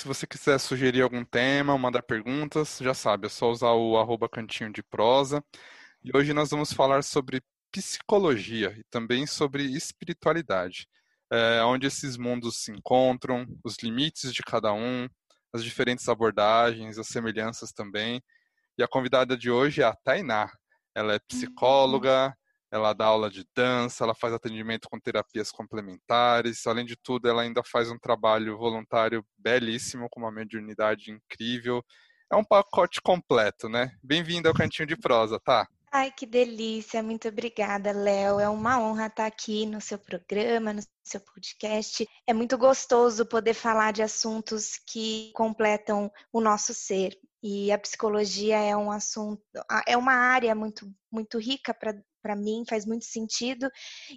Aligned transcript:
Se 0.00 0.08
você 0.08 0.26
quiser 0.26 0.58
sugerir 0.58 1.02
algum 1.02 1.22
tema, 1.22 1.76
mandar 1.76 2.02
perguntas, 2.02 2.78
já 2.80 2.94
sabe, 2.94 3.26
é 3.26 3.28
só 3.28 3.50
usar 3.50 3.72
o 3.72 3.98
arroba 3.98 4.30
cantinho 4.30 4.72
de 4.72 4.82
prosa. 4.82 5.44
E 6.02 6.10
hoje 6.16 6.32
nós 6.32 6.48
vamos 6.48 6.72
falar 6.72 7.04
sobre 7.04 7.42
psicologia 7.70 8.74
e 8.78 8.84
também 8.84 9.26
sobre 9.26 9.62
espiritualidade, 9.62 10.88
é, 11.30 11.62
onde 11.64 11.86
esses 11.86 12.16
mundos 12.16 12.62
se 12.62 12.72
encontram, 12.72 13.46
os 13.62 13.76
limites 13.82 14.32
de 14.32 14.42
cada 14.42 14.72
um, 14.72 15.06
as 15.52 15.62
diferentes 15.62 16.08
abordagens, 16.08 16.98
as 16.98 17.08
semelhanças 17.08 17.70
também. 17.70 18.22
E 18.78 18.82
a 18.82 18.88
convidada 18.88 19.36
de 19.36 19.50
hoje 19.50 19.82
é 19.82 19.84
a 19.84 19.94
Tainá. 19.94 20.50
Ela 20.94 21.16
é 21.16 21.18
psicóloga, 21.18 22.34
ela 22.70 22.92
dá 22.92 23.06
aula 23.06 23.28
de 23.28 23.44
dança, 23.54 24.04
ela 24.04 24.14
faz 24.14 24.32
atendimento 24.32 24.88
com 24.88 25.00
terapias 25.00 25.50
complementares. 25.50 26.66
Além 26.66 26.86
de 26.86 26.96
tudo, 26.96 27.28
ela 27.28 27.42
ainda 27.42 27.62
faz 27.64 27.90
um 27.90 27.98
trabalho 27.98 28.56
voluntário 28.56 29.24
belíssimo, 29.36 30.08
com 30.10 30.20
uma 30.20 30.30
mediunidade 30.30 31.10
incrível. 31.10 31.84
É 32.32 32.36
um 32.36 32.44
pacote 32.44 33.00
completo, 33.00 33.68
né? 33.68 33.90
Bem-vinda 34.02 34.48
ao 34.48 34.54
Cantinho 34.54 34.86
de 34.86 34.96
Prosa, 34.96 35.40
tá? 35.40 35.66
Ai, 35.92 36.12
que 36.12 36.24
delícia! 36.24 37.02
Muito 37.02 37.26
obrigada, 37.26 37.90
Léo. 37.90 38.38
É 38.38 38.48
uma 38.48 38.78
honra 38.78 39.08
estar 39.08 39.26
aqui 39.26 39.66
no 39.66 39.80
seu 39.80 39.98
programa, 39.98 40.72
no 40.72 40.80
seu 41.02 41.20
podcast. 41.20 42.08
É 42.24 42.32
muito 42.32 42.56
gostoso 42.56 43.26
poder 43.26 43.54
falar 43.54 43.92
de 43.92 44.00
assuntos 44.00 44.78
que 44.86 45.32
completam 45.34 46.08
o 46.32 46.40
nosso 46.40 46.72
ser. 46.72 47.18
E 47.42 47.72
a 47.72 47.78
psicologia 47.78 48.58
é 48.58 48.76
um 48.76 48.92
assunto, 48.92 49.42
é 49.88 49.96
uma 49.96 50.12
área 50.12 50.54
muito, 50.54 50.88
muito 51.10 51.38
rica 51.38 51.74
para 51.74 52.00
para 52.20 52.36
mim 52.36 52.64
faz 52.68 52.86
muito 52.86 53.04
sentido 53.04 53.68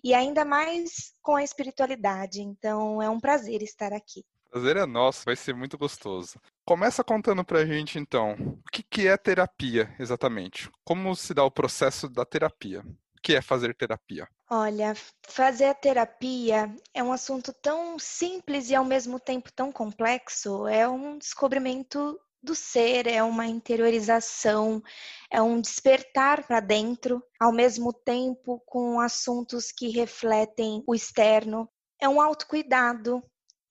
e 0.03 0.13
ainda 0.13 0.45
mais 0.45 1.13
com 1.21 1.35
a 1.35 1.43
espiritualidade. 1.43 2.41
Então 2.41 3.01
é 3.01 3.09
um 3.09 3.19
prazer 3.19 3.61
estar 3.61 3.93
aqui. 3.93 4.23
Prazer 4.53 4.77
é 4.77 4.85
nosso, 4.85 5.25
vai 5.25 5.35
ser 5.35 5.55
muito 5.55 5.79
gostoso. 5.79 6.39
Começa 6.63 7.03
contando 7.03 7.43
pra 7.43 7.65
gente 7.65 7.97
então, 7.97 8.33
o 8.33 8.71
que, 8.71 8.83
que 8.83 9.07
é 9.07 9.17
terapia 9.17 9.93
exatamente? 9.99 10.69
Como 10.85 11.15
se 11.15 11.33
dá 11.33 11.43
o 11.43 11.49
processo 11.49 12.07
da 12.07 12.23
terapia? 12.23 12.81
O 13.17 13.21
que 13.21 13.35
é 13.35 13.41
fazer 13.41 13.73
terapia? 13.73 14.27
Olha, 14.47 14.93
fazer 15.27 15.65
a 15.65 15.73
terapia 15.73 16.71
é 16.93 17.01
um 17.01 17.11
assunto 17.11 17.51
tão 17.51 17.97
simples 17.97 18.69
e 18.69 18.75
ao 18.75 18.85
mesmo 18.85 19.19
tempo 19.19 19.51
tão 19.51 19.71
complexo. 19.71 20.67
É 20.67 20.87
um 20.87 21.17
descobrimento 21.17 22.19
do 22.43 22.53
ser, 22.53 23.07
é 23.07 23.23
uma 23.23 23.47
interiorização, 23.47 24.83
é 25.31 25.41
um 25.41 25.61
despertar 25.61 26.45
para 26.45 26.59
dentro, 26.59 27.23
ao 27.39 27.53
mesmo 27.53 27.93
tempo 27.93 28.61
com 28.65 28.99
assuntos 28.99 29.71
que 29.71 29.87
refletem 29.87 30.83
o 30.85 30.93
externo. 30.93 31.69
É 32.01 32.09
um 32.09 32.19
autocuidado, 32.19 33.23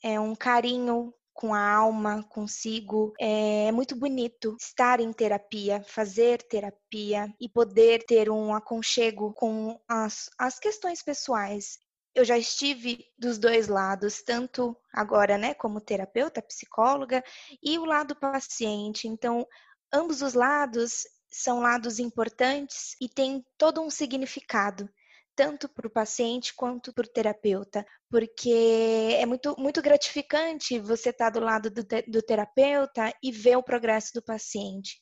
é 0.03 0.19
um 0.19 0.35
carinho 0.35 1.13
com 1.35 1.53
a 1.53 1.71
alma, 1.71 2.23
consigo. 2.31 3.13
É 3.21 3.71
muito 3.73 3.95
bonito 3.95 4.57
estar 4.59 5.01
em 5.01 5.13
terapia, 5.13 5.83
fazer 5.87 6.43
terapia 6.43 7.33
e 7.41 7.49
poder 7.49 8.05
ter 8.05 8.31
um 8.31 8.55
aconchego 8.55 9.35
com 9.35 9.79
as, 9.87 10.31
as 10.39 10.59
questões 10.59 11.03
pessoais 11.03 11.79
eu 12.15 12.25
já 12.25 12.37
estive 12.37 13.07
dos 13.19 13.39
dois 13.39 13.69
lados, 13.69 14.23
tanto 14.23 14.77
agora, 14.93 15.39
né, 15.39 15.55
como 15.55 15.81
terapeuta, 15.81 16.43
psicóloga, 16.43 17.23
e 17.63 17.79
o 17.79 17.85
lado 17.85 18.15
paciente. 18.15 19.09
Então, 19.09 19.47
ambos 19.93 20.21
os 20.23 20.35
lados 20.35 21.05
são 21.31 21.61
lados 21.61 21.99
importantes 21.99 22.95
e 23.01 23.09
têm 23.09 23.45
todo 23.57 23.81
um 23.81 23.89
significado, 23.89 24.89
tanto 25.35 25.67
para 25.69 25.87
o 25.87 25.91
paciente 25.91 26.55
quanto 26.55 26.93
para 26.93 27.07
o 27.07 27.11
terapeuta, 27.11 27.87
porque 28.11 29.17
é 29.19 29.25
muito, 29.25 29.57
muito 29.59 29.81
gratificante 29.81 30.79
você 30.79 31.09
estar 31.09 31.31
do 31.31 31.41
lado 31.41 31.71
do, 31.71 31.83
do 32.07 32.23
terapeuta 32.23 33.15
e 33.23 33.33
ver 33.33 33.57
o 33.57 33.63
progresso 33.63 34.13
do 34.15 34.23
paciente. 34.23 35.01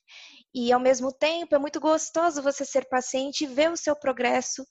E, 0.55 0.73
ao 0.73 0.79
mesmo 0.79 1.13
tempo, 1.13 1.57
é 1.57 1.59
muito 1.59 1.81
gostoso 1.81 2.41
você 2.41 2.65
ser 2.65 2.89
paciente 2.89 3.43
e 3.43 3.49
ver 3.49 3.73
o 3.73 3.77
seu 3.77 3.97
progresso 3.97 4.65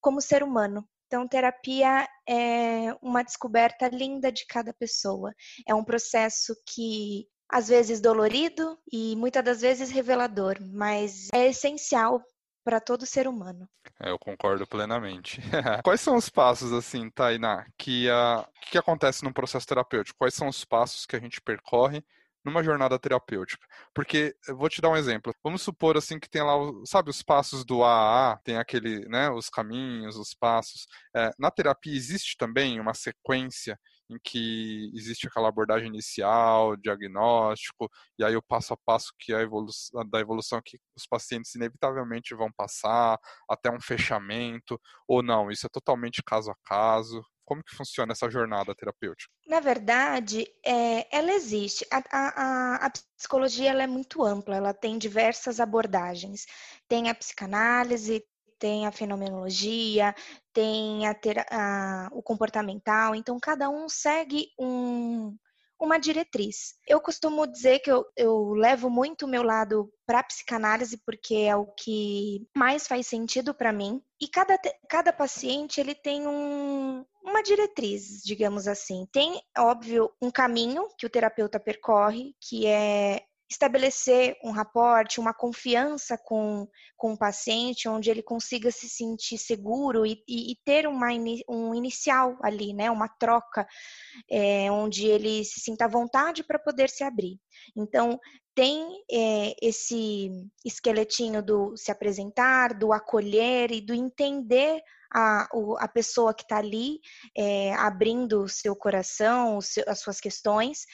como 0.00 0.20
ser 0.20 0.42
humano. 0.42 0.86
Então, 1.06 1.28
terapia 1.28 2.08
é 2.28 2.94
uma 3.00 3.22
descoberta 3.22 3.88
linda 3.88 4.32
de 4.32 4.44
cada 4.46 4.72
pessoa. 4.72 5.32
É 5.66 5.74
um 5.74 5.84
processo 5.84 6.54
que 6.66 7.26
às 7.48 7.68
vezes 7.68 8.00
dolorido 8.00 8.76
e 8.92 9.14
muitas 9.16 9.44
das 9.44 9.60
vezes 9.60 9.90
revelador, 9.90 10.56
mas 10.60 11.28
é 11.32 11.46
essencial 11.46 12.20
para 12.64 12.80
todo 12.80 13.06
ser 13.06 13.28
humano. 13.28 13.68
É, 14.00 14.10
eu 14.10 14.18
concordo 14.18 14.66
plenamente. 14.66 15.40
Quais 15.84 16.00
são 16.00 16.16
os 16.16 16.28
passos, 16.28 16.72
assim, 16.72 17.08
Tainá, 17.10 17.64
que, 17.78 18.08
uh, 18.10 18.44
que 18.68 18.76
acontece 18.76 19.22
no 19.22 19.32
processo 19.32 19.66
terapêutico? 19.68 20.18
Quais 20.18 20.34
são 20.34 20.48
os 20.48 20.64
passos 20.64 21.06
que 21.06 21.14
a 21.14 21.20
gente 21.20 21.40
percorre 21.40 22.04
numa 22.46 22.62
jornada 22.62 22.98
terapêutica. 22.98 23.66
Porque, 23.92 24.36
eu 24.48 24.56
vou 24.56 24.68
te 24.68 24.80
dar 24.80 24.90
um 24.90 24.96
exemplo. 24.96 25.34
Vamos 25.42 25.62
supor, 25.62 25.96
assim, 25.96 26.18
que 26.20 26.30
tem 26.30 26.42
lá, 26.42 26.54
sabe, 26.84 27.10
os 27.10 27.20
passos 27.22 27.64
do 27.64 27.82
AA, 27.82 28.38
tem 28.44 28.56
aquele, 28.56 29.00
né, 29.08 29.28
os 29.30 29.50
caminhos, 29.50 30.16
os 30.16 30.32
passos. 30.32 30.86
É, 31.14 31.32
na 31.38 31.50
terapia 31.50 31.94
existe 31.94 32.36
também 32.38 32.78
uma 32.80 32.94
sequência 32.94 33.76
em 34.08 34.16
que 34.22 34.92
existe 34.94 35.26
aquela 35.26 35.48
abordagem 35.48 35.88
inicial, 35.88 36.76
diagnóstico, 36.76 37.90
e 38.16 38.24
aí 38.24 38.36
o 38.36 38.42
passo 38.42 38.72
a 38.74 38.76
passo 38.76 39.12
que 39.18 39.34
a 39.34 39.40
evolução, 39.40 40.08
da 40.08 40.20
evolução 40.20 40.60
que 40.64 40.78
os 40.96 41.04
pacientes 41.06 41.52
inevitavelmente 41.56 42.32
vão 42.34 42.50
passar, 42.52 43.18
até 43.50 43.68
um 43.70 43.80
fechamento, 43.80 44.80
ou 45.08 45.22
não, 45.22 45.50
isso 45.50 45.66
é 45.66 45.70
totalmente 45.70 46.22
caso 46.24 46.52
a 46.52 46.54
caso. 46.64 47.20
Como 47.46 47.62
que 47.62 47.74
funciona 47.74 48.12
essa 48.12 48.28
jornada 48.28 48.74
terapêutica? 48.74 49.32
Na 49.46 49.60
verdade, 49.60 50.46
é, 50.64 51.16
ela 51.16 51.32
existe. 51.32 51.86
A, 51.90 52.02
a, 52.10 52.86
a 52.86 52.90
psicologia 53.16 53.70
é 53.70 53.86
muito 53.86 54.24
ampla, 54.24 54.56
ela 54.56 54.74
tem 54.74 54.98
diversas 54.98 55.60
abordagens. 55.60 56.44
Tem 56.88 57.08
a 57.08 57.14
psicanálise, 57.14 58.22
tem 58.58 58.86
a 58.86 58.92
fenomenologia, 58.92 60.14
tem 60.52 61.06
a, 61.06 61.14
a, 61.50 62.08
o 62.12 62.22
comportamental, 62.22 63.14
então 63.14 63.38
cada 63.38 63.68
um 63.68 63.88
segue 63.88 64.48
um, 64.58 65.36
uma 65.78 65.98
diretriz. 65.98 66.74
Eu 66.86 67.00
costumo 67.00 67.46
dizer 67.46 67.80
que 67.80 67.90
eu, 67.90 68.04
eu 68.16 68.52
levo 68.54 68.88
muito 68.88 69.24
o 69.24 69.28
meu 69.28 69.42
lado 69.42 69.92
para 70.06 70.22
psicanálise 70.22 70.96
porque 71.04 71.34
é 71.34 71.56
o 71.56 71.66
que 71.66 72.46
mais 72.56 72.86
faz 72.86 73.06
sentido 73.06 73.54
para 73.54 73.72
mim. 73.72 74.02
E 74.20 74.28
cada, 74.28 74.58
cada 74.88 75.12
paciente 75.12 75.80
ele 75.80 75.94
tem 75.94 76.26
um, 76.26 77.04
uma 77.22 77.42
diretriz, 77.42 78.22
digamos 78.24 78.66
assim. 78.66 79.06
Tem, 79.12 79.42
óbvio, 79.58 80.10
um 80.20 80.30
caminho 80.30 80.88
que 80.96 81.06
o 81.06 81.10
terapeuta 81.10 81.60
percorre, 81.60 82.34
que 82.40 82.66
é 82.66 83.22
estabelecer 83.48 84.36
um 84.42 84.50
raporte, 84.50 85.20
uma 85.20 85.32
confiança 85.32 86.18
com, 86.18 86.68
com 86.96 87.12
o 87.12 87.18
paciente, 87.18 87.88
onde 87.88 88.10
ele 88.10 88.22
consiga 88.22 88.70
se 88.70 88.88
sentir 88.88 89.38
seguro 89.38 90.04
e, 90.04 90.22
e, 90.26 90.52
e 90.52 90.56
ter 90.64 90.86
uma, 90.86 91.08
um 91.48 91.74
inicial 91.74 92.36
ali, 92.42 92.72
né, 92.72 92.90
uma 92.90 93.08
troca, 93.08 93.66
é, 94.30 94.70
onde 94.70 95.06
ele 95.06 95.44
se 95.44 95.60
sinta 95.60 95.84
à 95.84 95.88
vontade 95.88 96.42
para 96.42 96.58
poder 96.58 96.90
se 96.90 97.04
abrir. 97.04 97.38
Então, 97.76 98.18
tem 98.56 99.04
é, 99.12 99.54
esse 99.60 100.30
esqueletinho 100.64 101.42
do 101.42 101.76
se 101.76 101.90
apresentar, 101.90 102.72
do 102.72 102.90
acolher 102.90 103.70
e 103.70 103.82
do 103.82 103.92
entender 103.92 104.82
a, 105.12 105.46
a 105.78 105.88
pessoa 105.88 106.32
que 106.32 106.42
está 106.42 106.56
ali 106.56 106.98
é, 107.36 107.74
abrindo 107.74 108.42
o 108.42 108.48
seu 108.48 108.74
coração, 108.74 109.58
o 109.58 109.62
seu, 109.62 109.84
as 109.86 110.00
suas 110.00 110.18
questões. 110.20 110.86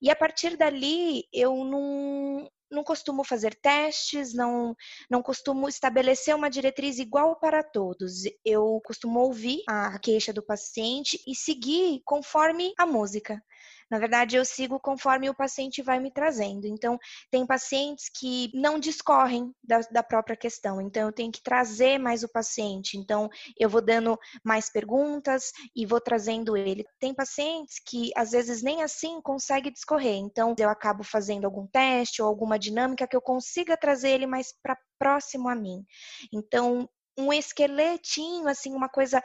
E 0.00 0.10
a 0.10 0.16
partir 0.16 0.56
dali, 0.56 1.24
eu 1.30 1.62
não, 1.62 2.50
não 2.70 2.82
costumo 2.82 3.22
fazer 3.22 3.54
testes, 3.54 4.32
não, 4.32 4.74
não 5.10 5.22
costumo 5.22 5.68
estabelecer 5.68 6.34
uma 6.34 6.48
diretriz 6.48 6.98
igual 6.98 7.38
para 7.38 7.62
todos. 7.62 8.22
Eu 8.42 8.80
costumo 8.82 9.20
ouvir 9.20 9.62
a 9.68 9.98
queixa 9.98 10.32
do 10.32 10.42
paciente 10.42 11.20
e 11.26 11.34
seguir 11.34 12.00
conforme 12.06 12.72
a 12.78 12.86
música. 12.86 13.42
Na 13.90 13.98
verdade, 13.98 14.36
eu 14.36 14.44
sigo 14.44 14.78
conforme 14.78 15.28
o 15.28 15.34
paciente 15.34 15.82
vai 15.82 15.98
me 15.98 16.10
trazendo. 16.12 16.66
Então, 16.66 16.98
tem 17.30 17.44
pacientes 17.44 18.08
que 18.08 18.50
não 18.54 18.78
discorrem 18.78 19.52
da, 19.62 19.80
da 19.90 20.02
própria 20.02 20.36
questão. 20.36 20.80
Então, 20.80 21.08
eu 21.08 21.12
tenho 21.12 21.32
que 21.32 21.42
trazer 21.42 21.98
mais 21.98 22.22
o 22.22 22.28
paciente. 22.28 22.96
Então, 22.96 23.28
eu 23.58 23.68
vou 23.68 23.82
dando 23.82 24.18
mais 24.44 24.70
perguntas 24.70 25.50
e 25.74 25.84
vou 25.84 26.00
trazendo 26.00 26.56
ele. 26.56 26.84
Tem 27.00 27.12
pacientes 27.12 27.80
que, 27.84 28.10
às 28.16 28.30
vezes, 28.30 28.62
nem 28.62 28.82
assim 28.82 29.20
consegue 29.20 29.70
discorrer. 29.70 30.16
Então, 30.16 30.54
eu 30.58 30.68
acabo 30.68 31.02
fazendo 31.02 31.44
algum 31.44 31.66
teste 31.66 32.22
ou 32.22 32.28
alguma 32.28 32.58
dinâmica 32.58 33.08
que 33.08 33.16
eu 33.16 33.22
consiga 33.22 33.76
trazer 33.76 34.10
ele 34.10 34.26
mais 34.26 34.54
para 34.62 34.78
próximo 34.98 35.48
a 35.48 35.54
mim. 35.54 35.84
Então, 36.32 36.88
um 37.18 37.32
esqueletinho, 37.32 38.48
assim, 38.48 38.74
uma 38.74 38.88
coisa 38.88 39.22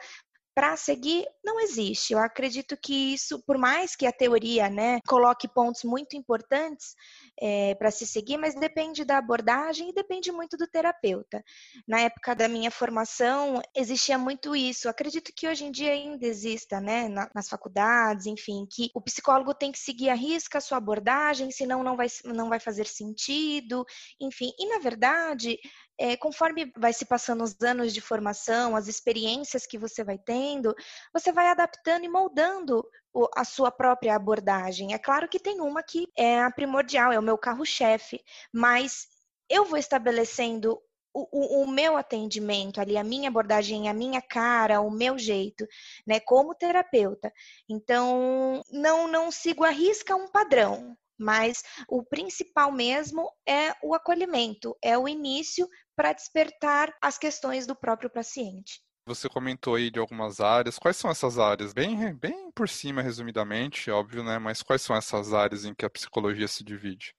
para 0.56 0.74
seguir 0.74 1.26
não 1.44 1.60
existe. 1.60 2.14
Eu 2.14 2.18
acredito 2.18 2.78
que 2.78 3.12
isso, 3.12 3.42
por 3.46 3.58
mais 3.58 3.94
que 3.94 4.06
a 4.06 4.10
teoria 4.10 4.70
né, 4.70 5.00
coloque 5.06 5.46
pontos 5.46 5.84
muito 5.84 6.16
importantes 6.16 6.94
é, 7.38 7.74
para 7.74 7.90
se 7.90 8.06
seguir, 8.06 8.38
mas 8.38 8.54
depende 8.54 9.04
da 9.04 9.18
abordagem 9.18 9.90
e 9.90 9.92
depende 9.92 10.32
muito 10.32 10.56
do 10.56 10.66
terapeuta. 10.66 11.44
Na 11.86 12.00
época 12.00 12.34
da 12.34 12.48
minha 12.48 12.70
formação, 12.70 13.60
existia 13.76 14.16
muito 14.16 14.56
isso. 14.56 14.88
Acredito 14.88 15.30
que 15.36 15.46
hoje 15.46 15.66
em 15.66 15.70
dia 15.70 15.92
ainda 15.92 16.26
exista, 16.26 16.80
né, 16.80 17.06
nas 17.34 17.50
faculdades, 17.50 18.24
enfim, 18.24 18.66
que 18.70 18.90
o 18.94 19.02
psicólogo 19.02 19.52
tem 19.52 19.70
que 19.70 19.78
seguir 19.78 20.08
a 20.08 20.14
risca 20.14 20.56
a 20.56 20.62
sua 20.62 20.78
abordagem, 20.78 21.50
senão 21.50 21.82
não 21.82 21.98
vai, 21.98 22.06
não 22.24 22.48
vai 22.48 22.58
fazer 22.58 22.86
sentido, 22.86 23.84
enfim. 24.18 24.50
E, 24.58 24.66
na 24.70 24.78
verdade, 24.78 25.58
é, 25.98 26.16
conforme 26.16 26.72
vai 26.76 26.92
se 26.92 27.04
passando 27.04 27.42
os 27.42 27.56
anos 27.62 27.92
de 27.92 28.00
formação, 28.00 28.76
as 28.76 28.88
experiências 28.88 29.66
que 29.66 29.78
você 29.78 30.04
vai 30.04 30.18
tendo, 30.18 30.74
você 31.12 31.32
vai 31.32 31.48
adaptando 31.48 32.04
e 32.04 32.08
moldando 32.08 32.84
o, 33.12 33.28
a 33.34 33.44
sua 33.44 33.70
própria 33.70 34.14
abordagem. 34.14 34.92
É 34.92 34.98
claro 34.98 35.28
que 35.28 35.38
tem 35.38 35.60
uma 35.60 35.82
que 35.82 36.06
é 36.16 36.40
a 36.42 36.50
primordial, 36.50 37.12
é 37.12 37.18
o 37.18 37.22
meu 37.22 37.38
carro-chefe, 37.38 38.20
mas 38.52 39.06
eu 39.48 39.64
vou 39.64 39.78
estabelecendo 39.78 40.80
o, 41.14 41.26
o, 41.32 41.62
o, 41.62 41.66
meu 41.66 41.96
atendimento 41.96 42.78
ali, 42.78 42.98
a 42.98 43.04
minha 43.04 43.30
abordagem, 43.30 43.88
a 43.88 43.94
minha 43.94 44.20
cara, 44.20 44.82
o 44.82 44.90
meu 44.90 45.18
jeito, 45.18 45.66
né, 46.06 46.20
como 46.20 46.54
terapeuta. 46.54 47.32
Então, 47.66 48.62
não, 48.70 49.08
não 49.08 49.30
sigo 49.30 49.64
a 49.64 49.70
risca 49.70 50.14
um 50.14 50.28
padrão, 50.28 50.94
mas 51.18 51.62
o 51.88 52.02
principal 52.02 52.70
mesmo 52.70 53.30
é 53.48 53.72
o 53.82 53.94
acolhimento, 53.94 54.76
é 54.82 54.98
o 54.98 55.08
início 55.08 55.66
para 55.96 56.12
despertar 56.12 56.94
as 57.00 57.16
questões 57.16 57.66
do 57.66 57.74
próprio 57.74 58.10
paciente. 58.10 58.80
Você 59.06 59.28
comentou 59.28 59.76
aí 59.76 59.90
de 59.90 59.98
algumas 60.00 60.40
áreas. 60.40 60.78
Quais 60.78 60.96
são 60.96 61.10
essas 61.10 61.38
áreas? 61.38 61.72
Bem, 61.72 62.12
bem 62.14 62.50
por 62.50 62.68
cima, 62.68 63.02
resumidamente, 63.02 63.90
óbvio, 63.90 64.22
né? 64.22 64.38
Mas 64.38 64.62
quais 64.62 64.82
são 64.82 64.96
essas 64.96 65.32
áreas 65.32 65.64
em 65.64 65.72
que 65.72 65.86
a 65.86 65.90
psicologia 65.90 66.48
se 66.48 66.64
divide? 66.64 67.14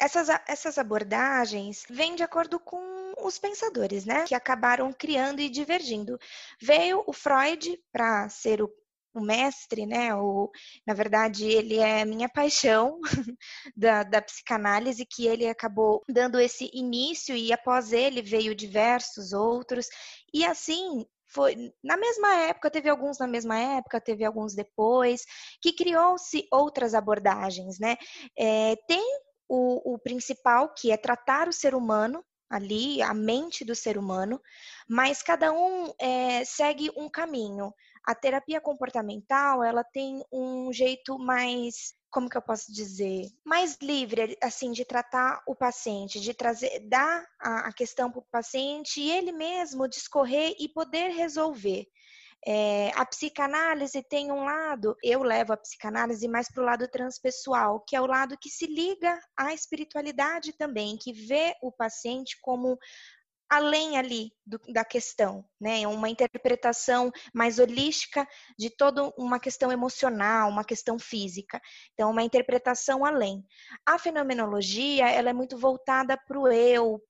Essas, 0.00 0.28
essas 0.46 0.78
abordagens 0.78 1.84
vêm 1.90 2.14
de 2.14 2.22
acordo 2.22 2.58
com 2.60 3.14
os 3.18 3.38
pensadores, 3.38 4.04
né? 4.04 4.24
Que 4.24 4.34
acabaram 4.34 4.92
criando 4.92 5.40
e 5.40 5.48
divergindo. 5.48 6.18
Veio 6.60 7.02
o 7.06 7.12
Freud 7.12 7.80
para 7.92 8.28
ser 8.28 8.62
o 8.62 8.68
o 9.14 9.20
mestre, 9.20 9.86
né? 9.86 10.14
O, 10.14 10.50
na 10.86 10.92
verdade, 10.92 11.46
ele 11.46 11.78
é 11.78 12.02
a 12.02 12.06
minha 12.06 12.28
paixão 12.28 12.98
da, 13.76 14.02
da 14.02 14.20
psicanálise, 14.20 15.06
que 15.06 15.26
ele 15.26 15.46
acabou 15.48 16.02
dando 16.08 16.40
esse 16.40 16.70
início 16.74 17.36
e 17.36 17.52
após 17.52 17.92
ele 17.92 18.20
veio 18.20 18.54
diversos 18.54 19.32
outros. 19.32 19.86
E 20.32 20.44
assim, 20.44 21.06
foi 21.28 21.72
na 21.82 21.96
mesma 21.96 22.34
época, 22.42 22.70
teve 22.70 22.88
alguns 22.88 23.18
na 23.18 23.26
mesma 23.26 23.58
época, 23.58 24.00
teve 24.00 24.24
alguns 24.24 24.54
depois, 24.54 25.22
que 25.60 25.72
criou-se 25.72 26.46
outras 26.50 26.94
abordagens, 26.94 27.78
né? 27.78 27.96
É, 28.38 28.76
tem 28.88 29.02
o, 29.48 29.94
o 29.94 29.98
principal, 29.98 30.72
que 30.74 30.90
é 30.90 30.96
tratar 30.96 31.48
o 31.48 31.52
ser 31.52 31.74
humano 31.74 32.24
ali, 32.48 33.02
a 33.02 33.12
mente 33.12 33.64
do 33.64 33.74
ser 33.74 33.98
humano, 33.98 34.40
mas 34.88 35.22
cada 35.22 35.52
um 35.52 35.92
é, 35.98 36.44
segue 36.44 36.90
um 36.96 37.08
caminho. 37.08 37.72
A 38.06 38.14
terapia 38.14 38.60
comportamental, 38.60 39.64
ela 39.64 39.82
tem 39.82 40.22
um 40.30 40.72
jeito 40.72 41.18
mais 41.18 41.94
como 42.14 42.30
que 42.30 42.36
eu 42.36 42.42
posso 42.42 42.72
dizer, 42.72 43.26
mais 43.44 43.76
livre, 43.82 44.38
assim, 44.40 44.70
de 44.70 44.84
tratar 44.84 45.42
o 45.48 45.54
paciente, 45.56 46.20
de 46.20 46.32
trazer, 46.32 46.78
dar 46.88 47.26
a, 47.40 47.72
questão 47.72 48.08
para 48.08 48.20
o 48.20 48.26
paciente 48.30 49.00
e 49.00 49.10
ele 49.10 49.32
mesmo 49.32 49.88
discorrer 49.88 50.54
e 50.60 50.68
poder 50.68 51.08
resolver. 51.08 51.84
É, 52.46 52.92
a 52.94 53.04
psicanálise 53.04 54.00
tem 54.02 54.30
um 54.30 54.44
lado, 54.44 54.94
eu 55.02 55.24
levo 55.24 55.54
a 55.54 55.56
psicanálise 55.56 56.28
mais 56.28 56.48
para 56.48 56.62
o 56.62 56.66
lado 56.66 56.86
transpessoal, 56.86 57.80
que 57.80 57.96
é 57.96 58.00
o 58.00 58.06
lado 58.06 58.38
que 58.38 58.50
se 58.50 58.66
liga 58.66 59.18
à 59.36 59.52
espiritualidade 59.52 60.52
também, 60.52 60.96
que 60.96 61.12
vê 61.12 61.56
o 61.62 61.72
paciente 61.72 62.38
como 62.42 62.78
além 63.54 63.96
ali 63.96 64.32
do, 64.44 64.58
da 64.72 64.84
questão, 64.84 65.44
né? 65.60 65.86
Uma 65.86 66.08
interpretação 66.08 67.12
mais 67.32 67.58
holística 67.58 68.26
de 68.58 68.68
toda 68.68 69.12
uma 69.16 69.38
questão 69.38 69.70
emocional, 69.70 70.50
uma 70.50 70.64
questão 70.64 70.98
física. 70.98 71.60
Então, 71.92 72.10
uma 72.10 72.22
interpretação 72.22 73.04
além. 73.04 73.44
A 73.86 73.98
fenomenologia, 73.98 75.08
ela 75.08 75.30
é 75.30 75.32
muito 75.32 75.56
voltada 75.56 76.16
para 76.16 76.38
o 76.38 76.48
eu, 76.48 77.00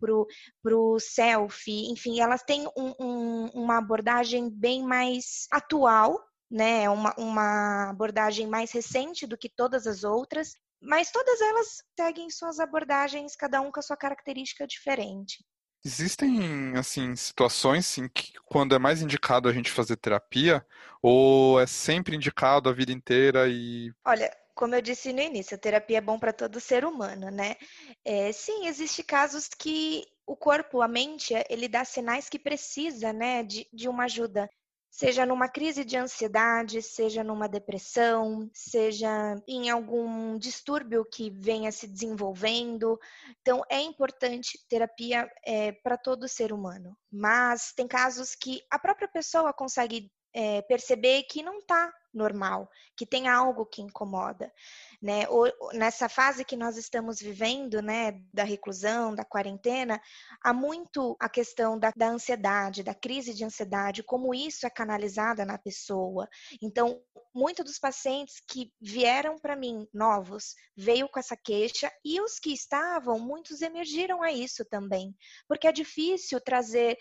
para 0.62 0.76
o 0.76 0.98
self, 1.00 1.70
enfim, 1.90 2.20
elas 2.20 2.42
têm 2.42 2.66
um, 2.76 2.94
um, 3.00 3.46
uma 3.54 3.78
abordagem 3.78 4.50
bem 4.50 4.82
mais 4.82 5.46
atual, 5.50 6.22
né? 6.50 6.88
Uma, 6.90 7.14
uma 7.16 7.90
abordagem 7.90 8.46
mais 8.46 8.70
recente 8.70 9.26
do 9.26 9.38
que 9.38 9.48
todas 9.48 9.86
as 9.86 10.04
outras, 10.04 10.54
mas 10.80 11.10
todas 11.10 11.40
elas 11.40 11.82
seguem 11.98 12.28
suas 12.28 12.60
abordagens, 12.60 13.34
cada 13.34 13.62
um 13.62 13.72
com 13.72 13.80
a 13.80 13.82
sua 13.82 13.96
característica 13.96 14.66
diferente. 14.66 15.42
Existem, 15.84 16.76
assim, 16.76 17.14
situações 17.14 17.98
em 17.98 18.08
que 18.08 18.32
quando 18.46 18.74
é 18.74 18.78
mais 18.78 19.02
indicado 19.02 19.48
a 19.48 19.52
gente 19.52 19.70
fazer 19.70 19.96
terapia, 19.96 20.64
ou 21.02 21.60
é 21.60 21.66
sempre 21.66 22.16
indicado 22.16 22.70
a 22.70 22.72
vida 22.72 22.90
inteira 22.90 23.46
e... 23.48 23.92
Olha, 24.02 24.34
como 24.54 24.74
eu 24.74 24.80
disse 24.80 25.12
no 25.12 25.20
início, 25.20 25.54
a 25.54 25.58
terapia 25.58 25.98
é 25.98 26.00
bom 26.00 26.18
para 26.18 26.32
todo 26.32 26.58
ser 26.58 26.86
humano, 26.86 27.30
né? 27.30 27.56
É, 28.04 28.32
sim, 28.32 28.66
existem 28.66 29.04
casos 29.04 29.48
que 29.48 30.06
o 30.26 30.34
corpo, 30.34 30.80
a 30.80 30.88
mente, 30.88 31.34
ele 31.50 31.68
dá 31.68 31.84
sinais 31.84 32.30
que 32.30 32.38
precisa, 32.38 33.12
né, 33.12 33.42
de, 33.42 33.68
de 33.70 33.86
uma 33.86 34.04
ajuda 34.04 34.48
seja 34.94 35.26
numa 35.26 35.48
crise 35.48 35.84
de 35.84 35.96
ansiedade, 35.96 36.80
seja 36.80 37.24
numa 37.24 37.48
depressão, 37.48 38.48
seja 38.54 39.34
em 39.48 39.68
algum 39.68 40.38
distúrbio 40.38 41.04
que 41.04 41.30
venha 41.30 41.72
se 41.72 41.88
desenvolvendo. 41.88 42.96
Então, 43.40 43.62
é 43.68 43.80
importante 43.80 44.56
terapia 44.68 45.28
é, 45.44 45.72
para 45.72 45.98
todo 45.98 46.28
ser 46.28 46.52
humano. 46.52 46.96
Mas 47.10 47.72
tem 47.72 47.88
casos 47.88 48.36
que 48.36 48.62
a 48.70 48.78
própria 48.78 49.08
pessoa 49.08 49.52
consegue 49.52 50.12
é, 50.32 50.62
perceber 50.62 51.24
que 51.24 51.42
não 51.42 51.58
está 51.58 51.92
normal, 52.14 52.70
que 52.96 53.04
tem 53.04 53.28
algo 53.28 53.66
que 53.66 53.82
incomoda, 53.82 54.52
né? 55.02 55.28
Ou, 55.28 55.50
nessa 55.72 56.08
fase 56.08 56.44
que 56.44 56.56
nós 56.56 56.76
estamos 56.76 57.18
vivendo, 57.18 57.82
né, 57.82 58.20
da 58.32 58.44
reclusão, 58.44 59.14
da 59.14 59.24
quarentena, 59.24 60.00
há 60.42 60.52
muito 60.52 61.16
a 61.20 61.28
questão 61.28 61.78
da, 61.78 61.92
da 61.96 62.08
ansiedade, 62.08 62.82
da 62.82 62.94
crise 62.94 63.34
de 63.34 63.44
ansiedade, 63.44 64.02
como 64.02 64.34
isso 64.34 64.66
é 64.66 64.70
canalizada 64.70 65.44
na 65.44 65.58
pessoa. 65.58 66.28
Então, 66.62 67.00
muitos 67.34 67.64
dos 67.64 67.78
pacientes 67.78 68.40
que 68.48 68.72
vieram 68.80 69.36
para 69.36 69.56
mim 69.56 69.88
novos 69.92 70.54
veio 70.76 71.08
com 71.08 71.18
essa 71.18 71.36
queixa 71.36 71.90
e 72.04 72.20
os 72.20 72.38
que 72.38 72.52
estavam, 72.52 73.18
muitos 73.18 73.60
emergiram 73.60 74.22
a 74.22 74.30
isso 74.30 74.64
também, 74.64 75.14
porque 75.48 75.66
é 75.66 75.72
difícil 75.72 76.40
trazer 76.40 76.96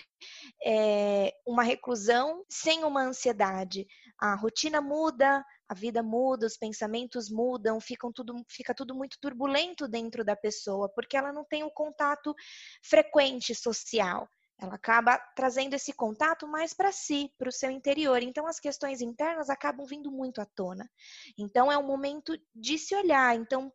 é, 0.65 1.31
uma 1.45 1.63
reclusão 1.63 2.43
sem 2.49 2.83
uma 2.83 3.03
ansiedade. 3.03 3.85
A 4.23 4.35
rotina 4.35 4.79
muda, 4.79 5.45
a 5.67 5.73
vida 5.73 6.01
muda, 6.01 6.45
os 6.45 6.55
pensamentos 6.55 7.29
mudam, 7.29 7.81
ficam 7.81 8.09
tudo, 8.09 8.41
fica 8.47 8.73
tudo 8.73 8.95
muito 8.95 9.17
turbulento 9.19 9.85
dentro 9.85 10.23
da 10.23 10.33
pessoa, 10.33 10.87
porque 10.87 11.17
ela 11.17 11.33
não 11.33 11.43
tem 11.43 11.65
o 11.65 11.69
contato 11.69 12.33
frequente 12.81 13.53
social. 13.53 14.25
Ela 14.57 14.75
acaba 14.75 15.17
trazendo 15.35 15.73
esse 15.73 15.91
contato 15.91 16.47
mais 16.47 16.73
para 16.73 16.89
si, 16.89 17.33
para 17.37 17.49
o 17.49 17.51
seu 17.51 17.69
interior. 17.69 18.23
Então, 18.23 18.47
as 18.47 18.61
questões 18.61 19.01
internas 19.01 19.49
acabam 19.49 19.85
vindo 19.85 20.09
muito 20.09 20.39
à 20.39 20.45
tona. 20.45 20.89
Então, 21.37 21.69
é 21.69 21.77
um 21.77 21.85
momento 21.85 22.33
de 22.55 22.77
se 22.77 22.95
olhar. 22.95 23.35
Então, 23.35 23.73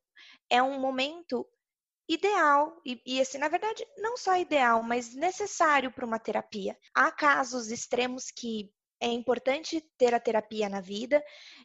é 0.48 0.62
um 0.62 0.80
momento 0.80 1.46
ideal 2.08 2.80
e, 2.86 3.02
e 3.04 3.20
assim, 3.20 3.36
na 3.36 3.48
verdade, 3.48 3.86
não 3.98 4.16
só 4.16 4.34
ideal, 4.34 4.82
mas 4.82 5.14
necessário 5.14 5.92
para 5.92 6.06
uma 6.06 6.18
terapia. 6.18 6.74
Há 6.94 7.12
casos 7.12 7.70
extremos 7.70 8.30
que 8.30 8.72
é 9.00 9.08
importante 9.08 9.80
ter 9.96 10.14
a 10.14 10.20
terapia 10.20 10.68
na 10.68 10.80
vida. 10.80 11.22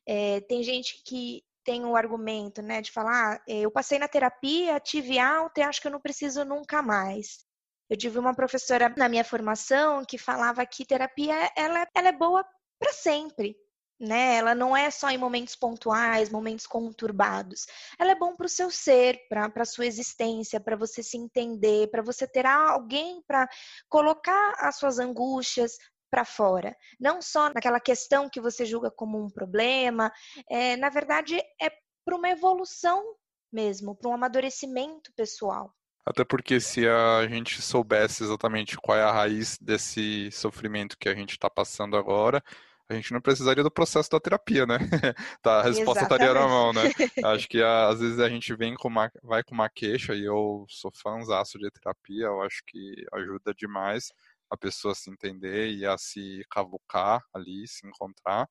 É, 0.07 0.41
tem 0.41 0.63
gente 0.63 1.01
que 1.05 1.43
tem 1.63 1.85
o 1.85 1.95
argumento, 1.95 2.61
né, 2.61 2.81
de 2.81 2.91
falar, 2.91 3.35
ah, 3.35 3.43
eu 3.47 3.71
passei 3.71 3.97
na 3.97 4.07
terapia, 4.07 4.79
tive 4.79 5.17
alta 5.17 5.61
e 5.61 5.63
acho 5.63 5.81
que 5.81 5.87
eu 5.87 5.91
não 5.91 6.01
preciso 6.01 6.43
nunca 6.43 6.81
mais. 6.81 7.45
Eu 7.89 7.97
tive 7.97 8.19
uma 8.19 8.35
professora 8.35 8.93
na 8.97 9.07
minha 9.07 9.23
formação 9.23 10.03
que 10.05 10.17
falava 10.17 10.65
que 10.65 10.85
terapia 10.85 11.51
ela, 11.55 11.87
ela 11.95 12.07
é 12.09 12.11
boa 12.11 12.45
para 12.79 12.91
sempre, 12.91 13.55
né? 13.99 14.35
Ela 14.35 14.55
não 14.55 14.75
é 14.75 14.89
só 14.89 15.09
em 15.09 15.17
momentos 15.17 15.55
pontuais, 15.55 16.29
momentos 16.29 16.65
conturbados. 16.65 17.65
Ela 17.99 18.11
é 18.11 18.15
bom 18.15 18.35
para 18.35 18.45
o 18.45 18.49
seu 18.49 18.69
ser, 18.71 19.19
para 19.29 19.51
a 19.55 19.65
sua 19.65 19.85
existência, 19.85 20.59
para 20.59 20.75
você 20.75 21.01
se 21.03 21.17
entender, 21.17 21.89
para 21.89 22.01
você 22.01 22.27
ter 22.27 22.45
alguém 22.45 23.21
para 23.27 23.47
colocar 23.89 24.53
as 24.57 24.77
suas 24.77 24.99
angústias 24.99 25.77
para 26.13 26.23
fora. 26.23 26.77
Não 26.99 27.23
só 27.23 27.51
naquela 27.51 27.79
questão 27.79 28.29
que 28.29 28.39
você 28.39 28.67
julga 28.67 28.91
como 28.91 29.19
um 29.19 29.31
problema, 29.31 30.11
é, 30.47 30.77
na 30.77 30.89
verdade 30.89 31.39
é 31.59 31.71
para 32.05 32.15
uma 32.15 32.29
evolução 32.29 33.03
mesmo, 33.51 33.95
para 33.95 34.11
um 34.11 34.13
amadurecimento 34.13 35.11
pessoal. 35.15 35.73
Até 36.05 36.23
porque 36.23 36.59
se 36.59 36.87
a 36.87 37.25
gente 37.27 37.59
soubesse 37.63 38.23
exatamente 38.23 38.77
qual 38.77 38.95
é 38.95 39.01
a 39.01 39.11
raiz 39.11 39.57
desse 39.59 40.29
sofrimento 40.31 40.97
que 40.99 41.09
a 41.09 41.15
gente 41.15 41.31
está 41.31 41.49
passando 41.49 41.97
agora, 41.97 42.43
a 42.87 42.93
gente 42.93 43.11
não 43.11 43.21
precisaria 43.21 43.63
do 43.63 43.71
processo 43.71 44.11
da 44.11 44.19
terapia, 44.19 44.67
né? 44.67 44.77
tá, 45.41 45.61
a 45.61 45.63
resposta 45.63 46.01
Exatamente. 46.01 46.21
estaria 46.21 46.33
na 46.33 46.47
mão, 46.47 46.73
né? 46.73 46.91
Acho 47.25 47.47
que 47.47 47.63
às 47.63 47.99
vezes 47.99 48.19
a 48.19 48.29
gente 48.29 48.53
vem 48.55 48.75
com 48.75 48.87
uma, 48.87 49.11
vai 49.23 49.43
com 49.43 49.55
uma 49.55 49.69
queixa 49.69 50.13
e 50.13 50.25
eu 50.25 50.63
sou 50.69 50.91
fãzaço 50.91 51.57
de 51.57 51.71
terapia, 51.71 52.25
eu 52.25 52.41
acho 52.43 52.61
que 52.67 53.03
ajuda 53.13 53.51
demais 53.57 54.11
a 54.49 54.57
pessoa 54.57 54.95
se 54.95 55.09
entender 55.09 55.71
e 55.71 55.85
a 55.85 55.97
se 55.97 56.43
cavucar 56.49 57.21
ali, 57.33 57.67
se 57.67 57.87
encontrar. 57.87 58.47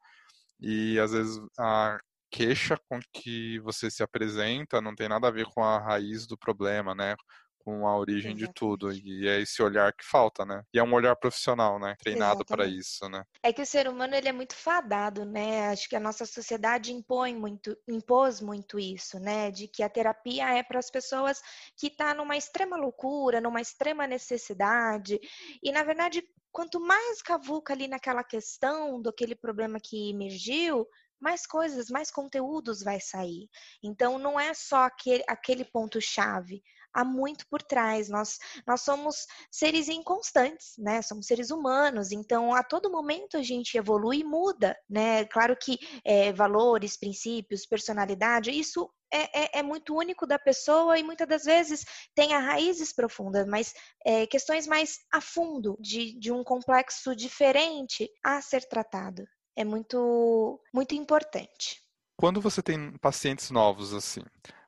E 0.61 0.99
às 1.01 1.13
vezes 1.13 1.41
a 1.59 1.99
queixa 2.31 2.79
com 2.89 2.99
que 3.13 3.61
você 3.61 3.91
se 3.91 4.03
apresenta 4.03 4.81
não 4.81 4.95
tem 4.95 5.09
nada 5.09 5.29
a 5.29 5.31
ver 5.31 5.47
com 5.47 5.63
a 5.63 5.79
raiz 5.79 6.27
do 6.27 6.37
problema, 6.39 6.95
né? 6.95 7.15
Com 7.65 7.87
a 7.87 7.97
origem 7.97 8.33
Exatamente. 8.33 8.49
de 8.49 8.55
tudo. 8.55 8.93
E 8.93 9.29
é 9.29 9.41
esse 9.41 9.63
olhar 9.63 9.93
que 9.93 10.05
falta, 10.05 10.45
né? 10.45 10.63
E 10.73 10.79
é 10.79 10.83
um 10.83 10.93
olhar 10.93 11.15
profissional, 11.17 11.79
né? 11.79 11.97
Treinado 11.99 12.45
para 12.45 12.67
isso, 12.67 13.09
né? 13.09 13.25
É 13.43 13.53
que 13.53 13.63
o 13.63 13.67
ser 13.67 13.89
humano 13.89 14.15
ele 14.15 14.29
é 14.29 14.33
muito 14.33 14.55
fadado, 14.55 15.25
né? 15.25 15.69
Acho 15.69 15.89
que 15.89 15.97
a 15.97 16.01
nossa 16.01 16.27
sociedade 16.27 16.93
impõe 16.93 17.35
muito, 17.35 17.77
impôs 17.89 18.41
muito 18.41 18.79
isso, 18.79 19.19
né? 19.19 19.51
De 19.51 19.69
que 19.69 19.83
a 19.83 19.89
terapia 19.89 20.49
é 20.51 20.63
para 20.63 20.79
as 20.79 20.91
pessoas 20.91 21.41
que 21.77 21.91
tá 21.91 22.15
numa 22.15 22.37
extrema 22.37 22.77
loucura, 22.77 23.41
numa 23.41 23.61
extrema 23.61 24.07
necessidade. 24.07 25.19
E 25.63 25.73
na 25.73 25.83
verdade, 25.83 26.23
quanto 26.51 26.79
mais 26.79 27.23
cavuca 27.23 27.73
ali 27.73 27.89
naquela 27.89 28.23
questão 28.23 29.01
do 29.01 29.09
aquele 29.09 29.35
problema 29.35 29.79
que 29.81 30.11
emergiu, 30.11 30.87
mais 31.23 31.47
coisas, 31.47 31.89
mais 31.89 32.11
conteúdos 32.11 32.83
vai 32.83 33.01
sair. 33.01 33.49
Então, 33.83 34.19
não 34.19 34.39
é 34.39 34.53
só 34.53 34.85
aquele, 34.85 35.23
aquele 35.29 35.65
ponto-chave 35.65 36.63
há 36.93 37.05
muito 37.05 37.47
por 37.49 37.63
trás. 37.63 38.09
Nós, 38.09 38.39
nós 38.67 38.83
somos 38.83 39.27
seres 39.51 39.89
inconstantes, 39.89 40.75
né? 40.79 41.03
Somos 41.03 41.27
seres 41.27 41.51
humanos, 41.51 42.13
então 42.13 42.55
a 42.55 42.63
todo 42.63 42.91
momento 42.91 43.37
a 43.37 43.43
gente 43.43 43.77
evolui 43.77 44.19
e 44.19 44.25
muda, 44.25 44.77
né? 44.89 45.25
Claro 45.27 45.57
que 45.57 45.79
é, 46.05 46.33
valores, 46.33 46.99
princípios, 46.99 47.67
personalidade, 47.67 48.51
isso 48.51 48.91
é, 49.13 49.45
é, 49.45 49.59
é, 49.59 49.63
muito 49.63 49.95
único 49.95 50.27
da 50.27 50.39
pessoa 50.39 50.99
e 50.99 51.03
muitas 51.03 51.29
das 51.29 51.45
vezes 51.45 51.85
tem 52.15 52.31
raízes 52.31 52.95
profundas, 52.95 53.47
mas 53.47 53.75
é, 54.07 54.27
questões 54.27 54.67
mais 54.67 55.01
a 55.13 55.21
fundo, 55.21 55.77
de, 55.79 56.19
de 56.19 56.33
um 56.33 56.43
complexo 56.43 57.15
diferente 57.15 58.11
a 58.25 58.41
ser 58.41 58.67
tratado. 58.67 59.25
É 59.55 59.65
muito, 59.65 60.59
muito 60.73 60.95
importante. 60.95 61.83
Quando 62.17 62.41
você 62.41 62.63
tem 62.63 62.97
pacientes 62.99 63.51
novos 63.51 63.93
assim, 63.93 64.23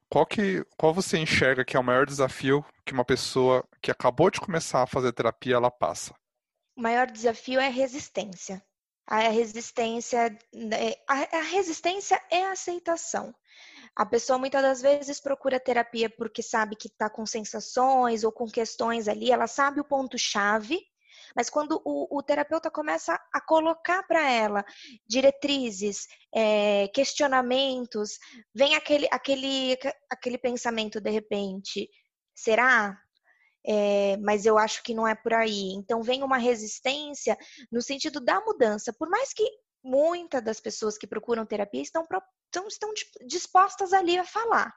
qual 0.08 0.26
que 0.26 0.64
qual 0.76 0.94
você 0.94 1.18
enxerga 1.18 1.64
que 1.64 1.76
é 1.76 1.80
o 1.80 1.84
maior 1.84 2.06
desafio 2.06 2.64
que 2.84 2.92
uma 2.92 3.04
pessoa 3.04 3.66
que 3.82 3.90
acabou 3.90 4.30
de 4.30 4.40
começar 4.40 4.82
a 4.82 4.87
fazer 4.87 5.12
terapia 5.12 5.56
ela 5.56 5.70
passa? 5.70 6.14
O 6.76 6.82
maior 6.82 7.11
desafio 7.11 7.61
é 7.61 7.68
resistência. 7.68 8.64
A 9.06 9.18
resistência, 9.28 10.37
né, 10.52 10.94
a 11.06 11.42
resistência 11.42 12.20
é 12.30 12.46
a 12.46 12.52
aceitação. 12.52 13.34
A 13.94 14.04
pessoa 14.04 14.38
muitas 14.38 14.62
das 14.62 14.82
vezes 14.82 15.20
procura 15.20 15.61
terapia 15.61 16.11
porque 16.11 16.42
sabe 16.42 16.75
que 16.75 16.88
está 16.88 17.08
com 17.08 17.25
sensações 17.25 18.25
ou 18.25 18.32
com 18.32 18.46
questões 18.46 19.06
ali, 19.06 19.30
ela 19.30 19.46
sabe 19.46 19.78
o 19.78 19.84
ponto-chave, 19.84 20.80
mas 21.35 21.50
quando 21.50 21.81
o, 21.85 22.19
o 22.19 22.23
terapeuta 22.23 22.71
começa 22.71 23.19
a 23.33 23.41
colocar 23.41 24.03
para 24.05 24.31
ela 24.31 24.64
diretrizes, 25.07 26.07
é, 26.35 26.88
questionamentos, 26.88 28.19
vem 28.55 28.75
aquele, 28.75 29.09
aquele, 29.11 29.76
aquele 30.11 30.38
pensamento 30.38 31.00
de 31.00 31.11
repente: 31.11 31.88
será? 32.35 32.99
É, 33.67 34.19
mas 34.19 34.45
eu 34.45 34.59
acho 34.59 34.83
que 34.83 34.95
não 34.95 35.09
é 35.09 35.14
por 35.14 35.33
aí. 35.33 35.73
Então 35.73 36.03
vem 36.03 36.23
uma 36.23 36.37
resistência 36.37 37.37
no 37.73 37.81
sentido 37.81 38.21
da 38.21 38.41
mudança. 38.41 38.93
Por 38.93 39.09
mais 39.09 39.33
que 39.33 39.45
muitas 39.83 40.43
das 40.43 40.61
pessoas 40.61 40.97
que 40.97 41.07
procuram 41.07 41.47
terapia 41.47 41.83
estão, 41.83 42.07
estão, 42.69 42.93
dispostas 43.26 43.93
ali 43.93 44.19
a 44.19 44.25
falar. 44.25 44.75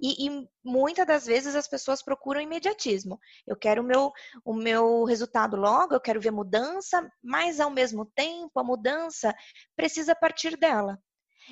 E, 0.00 0.26
e 0.26 0.48
muitas 0.64 1.06
das 1.06 1.26
vezes 1.26 1.54
as 1.54 1.68
pessoas 1.68 2.02
procuram 2.02 2.40
imediatismo. 2.40 3.18
Eu 3.46 3.56
quero 3.56 3.82
o 3.82 3.84
meu, 3.84 4.12
o 4.44 4.54
meu 4.54 5.04
resultado 5.04 5.56
logo, 5.56 5.94
eu 5.94 6.00
quero 6.00 6.20
ver 6.20 6.30
mudança, 6.30 7.10
mas 7.22 7.60
ao 7.60 7.70
mesmo 7.70 8.06
tempo 8.06 8.58
a 8.58 8.64
mudança 8.64 9.34
precisa 9.76 10.14
partir 10.14 10.56
dela. 10.56 10.98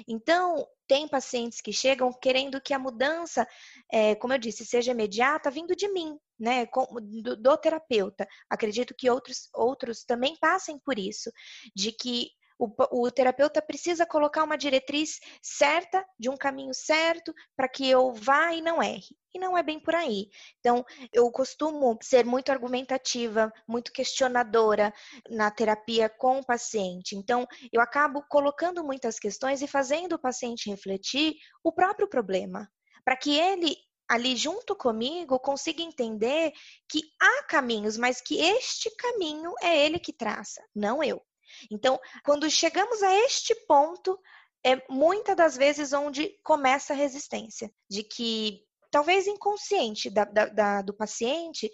Então, 0.07 0.67
tem 0.87 1.09
pacientes 1.09 1.61
que 1.61 1.73
chegam 1.73 2.13
querendo 2.13 2.61
que 2.61 2.73
a 2.73 2.79
mudança, 2.79 3.47
é, 3.91 4.15
como 4.15 4.33
eu 4.33 4.39
disse, 4.39 4.65
seja 4.65 4.93
imediata, 4.93 5.51
vindo 5.51 5.75
de 5.75 5.91
mim, 5.93 6.19
né, 6.39 6.67
do, 7.23 7.37
do, 7.37 7.57
terapeuta. 7.57 8.27
Acredito 8.49 8.95
que 8.97 9.11
outros, 9.11 9.49
outros 9.55 10.05
também 10.05 10.37
passem 10.41 10.79
por 10.79 10.99
isso, 10.99 11.31
de 11.75 11.93
que 11.93 12.31
o, 12.59 13.05
o 13.05 13.11
terapeuta 13.11 13.63
precisa 13.63 14.05
colocar 14.05 14.43
uma 14.43 14.59
diretriz 14.59 15.21
certa, 15.41 16.05
de 16.19 16.29
um 16.29 16.37
caminho 16.37 16.75
certo, 16.75 17.33
para 17.57 17.69
que 17.69 17.89
eu 17.89 18.13
vá 18.13 18.53
e 18.53 18.61
não 18.61 18.83
erre. 18.83 19.17
E 19.35 19.39
não 19.39 19.57
é 19.57 19.63
bem 19.63 19.79
por 19.79 19.95
aí. 19.95 20.29
Então, 20.59 20.85
eu 21.13 21.31
costumo 21.31 21.97
ser 22.03 22.25
muito 22.25 22.51
argumentativa, 22.51 23.53
muito 23.69 23.93
questionadora 23.93 24.93
na 25.31 25.51
terapia 25.51 26.09
com 26.09 26.39
o 26.39 26.45
paciente. 26.45 27.15
Então, 27.15 27.47
eu 27.73 27.81
acabo 27.81 28.25
colocando 28.29 28.83
muitas 28.83 29.19
questões 29.19 29.63
e 29.63 29.69
fazendo 29.69 30.15
o 30.15 30.19
paciente 30.19 30.71
refletir 30.71 31.37
o 31.63 31.71
próprio 31.71 32.09
problema, 32.09 32.69
para 33.05 33.17
que 33.17 33.39
ele 33.39 33.77
ali 34.09 34.35
junto 34.35 34.75
comigo 34.75 35.39
consiga 35.39 35.83
entender 35.83 36.53
que 36.89 37.03
há 37.21 37.43
caminhos, 37.45 37.99
mas 37.99 38.23
que 38.23 38.41
este 38.41 38.91
caminho 38.97 39.53
é 39.61 39.85
ele 39.85 39.99
que 39.99 40.15
traça, 40.15 40.65
não 40.75 41.05
eu. 41.05 41.23
Então, 41.71 41.99
quando 42.25 42.51
chegamos 42.51 43.03
a 43.03 43.15
este 43.25 43.55
ponto, 43.67 44.19
é 44.65 44.83
muitas 44.89 45.37
das 45.37 45.57
vezes 45.57 45.93
onde 45.93 46.31
começa 46.43 46.93
a 46.93 46.97
resistência, 46.97 47.71
de 47.89 48.03
que 48.03 48.63
talvez 48.91 49.27
inconsciente 49.27 50.11
da, 50.11 50.25
da, 50.25 50.47
da, 50.47 50.83
do 50.83 50.95
paciente 50.95 51.71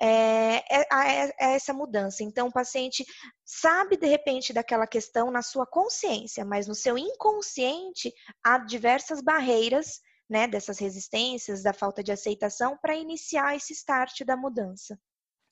é, 0.00 0.62
é, 0.70 0.86
é, 0.92 1.34
é, 1.40 1.54
essa 1.54 1.72
mudança. 1.72 2.22
Então, 2.22 2.48
o 2.48 2.52
paciente 2.52 3.04
sabe 3.44 3.96
de 3.96 4.06
repente 4.06 4.52
daquela 4.52 4.86
questão 4.86 5.30
na 5.30 5.42
sua 5.42 5.66
consciência, 5.66 6.44
mas 6.44 6.66
no 6.68 6.74
seu 6.74 6.96
inconsciente 6.96 8.12
há 8.44 8.58
diversas 8.58 9.20
barreiras. 9.20 10.00
Né, 10.30 10.46
dessas 10.46 10.78
resistências, 10.78 11.62
da 11.62 11.72
falta 11.72 12.02
de 12.02 12.12
aceitação, 12.12 12.76
para 12.82 12.94
iniciar 12.94 13.56
esse 13.56 13.72
start 13.72 14.26
da 14.26 14.36
mudança. 14.36 15.00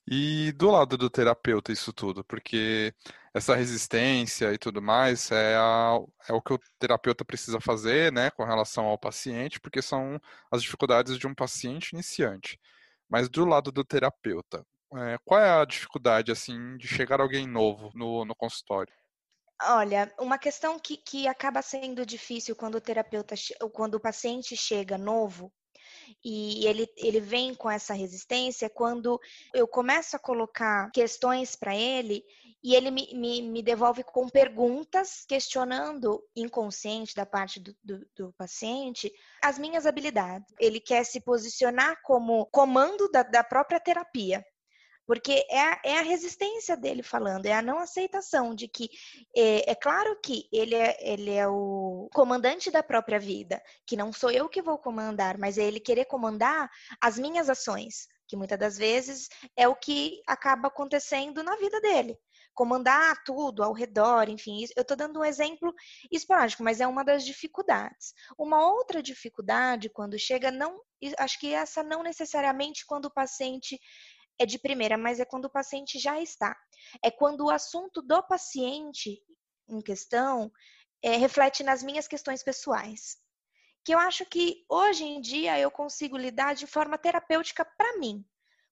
E 0.08 0.52
do 0.52 0.70
lado 0.70 0.96
do 0.96 1.10
terapeuta, 1.10 1.72
isso 1.72 1.92
tudo, 1.92 2.24
porque 2.24 2.94
essa 3.34 3.56
resistência 3.56 4.52
e 4.52 4.58
tudo 4.58 4.80
mais 4.80 5.30
é, 5.32 5.56
a, 5.56 5.98
é 6.28 6.32
o 6.32 6.40
que 6.40 6.52
o 6.52 6.60
terapeuta 6.78 7.24
precisa 7.24 7.60
fazer, 7.60 8.12
né, 8.12 8.30
com 8.30 8.44
relação 8.44 8.86
ao 8.86 8.98
paciente, 8.98 9.60
porque 9.60 9.82
são 9.82 10.20
as 10.50 10.62
dificuldades 10.62 11.18
de 11.18 11.26
um 11.26 11.34
paciente 11.34 11.90
iniciante. 11.92 12.58
Mas 13.08 13.28
do 13.28 13.44
lado 13.44 13.72
do 13.72 13.84
terapeuta, 13.84 14.64
é, 14.94 15.18
qual 15.24 15.40
é 15.40 15.50
a 15.50 15.64
dificuldade, 15.64 16.30
assim, 16.30 16.76
de 16.76 16.86
chegar 16.86 17.20
alguém 17.20 17.46
novo 17.46 17.90
no, 17.94 18.24
no 18.24 18.34
consultório? 18.34 18.92
Olha, 19.62 20.12
uma 20.20 20.38
questão 20.38 20.78
que, 20.78 20.96
que 20.98 21.26
acaba 21.26 21.62
sendo 21.62 22.06
difícil 22.06 22.54
quando 22.54 22.76
o 22.76 22.80
terapeuta, 22.80 23.34
quando 23.72 23.94
o 23.96 24.00
paciente 24.00 24.56
chega 24.56 24.96
novo, 24.98 25.52
e 26.24 26.66
ele, 26.66 26.88
ele 26.96 27.20
vem 27.20 27.54
com 27.54 27.70
essa 27.70 27.94
resistência 27.94 28.68
quando 28.68 29.20
eu 29.54 29.66
começo 29.66 30.16
a 30.16 30.18
colocar 30.18 30.90
questões 30.90 31.56
para 31.56 31.74
ele 31.74 32.24
e 32.62 32.74
ele 32.74 32.90
me, 32.90 33.14
me, 33.14 33.42
me, 33.42 33.62
devolve 33.62 34.02
com 34.02 34.28
perguntas, 34.28 35.24
questionando 35.28 36.20
inconsciente 36.34 37.14
da 37.14 37.24
parte 37.24 37.60
do, 37.60 37.76
do, 37.82 38.06
do, 38.16 38.32
paciente 38.32 39.12
as 39.40 39.56
minhas 39.56 39.86
habilidades. 39.86 40.52
Ele 40.58 40.80
quer 40.80 41.04
se 41.04 41.20
posicionar 41.20 42.00
como 42.02 42.46
comando 42.46 43.08
da, 43.08 43.22
da 43.22 43.44
própria 43.44 43.78
terapia. 43.78 44.44
Porque 45.06 45.46
é 45.48 45.60
a, 45.60 45.80
é 45.84 45.98
a, 45.98 46.02
resistência 46.02 46.76
dele 46.76 47.02
falando, 47.02 47.46
é 47.46 47.52
a 47.52 47.62
não 47.62 47.78
aceitação 47.78 48.54
de 48.54 48.66
que 48.66 48.90
é, 49.36 49.70
é, 49.70 49.74
claro 49.74 50.18
que 50.20 50.48
ele 50.52 50.74
é, 50.74 50.96
ele 51.00 51.32
é 51.32 51.46
o 51.46 52.08
comandante 52.12 52.70
da 52.70 52.82
própria 52.82 53.18
vida, 53.18 53.62
que 53.86 53.96
não 53.96 54.12
sou 54.12 54.30
eu 54.30 54.48
que 54.48 54.60
vou 54.60 54.78
comandar, 54.78 55.38
mas 55.38 55.58
é 55.58 55.62
ele 55.62 55.78
querer 55.78 56.06
comandar 56.06 56.68
as 57.00 57.18
minhas 57.18 57.48
ações, 57.48 58.08
que 58.26 58.36
muitas 58.36 58.58
das 58.58 58.76
vezes 58.76 59.28
é 59.56 59.68
o 59.68 59.76
que 59.76 60.20
acaba 60.26 60.68
acontecendo 60.68 61.42
na 61.42 61.56
vida 61.56 61.80
dele. 61.80 62.18
comandar 62.54 63.22
tudo 63.22 63.62
ao 63.62 63.74
redor, 63.74 64.30
enfim. 64.30 64.64
Eu 64.74 64.80
estou 64.80 64.96
dando 64.96 65.20
um 65.20 65.24
exemplo 65.24 65.74
esporádico, 66.10 66.64
mas 66.64 66.80
é 66.80 66.86
uma 66.86 67.04
das 67.04 67.22
dificuldades. 67.22 68.14
Uma 68.38 68.66
outra 68.66 69.02
dificuldade 69.02 69.90
quando 69.90 70.18
chega, 70.18 70.50
não, 70.50 70.80
acho 71.18 71.38
que 71.38 71.52
essa 71.52 71.82
não 71.82 72.02
necessariamente 72.02 72.86
quando 72.86 73.04
o 73.06 73.12
paciente 73.12 73.78
é 74.38 74.46
de 74.46 74.58
primeira, 74.58 74.96
mas 74.96 75.20
é 75.20 75.24
quando 75.24 75.46
o 75.46 75.50
paciente 75.50 75.98
já 75.98 76.20
está. 76.20 76.56
É 77.02 77.10
quando 77.10 77.44
o 77.44 77.50
assunto 77.50 78.02
do 78.02 78.22
paciente 78.22 79.22
em 79.68 79.80
questão 79.80 80.50
é, 81.02 81.16
reflete 81.16 81.62
nas 81.62 81.82
minhas 81.82 82.06
questões 82.06 82.42
pessoais. 82.42 83.16
Que 83.84 83.94
eu 83.94 83.98
acho 83.98 84.26
que 84.26 84.64
hoje 84.68 85.04
em 85.04 85.20
dia 85.20 85.58
eu 85.58 85.70
consigo 85.70 86.16
lidar 86.16 86.54
de 86.54 86.66
forma 86.66 86.98
terapêutica 86.98 87.64
para 87.64 87.98
mim. 87.98 88.24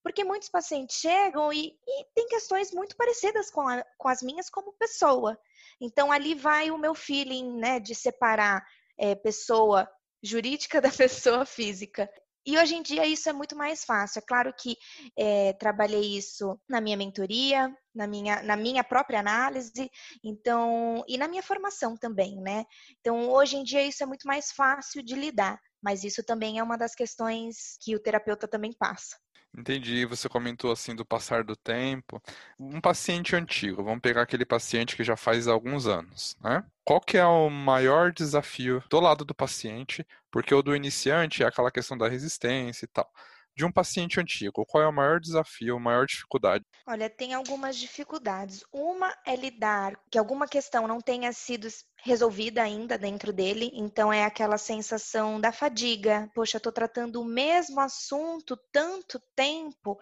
Porque 0.02 0.22
muitos 0.22 0.50
pacientes 0.50 0.96
chegam 0.96 1.50
e, 1.52 1.78
e 1.86 2.04
têm 2.14 2.26
questões 2.28 2.72
muito 2.72 2.94
parecidas 2.94 3.50
com, 3.50 3.66
a, 3.66 3.82
com 3.96 4.08
as 4.08 4.20
minhas 4.22 4.50
como 4.50 4.74
pessoa. 4.74 5.38
Então 5.80 6.12
ali 6.12 6.34
vai 6.34 6.70
o 6.70 6.78
meu 6.78 6.94
feeling, 6.94 7.56
né, 7.56 7.80
de 7.80 7.94
separar 7.94 8.62
é, 8.98 9.14
pessoa 9.14 9.88
jurídica 10.22 10.80
da 10.82 10.90
pessoa 10.90 11.46
física. 11.46 12.10
E 12.46 12.58
hoje 12.58 12.74
em 12.74 12.82
dia 12.82 13.06
isso 13.06 13.28
é 13.28 13.32
muito 13.32 13.56
mais 13.56 13.84
fácil. 13.84 14.18
É 14.18 14.22
claro 14.22 14.52
que 14.52 14.76
é, 15.16 15.52
trabalhei 15.54 16.16
isso 16.16 16.60
na 16.68 16.80
minha 16.80 16.96
mentoria, 16.96 17.74
na 17.94 18.06
minha, 18.06 18.42
na 18.42 18.56
minha 18.56 18.84
própria 18.84 19.20
análise, 19.20 19.90
então, 20.22 21.04
e 21.08 21.16
na 21.16 21.28
minha 21.28 21.42
formação 21.42 21.96
também, 21.96 22.36
né? 22.40 22.64
Então, 23.00 23.30
hoje 23.30 23.56
em 23.56 23.64
dia 23.64 23.82
isso 23.82 24.02
é 24.02 24.06
muito 24.06 24.26
mais 24.26 24.52
fácil 24.52 25.02
de 25.02 25.14
lidar, 25.14 25.60
mas 25.82 26.04
isso 26.04 26.22
também 26.22 26.58
é 26.58 26.62
uma 26.62 26.76
das 26.76 26.94
questões 26.94 27.76
que 27.80 27.94
o 27.94 28.00
terapeuta 28.00 28.48
também 28.48 28.72
passa. 28.72 29.16
Entendi. 29.56 30.04
Você 30.04 30.28
comentou 30.28 30.72
assim 30.72 30.94
do 30.94 31.04
passar 31.04 31.44
do 31.44 31.54
tempo. 31.54 32.20
Um 32.58 32.80
paciente 32.80 33.36
antigo, 33.36 33.84
vamos 33.84 34.00
pegar 34.00 34.22
aquele 34.22 34.44
paciente 34.44 34.96
que 34.96 35.04
já 35.04 35.16
faz 35.16 35.46
alguns 35.46 35.86
anos, 35.86 36.36
né? 36.42 36.64
Qual 36.84 37.00
que 37.00 37.16
é 37.16 37.24
o 37.24 37.48
maior 37.48 38.12
desafio 38.12 38.82
do 38.90 39.00
lado 39.00 39.24
do 39.24 39.34
paciente? 39.34 40.04
Porque 40.30 40.54
o 40.54 40.62
do 40.62 40.74
iniciante 40.74 41.42
é 41.42 41.46
aquela 41.46 41.70
questão 41.70 41.96
da 41.96 42.08
resistência 42.08 42.84
e 42.84 42.88
tal 42.88 43.10
de 43.56 43.64
um 43.64 43.72
paciente 43.72 44.20
antigo? 44.20 44.64
Qual 44.66 44.82
é 44.82 44.88
o 44.88 44.92
maior 44.92 45.20
desafio, 45.20 45.76
a 45.76 45.80
maior 45.80 46.06
dificuldade? 46.06 46.64
Olha, 46.86 47.08
tem 47.08 47.34
algumas 47.34 47.76
dificuldades. 47.76 48.64
Uma 48.72 49.14
é 49.24 49.36
lidar 49.36 49.98
que 50.10 50.18
alguma 50.18 50.46
questão 50.46 50.88
não 50.88 51.00
tenha 51.00 51.32
sido 51.32 51.68
resolvida 52.02 52.62
ainda 52.62 52.98
dentro 52.98 53.32
dele, 53.32 53.70
então 53.72 54.12
é 54.12 54.24
aquela 54.24 54.58
sensação 54.58 55.40
da 55.40 55.52
fadiga. 55.52 56.30
Poxa, 56.34 56.58
estou 56.58 56.72
tratando 56.72 57.22
o 57.22 57.24
mesmo 57.24 57.80
assunto 57.80 58.58
tanto 58.70 59.20
tempo 59.34 59.98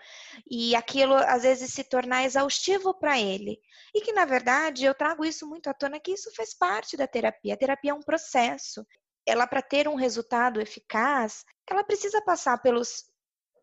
e 0.51 0.75
aquilo 0.75 1.15
às 1.15 1.43
vezes 1.43 1.73
se 1.73 1.85
tornar 1.85 2.25
exaustivo 2.25 2.95
para 2.95 3.21
ele. 3.21 3.61
E 3.95 4.01
que 4.01 4.13
na 4.13 4.25
verdade 4.25 4.85
eu 4.85 4.95
trago 4.95 5.25
isso 5.25 5.47
muito 5.47 5.69
à 5.69 5.75
tona 5.75 6.01
que 6.01 6.13
isso 6.13 6.35
faz 6.35 6.55
parte 6.55 6.97
da 6.97 7.07
terapia. 7.07 7.55
A 7.55 7.59
terapia 7.59 7.93
é 7.93 7.95
um 7.95 8.03
processo 8.03 8.85
ela 9.27 9.47
para 9.47 9.63
ter 9.63 9.87
um 9.87 9.95
resultado 9.95 10.61
eficaz, 10.61 11.45
ela 11.71 11.85
precisa 11.85 12.21
passar 12.23 12.59
pelos 12.59 13.05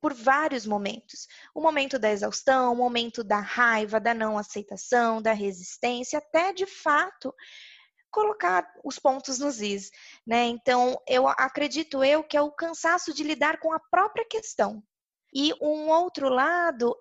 por 0.02 0.14
vários 0.14 0.66
momentos. 0.66 1.28
O 1.54 1.62
momento 1.62 2.00
da 2.00 2.12
exaustão, 2.12 2.74
o 2.74 2.76
momento 2.76 3.24
da 3.24 3.40
raiva, 3.40 4.00
da 4.00 4.14
não 4.14 4.38
aceitação, 4.38 5.22
da 5.22 5.34
resistência, 5.34 6.20
até 6.20 6.54
de 6.54 6.66
fato 6.66 7.34
colocar 8.12 8.68
os 8.84 8.98
pontos 8.98 9.40
nos 9.40 9.62
is, 9.62 9.92
né? 10.26 10.46
Então, 10.46 11.00
eu 11.08 11.28
acredito 11.28 12.04
eu 12.04 12.24
que 12.24 12.36
é 12.36 12.42
o 12.42 12.52
cansaço 12.52 13.14
de 13.14 13.24
lidar 13.24 13.60
com 13.60 13.72
a 13.72 13.80
própria 13.80 14.26
questão. 14.26 14.84
E 15.34 15.54
um 15.62 15.90
outro 15.90 16.28
lado, 16.28 16.96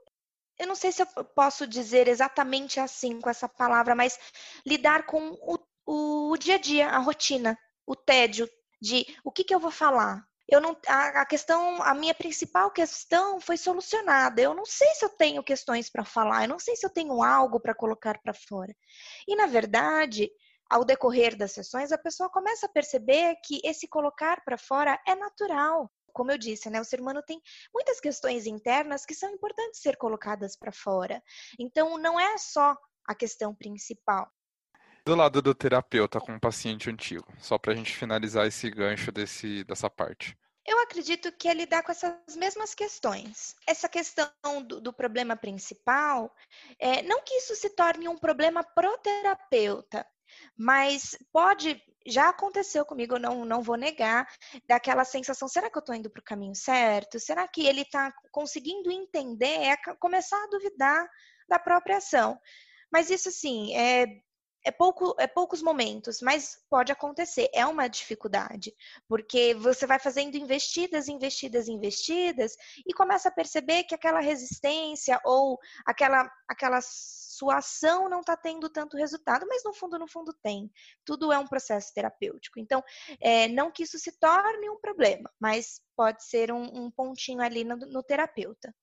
eu 0.59 0.67
não 0.67 0.75
sei 0.75 0.93
se 0.93 1.03
eu 1.03 1.25
posso 1.35 1.67
dizer 1.67 2.09
exatamente 2.09 2.79
assim 2.79 3.21
com 3.21 3.31
essa 3.31 3.49
palavra, 3.49 3.95
mas 3.95 4.19
lidar 4.67 5.07
com 5.07 5.31
o, 5.87 6.31
o 6.31 6.37
dia 6.37 6.57
a 6.57 6.59
dia, 6.59 6.89
a 6.89 6.99
rotina, 6.99 7.59
o 7.87 7.97
tédio 7.97 8.49
de 8.81 9.07
o 9.25 9.33
que, 9.33 9.45
que 9.45 9.55
eu 9.55 9.61
vou 9.61 9.71
falar, 9.71 10.23
eu 10.49 10.61
não 10.61 10.77
a, 10.87 11.23
a, 11.23 11.27
questão, 11.27 11.83
a 11.83 11.95
minha 11.95 12.15
principal 12.15 12.71
questão 12.71 13.41
foi 13.41 13.57
solucionada. 13.57 14.41
Eu 14.41 14.55
não 14.55 14.65
sei 14.65 14.89
se 14.95 15.05
eu 15.05 15.11
tenho 15.11 15.43
questões 15.43 15.91
para 15.91 16.05
falar, 16.05 16.45
eu 16.45 16.49
não 16.49 16.59
sei 16.59 16.75
se 16.75 16.87
eu 16.87 16.91
tenho 16.91 17.23
algo 17.23 17.61
para 17.61 17.75
colocar 17.75 18.19
para 18.23 18.33
fora. 18.33 18.75
E 19.27 19.37
na 19.37 19.47
verdade, 19.47 20.31
ao 20.71 20.85
decorrer 20.85 21.37
das 21.37 21.53
sessões, 21.53 21.93
a 21.93 21.99
pessoa 21.99 22.31
começa 22.31 22.67
a 22.67 22.71
perceber 22.71 23.37
que 23.45 23.61
esse 23.63 23.87
colocar 23.87 24.43
para 24.45 24.57
fora 24.57 24.99
é 25.07 25.15
natural. 25.15 25.91
Como 26.13 26.33
eu 26.33 26.39
disse, 26.39 26.71
né, 26.71 26.81
o 26.81 26.85
ser 26.85 27.01
humano 27.01 27.23
tem 27.23 27.41
muitas 27.73 28.01
questões 28.01 28.47
internas 28.47 29.05
que 29.05 29.15
são 29.15 29.31
importantes 29.31 29.81
ser 29.81 29.97
colocadas 29.97 30.57
para 30.57 30.73
fora. 30.73 31.23
Então, 31.59 31.99
não 31.99 32.19
é 32.19 32.37
só 32.39 32.77
a 33.07 33.15
questão 33.15 33.55
principal 33.55 34.29
do 35.09 35.15
lado 35.15 35.41
do 35.41 35.55
terapeuta 35.55 36.21
com 36.21 36.35
o 36.35 36.41
paciente 36.41 36.91
antigo? 36.91 37.27
Só 37.39 37.57
para 37.57 37.73
a 37.73 37.75
gente 37.75 37.97
finalizar 37.97 38.47
esse 38.47 38.69
gancho 38.69 39.11
desse, 39.11 39.65
dessa 39.65 39.89
parte. 39.89 40.37
Eu 40.67 40.79
acredito 40.81 41.33
que 41.33 41.49
é 41.49 41.55
lidar 41.55 41.83
com 41.83 41.91
essas 41.91 42.37
mesmas 42.37 42.75
questões. 42.75 43.57
Essa 43.67 43.89
questão 43.89 44.29
do, 44.63 44.83
do 44.83 44.93
problema 44.93 45.35
principal, 45.35 46.31
é, 46.79 47.01
não 47.05 47.23
que 47.23 47.33
isso 47.37 47.57
se 47.57 47.71
torne 47.71 48.07
um 48.07 48.19
problema 48.19 48.63
pro 48.63 48.99
terapeuta, 48.99 50.07
mas 50.55 51.17
pode, 51.33 51.83
já 52.07 52.29
aconteceu 52.29 52.85
comigo, 52.85 53.19
não, 53.19 53.47
não 53.47 53.63
vou 53.63 53.79
negar, 53.79 54.29
daquela 54.69 55.07
sensação, 55.07 55.49
será 55.49 55.71
que 55.71 55.79
eu 55.79 55.81
estou 55.81 55.95
indo 55.95 56.11
para 56.11 56.21
o 56.21 56.25
caminho 56.25 56.55
certo? 56.55 57.19
Será 57.19 57.49
que 57.49 57.67
ele 57.67 57.81
está 57.81 58.13
conseguindo 58.31 58.93
entender? 58.93 59.63
É 59.63 59.77
começar 59.99 60.37
a 60.37 60.51
duvidar 60.51 61.09
da 61.49 61.59
própria 61.59 61.97
ação. 61.97 62.39
Mas 62.93 63.11
isso, 63.11 63.29
assim, 63.31 63.75
é, 63.75 64.07
é, 64.69 64.71
pouco, 64.71 65.15
é 65.19 65.27
poucos 65.27 65.63
momentos, 65.63 66.21
mas 66.21 66.59
pode 66.69 66.93
acontecer. 66.93 67.49
É 67.55 67.65
uma 67.65 67.89
dificuldade, 67.89 68.75
porque 69.09 69.55
você 69.55 69.87
vai 69.87 69.99
fazendo 69.99 70.37
investidas, 70.37 71.09
investidas, 71.09 71.69
investidas 71.69 72.55
e 72.87 72.93
começa 72.93 73.31
a 73.31 73.33
perceber 73.33 73.85
que 73.85 73.95
aquela 73.95 74.21
resistência 74.21 75.19
ou 75.25 75.59
aquela, 75.87 76.31
aquela 76.47 76.81
sua 76.83 77.57
ação 77.57 78.11
não 78.11 78.21
está 78.21 78.37
tendo 78.37 78.69
tanto 78.69 78.99
resultado, 78.99 79.47
mas 79.49 79.65
no 79.65 79.73
fundo, 79.73 79.99
no 79.99 80.07
fundo 80.07 80.35
tem. 80.43 80.71
Tudo 81.03 81.33
é 81.33 81.39
um 81.39 81.47
processo 81.47 81.95
terapêutico. 81.95 82.61
Então, 82.61 82.85
é, 83.23 83.49
não 83.49 83.71
que 83.71 83.85
isso 83.85 83.99
se 83.99 84.13
torne 84.19 84.69
um 84.69 84.79
problema, 84.79 85.31
mas 85.41 85.81
pode 85.97 86.23
ser 86.25 86.53
um, 86.53 86.85
um 86.85 86.91
pontinho 86.91 87.41
ali 87.41 87.65
no, 87.65 87.77
no 87.77 88.03
terapeuta 88.03 88.75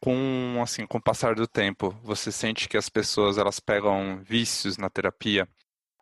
com 0.00 0.60
assim 0.62 0.86
com 0.86 0.98
o 0.98 1.02
passar 1.02 1.34
do 1.34 1.46
tempo 1.46 1.90
você 2.02 2.30
sente 2.30 2.68
que 2.68 2.76
as 2.76 2.88
pessoas 2.88 3.38
elas 3.38 3.60
pegam 3.60 4.22
vícios 4.22 4.76
na 4.76 4.88
terapia? 4.88 5.48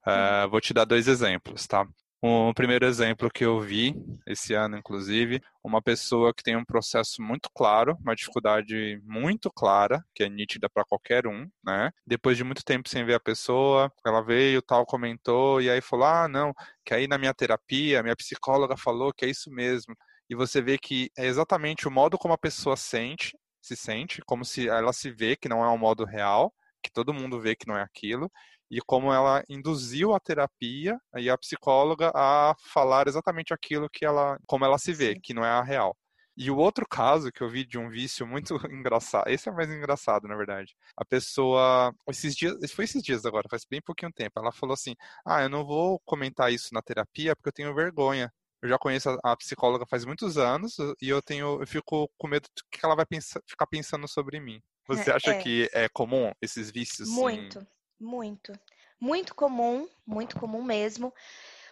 Uh, 0.06 0.48
vou 0.48 0.61
te 0.61 0.72
dar 0.72 0.85
dois 0.85 1.09
exemplos 1.09 1.66
tá? 1.66 1.87
O 2.22 2.52
primeiro 2.54 2.87
exemplo 2.87 3.30
que 3.30 3.44
eu 3.44 3.61
vi 3.61 3.94
esse 4.26 4.54
ano 4.54 4.76
inclusive 4.76 5.42
uma 5.62 5.82
pessoa 5.82 6.32
que 6.35 6.42
tem 6.42 6.56
um 6.56 6.64
processo 6.64 7.22
muito 7.22 7.50
claro 7.54 7.96
uma 8.00 8.14
dificuldade 8.14 9.00
muito 9.04 9.50
clara 9.50 10.04
que 10.14 10.22
é 10.22 10.28
nítida 10.28 10.68
para 10.68 10.85
qualquer 10.85 11.26
um 11.26 11.48
né? 11.64 11.90
Depois 12.06 12.37
de 12.37 12.44
muito 12.44 12.64
tempo 12.64 12.88
sem 12.88 13.04
ver 13.04 13.14
a 13.14 13.20
pessoa 13.20 13.92
ela 14.04 14.22
veio 14.22 14.62
tal 14.62 14.85
comentou 14.87 15.61
e 15.61 15.70
aí 15.70 15.80
falou 15.80 16.06
ah 16.06 16.28
não 16.28 16.52
que 16.85 16.94
aí 16.94 17.09
na 17.09 17.18
minha 17.18 17.35
terapia 17.35 18.02
minha 18.02 18.16
psicóloga 18.16 18.76
falou 18.76 19.12
que 19.12 19.24
é 19.24 19.28
isso 19.28 19.50
mesmo 19.50 19.94
e 20.28 20.35
você 20.35 20.61
vê 20.61 20.76
que 20.76 21.11
é 21.16 21.26
exatamente 21.26 21.87
o 21.87 21.90
modo 21.90 22.18
como 22.18 22.35
a 22.35 22.38
pessoa 22.38 22.76
sente 22.76 23.37
se 23.66 23.76
sente, 23.76 24.22
como 24.26 24.44
se 24.44 24.68
ela 24.68 24.92
se 24.92 25.11
vê 25.11 25.37
que 25.37 25.48
não 25.48 25.64
é 25.64 25.68
um 25.70 25.79
modo 25.79 26.05
real, 26.05 26.55
que 26.83 26.90
todo 26.90 27.12
mundo 27.14 27.40
vê 27.40 27.57
que 27.57 27.66
não 27.66 27.76
é 27.76 27.83
aquilo, 27.83 28.31
e 28.70 28.81
como 28.81 29.12
ela 29.12 29.42
induziu 29.48 30.14
a 30.14 30.20
terapia 30.20 30.98
e 31.16 31.31
a 31.31 31.38
psicóloga 31.38 32.11
a 32.14 32.55
falar 32.72 33.09
exatamente 33.09 33.52
aquilo 33.55 33.88
que 33.90 34.05
ela, 34.05 34.38
como 34.46 34.64
ela 34.64 34.79
se 34.79 34.92
vê, 34.92 35.18
que 35.20 35.35
não 35.35 35.44
é 35.44 35.50
a 35.50 35.62
real. 35.62 35.96
E 36.37 36.50
o 36.50 36.57
outro 36.59 36.87
caso 36.88 37.33
que 37.33 37.42
eu 37.42 37.48
vi 37.48 37.64
de 37.64 37.79
um 37.79 37.88
vício 37.88 38.26
muito 38.26 38.55
engraçado, 38.70 39.29
esse 39.29 39.48
é 39.48 39.52
mais 39.52 39.70
engraçado, 39.70 40.29
na 40.29 40.37
verdade. 40.37 40.74
A 40.96 41.05
pessoa, 41.05 41.92
esses 42.09 42.37
dias, 42.37 42.55
foi 42.72 42.85
esses 42.85 43.02
dias 43.02 43.24
agora, 43.24 43.48
faz 43.50 43.64
bem 43.68 43.81
pouquinho 43.81 44.12
tempo, 44.12 44.38
ela 44.38 44.52
falou 44.52 44.74
assim: 44.74 44.94
"Ah, 45.24 45.42
eu 45.42 45.48
não 45.48 45.64
vou 45.64 45.98
comentar 46.05 46.52
isso 46.52 46.74
na 46.74 46.83
terapia 46.83 47.35
porque 47.35 47.48
eu 47.48 47.52
tenho 47.52 47.74
vergonha 47.74 48.31
eu 48.62 48.69
já 48.69 48.79
conheço 48.79 49.11
a, 49.11 49.33
a, 49.33 49.37
psicóloga 49.37 49.87
faz 49.87 50.05
muitos 50.05 50.38
anos 50.38 50.77
e 51.01 51.09
eu 51.09 51.23
tenho, 51.23 51.61
eu 51.61 51.66
fico 51.66 52.11
com 52.19 52.29
medo 52.29 52.49
do 52.55 52.62
que 52.71 52.85
ela 52.85 52.95
vai 52.95 53.07
pensar, 53.07 53.40
ficar 53.47 53.66
pensando 53.66 54.09
sobre 54.09 54.40
mim. 54.40 54.61
Você 54.88 55.11
é, 55.11 55.14
acha 55.14 55.31
é. 55.33 55.42
que 55.42 55.69
é 55.73 55.88
comum 55.88 56.33
esses 56.40 56.71
vícios? 56.71 57.09
Muito, 57.09 57.61
sim? 57.61 57.66
muito, 58.01 58.53
muito 59.01 59.35
comum, 59.35 59.88
muito 60.07 60.38
comum 60.38 60.62
mesmo. 60.62 61.12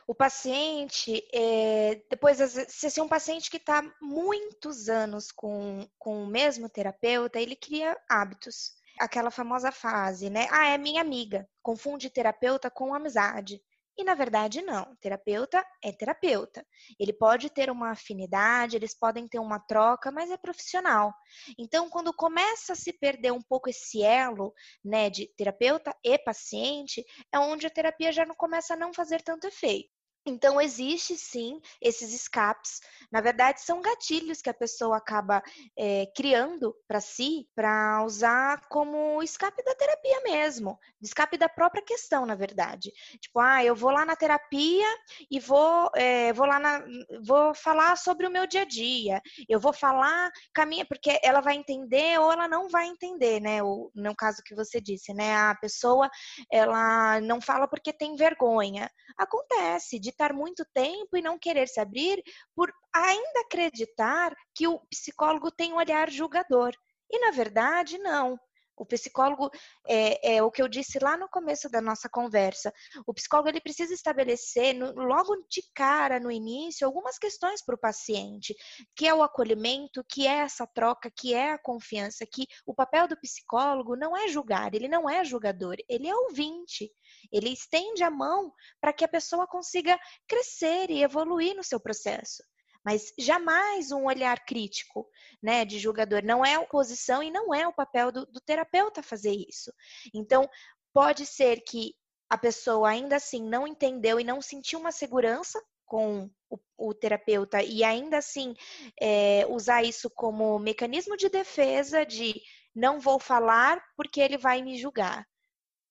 O 0.07 0.15
paciente, 0.15 1.27
é, 1.33 2.03
depois, 2.11 2.37
se 2.69 2.87
assim, 2.87 3.01
um 3.01 3.09
paciente 3.09 3.51
que 3.51 3.57
está 3.57 3.83
muitos 4.03 4.89
anos 4.89 5.33
com, 5.33 5.89
com 5.99 6.25
o 6.25 6.27
mesmo 6.27 6.69
terapeuta, 6.69 7.41
ele 7.41 7.57
cria 7.57 7.97
hábitos. 8.09 8.75
Aquela 9.01 9.31
famosa 9.31 9.73
fase, 9.73 10.29
né? 10.29 10.47
Ah, 10.51 10.69
é 10.69 10.79
minha 10.79 11.01
amiga. 11.01 11.49
Confunde 11.63 12.11
terapeuta 12.11 12.71
com 12.71 12.95
amizade. 12.95 13.61
E 13.97 14.03
na 14.03 14.15
verdade, 14.15 14.61
não. 14.61 14.97
Terapeuta 14.97 15.65
é 15.83 15.93
terapeuta. 15.93 16.67
Ele 16.99 17.13
pode 17.13 17.49
ter 17.49 17.71
uma 17.71 17.91
afinidade, 17.93 18.77
eles 18.77 18.93
podem 18.99 19.29
ter 19.29 19.39
uma 19.39 19.61
troca, 19.61 20.11
mas 20.11 20.31
é 20.31 20.37
profissional. 20.37 21.15
Então, 21.59 21.89
quando 21.89 22.13
começa 22.13 22.73
a 22.73 22.77
se 22.77 22.93
perder 22.93 23.33
um 23.33 23.43
pouco 23.43 23.69
esse 23.71 24.03
elo, 24.03 24.53
né, 24.85 25.09
de 25.11 25.29
terapeuta 25.37 25.95
e 26.05 26.19
paciente, 26.19 27.05
é 27.33 27.39
onde 27.39 27.67
a 27.67 27.71
terapia 27.71 28.11
já 28.11 28.27
não 28.27 28.35
começa 28.35 28.75
a 28.75 28.77
não 28.77 28.93
fazer 28.93 29.23
tanto 29.23 29.47
efeito. 29.47 29.94
Então, 30.27 30.61
existe 30.61 31.17
sim 31.17 31.61
esses 31.81 32.13
escapes. 32.15 32.81
Na 33.13 33.21
verdade, 33.21 33.61
são 33.61 33.83
gatilhos 33.83 34.41
que 34.41 34.49
a 34.49 34.55
pessoa 34.55 34.97
acaba 34.97 35.43
é, 35.79 36.07
criando 36.17 36.75
para 36.89 37.01
si, 37.01 37.47
para 37.55 38.03
usar 38.05 38.67
como 38.69 39.23
escape 39.23 39.63
da 39.63 39.75
terapia 39.75 40.21
mesmo, 40.23 40.79
escape 41.03 41.37
da 41.37 41.49
própria 41.49 41.83
questão, 41.83 42.25
na 42.25 42.35
verdade. 42.35 42.91
Tipo, 43.21 43.41
ah, 43.41 43.63
eu 43.63 43.77
vou 43.77 43.91
lá 43.91 44.05
na 44.07 44.17
terapia 44.17 44.87
e 45.31 45.39
vou, 45.39 45.91
é, 45.95 46.33
vou 46.33 46.47
lá 46.47 46.59
na, 46.59 46.83
vou 47.23 47.55
falar 47.55 47.97
sobre 47.97 48.27
o 48.27 48.31
meu 48.31 48.47
dia 48.47 48.63
a 48.63 48.67
dia. 48.67 49.21
Eu 49.49 49.61
vou 49.61 49.73
falar 49.73 50.31
caminha, 50.55 50.87
porque 50.87 51.19
ela 51.23 51.41
vai 51.41 51.57
entender 51.57 52.19
ou 52.19 52.33
ela 52.33 52.49
não 52.49 52.69
vai 52.69 52.87
entender, 52.87 53.41
né? 53.41 53.63
O, 53.63 53.91
no 53.95 54.15
caso 54.17 54.43
que 54.43 54.55
você 54.55 54.81
disse, 54.81 55.13
né? 55.13 55.37
A 55.37 55.55
pessoa 55.55 56.09
ela 56.51 57.21
não 57.21 57.41
fala 57.41 57.69
porque 57.69 57.93
tem 57.93 58.17
vergonha. 58.17 58.91
Acontece 59.19 59.99
de 59.99 60.14
estar 60.15 60.33
muito 60.33 60.65
tempo 60.73 61.17
e 61.17 61.23
não 61.23 61.39
querer 61.39 61.69
se 61.69 61.81
abrir 61.81 62.23
por 62.55 62.73
ainda 62.95 63.41
acreditar 63.41 64.35
que 64.55 64.67
o 64.67 64.81
psicólogo 64.91 65.51
tem 65.51 65.73
um 65.73 65.77
olhar 65.77 66.11
julgador. 66.11 66.73
E 67.11 67.19
na 67.19 67.31
verdade, 67.31 67.99
não. 67.99 68.39
O 68.77 68.85
psicólogo 68.85 69.51
é, 69.87 70.37
é, 70.37 70.43
o 70.43 70.51
que 70.51 70.61
eu 70.61 70.69
disse 70.69 70.99
lá 70.99 71.17
no 71.17 71.29
começo 71.29 71.69
da 71.69 71.81
nossa 71.81 72.09
conversa. 72.09 72.73
O 73.07 73.15
psicólogo 73.15 73.49
ele 73.49 73.61
precisa 73.61 73.95
estabelecer 73.95 74.75
no, 74.75 74.93
logo 74.93 75.37
de 75.49 75.63
cara, 75.73 76.19
no 76.19 76.31
início, 76.31 76.87
algumas 76.87 77.19
questões 77.19 77.65
para 77.65 77.77
o 77.77 77.79
paciente, 77.79 78.55
que 78.97 79.07
é 79.07 79.15
o 79.15 79.23
acolhimento, 79.23 80.05
que 80.09 80.27
é 80.27 80.39
essa 80.39 80.67
troca, 80.67 81.11
que 81.11 81.35
é 81.35 81.53
a 81.53 81.59
confiança, 81.59 82.27
que 82.27 82.47
o 82.67 82.75
papel 82.75 83.07
do 83.07 83.17
psicólogo 83.21 83.97
não 83.97 84.17
é 84.17 84.27
julgar, 84.29 84.75
ele 84.75 84.89
não 84.89 85.09
é 85.09 85.25
julgador, 85.25 85.77
ele 85.89 86.09
é 86.09 86.15
ouvinte. 86.15 86.91
Ele 87.33 87.51
estende 87.51 88.03
a 88.03 88.11
mão 88.11 88.53
para 88.81 88.93
que 88.93 89.05
a 89.05 89.09
pessoa 89.09 89.47
consiga 89.47 89.99
crescer 90.29 90.91
e 90.91 91.03
evoluir 91.03 91.55
no 91.55 91.65
seu 91.65 91.81
processo 91.81 92.43
mas 92.85 93.15
jamais 93.19 93.91
um 93.91 94.05
olhar 94.05 94.45
crítico, 94.45 95.09
né, 95.43 95.65
de 95.65 95.79
julgador. 95.79 96.23
Não 96.23 96.45
é 96.45 96.55
a 96.55 96.67
posição 96.67 97.23
e 97.23 97.31
não 97.31 97.55
é 97.55 97.67
o 97.67 97.73
papel 97.73 98.13
do, 98.13 98.27
do 98.27 98.41
terapeuta 98.41 99.03
fazer 99.03 99.33
isso. 99.49 99.73
Então, 100.13 100.49
pode 100.93 101.25
ser 101.25 101.63
que 101.63 101.95
a 102.29 102.37
pessoa 102.37 102.91
ainda 102.91 103.17
assim 103.17 103.43
não 103.43 103.67
entendeu 103.67 104.21
e 104.21 104.25
não 104.25 104.43
sentiu 104.43 104.79
uma 104.79 104.93
segurança 104.93 105.63
com 105.87 106.31
o, 106.51 106.59
o 106.77 106.95
terapeuta 106.95 107.63
e 107.63 107.83
ainda 107.83 108.19
assim 108.19 108.55
é, 109.01 109.47
usar 109.49 109.83
isso 109.83 110.11
como 110.11 110.59
mecanismo 110.59 111.17
de 111.17 111.29
defesa 111.29 112.05
de 112.05 112.41
não 112.75 113.01
vou 113.01 113.19
falar 113.19 113.83
porque 113.97 114.21
ele 114.21 114.37
vai 114.37 114.63
me 114.63 114.77
julgar. 114.79 115.27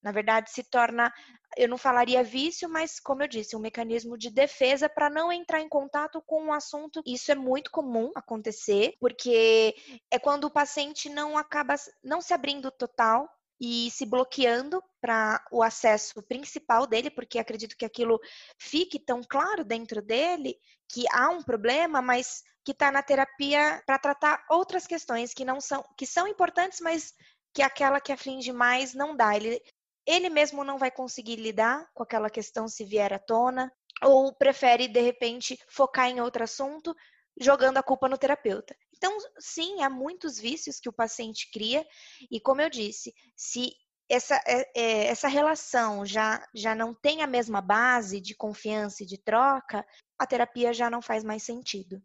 Na 0.04 0.12
verdade, 0.12 0.52
se 0.52 0.63
torna, 0.63 1.12
eu 1.56 1.70
não 1.70 1.78
falaria 1.78 2.24
vício, 2.24 2.70
mas 2.70 3.00
como 3.00 3.24
eu 3.24 3.28
disse, 3.28 3.56
um 3.56 3.60
mecanismo 3.60 4.18
de 4.18 4.30
defesa 4.30 4.89
para 4.89 5.10
não 5.10 5.32
entrar 5.32 5.62
em 5.62 5.70
contato 5.70 6.22
com 6.26 6.44
um 6.44 6.54
assunto. 6.54 7.02
Isso 7.06 7.32
é 7.32 7.36
muito 7.36 7.72
comum 7.72 8.12
acontecer, 8.16 8.94
porque 9.00 9.74
é 10.12 10.20
quando 10.20 10.46
o 10.46 10.52
paciente 10.52 11.10
não 11.10 11.38
acaba 11.38 11.76
não 12.04 12.22
se 12.22 12.34
abrindo 12.34 12.70
total 12.70 13.30
e 13.62 13.89
se 13.92 14.06
bloqueando 14.06 14.84
para 15.00 15.42
o 15.50 15.63
acesso 15.63 16.22
principal 16.24 16.86
dele, 16.86 17.10
porque 17.10 17.39
acredito 17.39 17.78
que 17.78 17.86
aquilo 17.86 18.20
fique 18.60 19.00
tão 19.00 19.22
claro 19.24 19.63
dentro 19.63 20.02
dele 20.02 20.58
que 20.89 21.06
há 21.13 21.30
um 21.30 21.42
problema, 21.42 22.02
mas 22.02 22.44
que 22.66 22.72
está 22.72 22.92
na 22.92 23.02
terapia 23.02 23.82
para 23.86 24.00
tratar 24.00 24.46
outras 24.50 24.86
questões 24.86 25.34
que 25.34 25.46
não 25.46 25.62
são 25.62 25.84
que 25.98 26.06
são 26.06 26.28
importantes, 26.28 26.80
mas 26.82 27.13
que 27.54 27.62
aquela 27.62 28.02
que 28.02 28.12
aflige 28.12 28.52
mais 28.52 28.94
não 28.94 29.16
dá. 29.16 29.36
Ele 29.36 29.62
ele 30.06 30.30
mesmo 30.30 30.63
não 30.63 30.78
vai 30.78 30.92
conseguir 30.92 31.36
lidar 31.36 31.89
com 31.94 32.04
aquela 32.04 32.30
questão 32.30 32.68
se 32.68 32.84
vier 32.84 33.13
à 33.13 33.20
tona, 33.20 33.72
ou 34.04 34.34
prefere, 34.34 34.88
de 34.88 35.02
repente, 35.02 35.58
focar 35.70 36.10
em 36.10 36.20
outro 36.20 36.44
assunto, 36.44 36.96
jogando 37.39 37.78
a 37.78 37.84
culpa 37.84 38.10
no 38.10 38.18
terapeuta. 38.18 38.76
Então, 38.96 39.16
sim, 39.39 39.82
há 39.82 39.89
muitos 39.89 40.38
vícios 40.38 40.80
que 40.80 40.89
o 40.89 40.94
paciente 40.94 41.50
cria, 41.52 41.86
e 42.30 42.39
como 42.39 42.62
eu 42.62 42.70
disse, 42.70 43.13
se 43.36 43.72
essa, 44.10 44.36
é, 44.46 44.72
é, 44.76 45.06
essa 45.08 45.28
relação 45.28 46.06
já, 46.06 46.46
já 46.54 46.76
não 46.76 46.94
tem 46.94 47.22
a 47.22 47.28
mesma 47.28 47.62
base 47.62 48.20
de 48.20 48.36
confiança 48.36 49.04
e 49.04 49.06
de 49.06 49.18
troca, 49.18 49.86
a 50.20 50.28
terapia 50.28 50.74
já 50.74 50.89
não 50.89 51.02
faz 51.02 51.24
mais 51.24 51.44
sentido. 51.44 52.02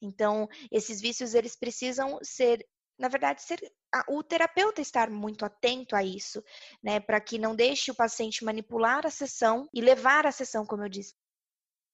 Então, 0.00 0.48
esses 0.70 1.00
vícios, 1.00 1.34
eles 1.34 1.56
precisam 1.56 2.18
ser 2.22 2.66
na 3.02 3.08
verdade, 3.08 3.42
ser, 3.42 3.60
o 4.08 4.22
terapeuta 4.22 4.80
estar 4.80 5.10
muito 5.10 5.44
atento 5.44 5.96
a 5.96 6.04
isso, 6.04 6.40
né, 6.80 7.00
para 7.00 7.20
que 7.20 7.36
não 7.36 7.52
deixe 7.52 7.90
o 7.90 7.94
paciente 7.96 8.44
manipular 8.44 9.04
a 9.04 9.10
sessão 9.10 9.68
e 9.74 9.80
levar 9.80 10.24
a 10.24 10.30
sessão, 10.30 10.64
como 10.64 10.84
eu 10.84 10.88
disse. 10.88 11.12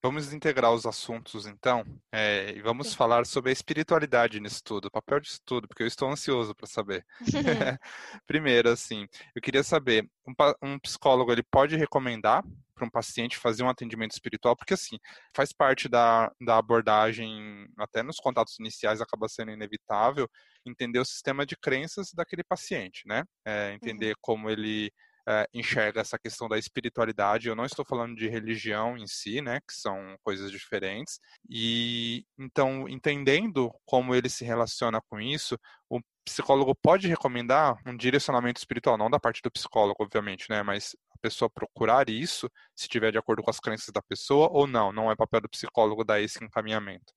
Vamos 0.03 0.31
integrar 0.31 0.71
os 0.71 0.85
assuntos, 0.85 1.47
então, 1.47 1.83
é, 2.11 2.51
e 2.55 2.61
vamos 2.61 2.89
Sim. 2.89 2.95
falar 2.95 3.25
sobre 3.25 3.49
a 3.49 3.53
espiritualidade 3.53 4.39
nisso 4.39 4.63
tudo, 4.63 4.85
o 4.85 4.91
papel 4.91 5.19
disso 5.19 5.41
tudo, 5.43 5.67
porque 5.67 5.81
eu 5.81 5.87
estou 5.87 6.11
ansioso 6.11 6.53
para 6.53 6.67
saber. 6.67 7.03
Primeiro, 8.27 8.69
assim, 8.69 9.07
eu 9.35 9.41
queria 9.41 9.63
saber, 9.63 10.07
um, 10.27 10.33
um 10.61 10.79
psicólogo 10.79 11.31
ele 11.31 11.43
pode 11.43 11.75
recomendar 11.75 12.45
para 12.79 12.87
um 12.87 12.89
paciente 12.89 13.37
fazer 13.37 13.63
um 13.63 13.69
atendimento 13.69 14.11
espiritual, 14.11 14.55
porque 14.55 14.73
assim, 14.73 14.97
faz 15.35 15.51
parte 15.51 15.89
da, 15.89 16.31
da 16.41 16.57
abordagem, 16.57 17.67
até 17.77 18.01
nos 18.01 18.17
contatos 18.17 18.57
iniciais 18.59 19.01
acaba 19.01 19.27
sendo 19.27 19.51
inevitável, 19.51 20.27
entender 20.65 20.99
o 20.99 21.05
sistema 21.05 21.45
de 21.45 21.57
crenças 21.57 22.11
daquele 22.13 22.43
paciente, 22.43 23.03
né? 23.05 23.23
É, 23.45 23.73
entender 23.73 24.11
uhum. 24.11 24.19
como 24.21 24.49
ele 24.49 24.91
é, 25.27 25.47
enxerga 25.53 26.01
essa 26.01 26.17
questão 26.17 26.47
da 26.47 26.57
espiritualidade. 26.57 27.47
Eu 27.47 27.55
não 27.55 27.65
estou 27.65 27.85
falando 27.85 28.15
de 28.15 28.27
religião 28.27 28.97
em 28.97 29.05
si, 29.05 29.41
né, 29.41 29.59
que 29.59 29.73
são 29.73 30.17
coisas 30.23 30.51
diferentes. 30.51 31.19
E 31.47 32.25
então, 32.37 32.89
entendendo 32.89 33.71
como 33.85 34.15
ele 34.15 34.27
se 34.29 34.43
relaciona 34.43 34.99
com 35.07 35.19
isso, 35.21 35.55
o 35.89 35.99
psicólogo 36.25 36.75
pode 36.75 37.07
recomendar 37.07 37.77
um 37.85 37.95
direcionamento 37.95 38.59
espiritual, 38.59 38.97
não 38.97 39.09
da 39.09 39.19
parte 39.19 39.41
do 39.43 39.51
psicólogo, 39.51 40.03
obviamente, 40.03 40.45
né, 40.49 40.63
mas 40.63 40.95
pessoa 41.19 41.49
procurar 41.49 42.09
isso, 42.09 42.49
se 42.75 42.83
estiver 42.83 43.11
de 43.11 43.17
acordo 43.17 43.43
com 43.43 43.49
as 43.49 43.59
crenças 43.59 43.89
da 43.93 44.01
pessoa, 44.01 44.49
ou 44.51 44.65
não, 44.65 44.91
não 44.91 45.11
é 45.11 45.15
papel 45.15 45.41
do 45.41 45.49
psicólogo 45.49 46.03
dar 46.03 46.21
esse 46.21 46.43
encaminhamento. 46.43 47.13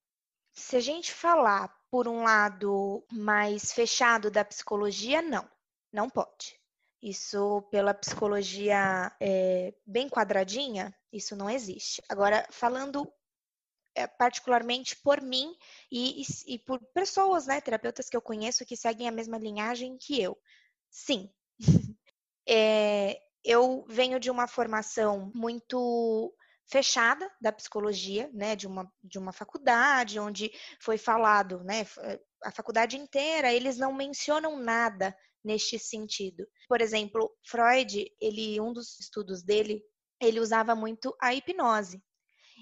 Se 0.53 0.77
a 0.77 0.81
gente 0.81 1.13
falar 1.13 1.75
por 1.91 2.07
um 2.07 2.23
lado 2.23 3.05
mais 3.11 3.73
fechado 3.73 4.31
da 4.31 4.45
psicologia, 4.45 5.23
não, 5.23 5.49
não 5.93 6.11
pode. 6.11 6.61
Isso, 7.03 7.63
pela 7.71 7.93
psicologia 7.95 9.11
é, 9.21 9.75
bem 9.87 10.09
quadradinha, 10.09 10.95
isso 11.13 11.35
não 11.35 11.51
existe. 11.51 12.03
Agora, 12.09 12.47
falando 12.51 13.13
é, 13.95 14.07
particularmente 14.07 14.97
por 14.97 15.21
mim 15.21 15.57
e, 15.91 16.23
e, 16.23 16.55
e, 16.55 16.59
por 16.59 16.81
pessoas, 16.95 17.47
né, 17.47 17.61
terapeutas 17.61 18.09
que 18.09 18.17
eu 18.17 18.23
conheço 18.23 18.65
que 18.65 18.77
seguem 18.77 19.09
a 19.09 19.13
mesma 19.13 19.39
linhagem 19.39 19.99
que 19.99 20.21
eu. 20.23 20.39
Sim. 20.91 21.31
é, 22.49 23.21
eu 23.45 23.85
venho 23.89 24.21
de 24.21 24.31
uma 24.31 24.47
formação 24.47 25.31
muito 25.35 26.33
fechada 26.71 27.31
da 27.41 27.53
psicologia, 27.53 28.31
né, 28.33 28.57
de 28.57 28.67
uma, 28.67 28.91
de 29.03 29.19
uma 29.19 29.33
faculdade 29.33 30.19
onde 30.19 30.51
foi 30.81 30.97
falado, 30.97 31.63
né, 31.65 31.85
a 32.45 32.51
faculdade 32.51 32.97
inteira, 32.97 33.53
eles 33.53 33.77
não 33.77 33.93
mencionam 33.93 34.57
nada 34.57 35.15
neste 35.45 35.79
sentido. 35.79 36.47
Por 36.69 36.81
exemplo, 36.81 37.31
Freud, 37.47 38.11
ele 38.21 38.61
um 38.61 38.73
dos 38.73 38.99
estudos 38.99 39.43
dele, 39.43 39.83
ele 40.21 40.41
usava 40.41 40.75
muito 40.75 41.15
a 41.21 41.35
hipnose. 41.35 42.03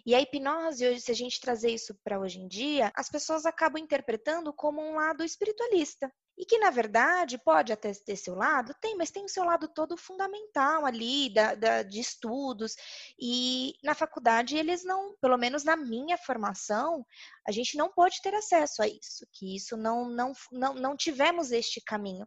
E 0.06 0.14
a 0.14 0.20
hipnose, 0.20 0.86
hoje, 0.86 1.00
se 1.00 1.10
a 1.10 1.14
gente 1.14 1.40
trazer 1.40 1.70
isso 1.70 1.94
para 2.02 2.18
hoje 2.18 2.38
em 2.40 2.48
dia, 2.48 2.90
as 2.96 3.08
pessoas 3.08 3.44
acabam 3.44 3.82
interpretando 3.82 4.52
como 4.52 4.80
um 4.80 4.94
lado 4.94 5.22
espiritualista. 5.22 6.10
E 6.40 6.46
que, 6.46 6.56
na 6.56 6.70
verdade, 6.70 7.36
pode 7.36 7.70
até 7.70 7.92
ter 7.92 8.16
seu 8.16 8.34
lado, 8.34 8.74
tem, 8.80 8.96
mas 8.96 9.10
tem 9.10 9.26
o 9.26 9.28
seu 9.28 9.44
lado 9.44 9.68
todo 9.68 9.94
fundamental 9.94 10.86
ali, 10.86 11.28
da, 11.28 11.54
da, 11.54 11.82
de 11.82 12.00
estudos. 12.00 12.76
E 13.20 13.74
na 13.84 13.94
faculdade, 13.94 14.56
eles 14.56 14.82
não, 14.82 15.14
pelo 15.20 15.36
menos 15.36 15.64
na 15.64 15.76
minha 15.76 16.16
formação, 16.16 17.04
a 17.46 17.52
gente 17.52 17.76
não 17.76 17.92
pode 17.92 18.22
ter 18.22 18.34
acesso 18.34 18.82
a 18.82 18.88
isso, 18.88 19.26
que 19.34 19.54
isso 19.54 19.76
não, 19.76 20.08
não, 20.08 20.32
não, 20.50 20.72
não 20.72 20.96
tivemos 20.96 21.52
este 21.52 21.78
caminho. 21.78 22.26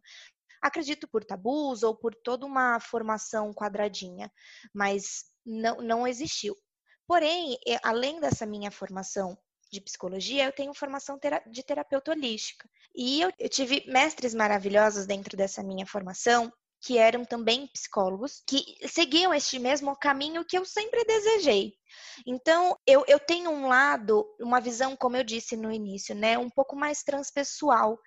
Acredito 0.61 1.07
por 1.07 1.25
tabus 1.25 1.81
ou 1.81 1.97
por 1.97 2.13
toda 2.13 2.45
uma 2.45 2.79
formação 2.79 3.51
quadradinha, 3.51 4.31
mas 4.71 5.23
não, 5.43 5.77
não 5.77 6.07
existiu. 6.07 6.55
Porém, 7.07 7.57
além 7.81 8.19
dessa 8.19 8.45
minha 8.45 8.69
formação 8.69 9.35
de 9.73 9.81
psicologia, 9.81 10.45
eu 10.45 10.51
tenho 10.51 10.73
formação 10.73 11.19
de 11.47 11.63
terapeuta 11.63 12.11
holística. 12.11 12.69
E 12.95 13.21
eu, 13.21 13.31
tive 13.49 13.83
mestres 13.87 14.33
maravilhosos 14.33 15.07
dentro 15.07 15.35
dessa 15.35 15.63
minha 15.63 15.85
formação 15.85 16.53
que 16.79 16.97
eram 16.97 17.23
também 17.23 17.67
psicólogos, 17.67 18.43
que 18.45 18.61
seguiam 18.87 19.33
este 19.33 19.57
mesmo 19.57 19.95
caminho 19.95 20.45
que 20.45 20.57
eu 20.57 20.65
sempre 20.65 21.03
desejei. 21.05 21.73
Então, 22.27 22.77
eu, 22.85 23.05
eu 23.07 23.17
tenho 23.19 23.49
um 23.49 23.67
lado, 23.67 24.25
uma 24.39 24.59
visão, 24.59 24.95
como 24.95 25.15
eu 25.15 25.23
disse 25.23 25.55
no 25.55 25.71
início, 25.71 26.13
né, 26.13 26.37
um 26.37 26.49
pouco 26.49 26.75
mais 26.75 27.01
transpessoal, 27.01 27.97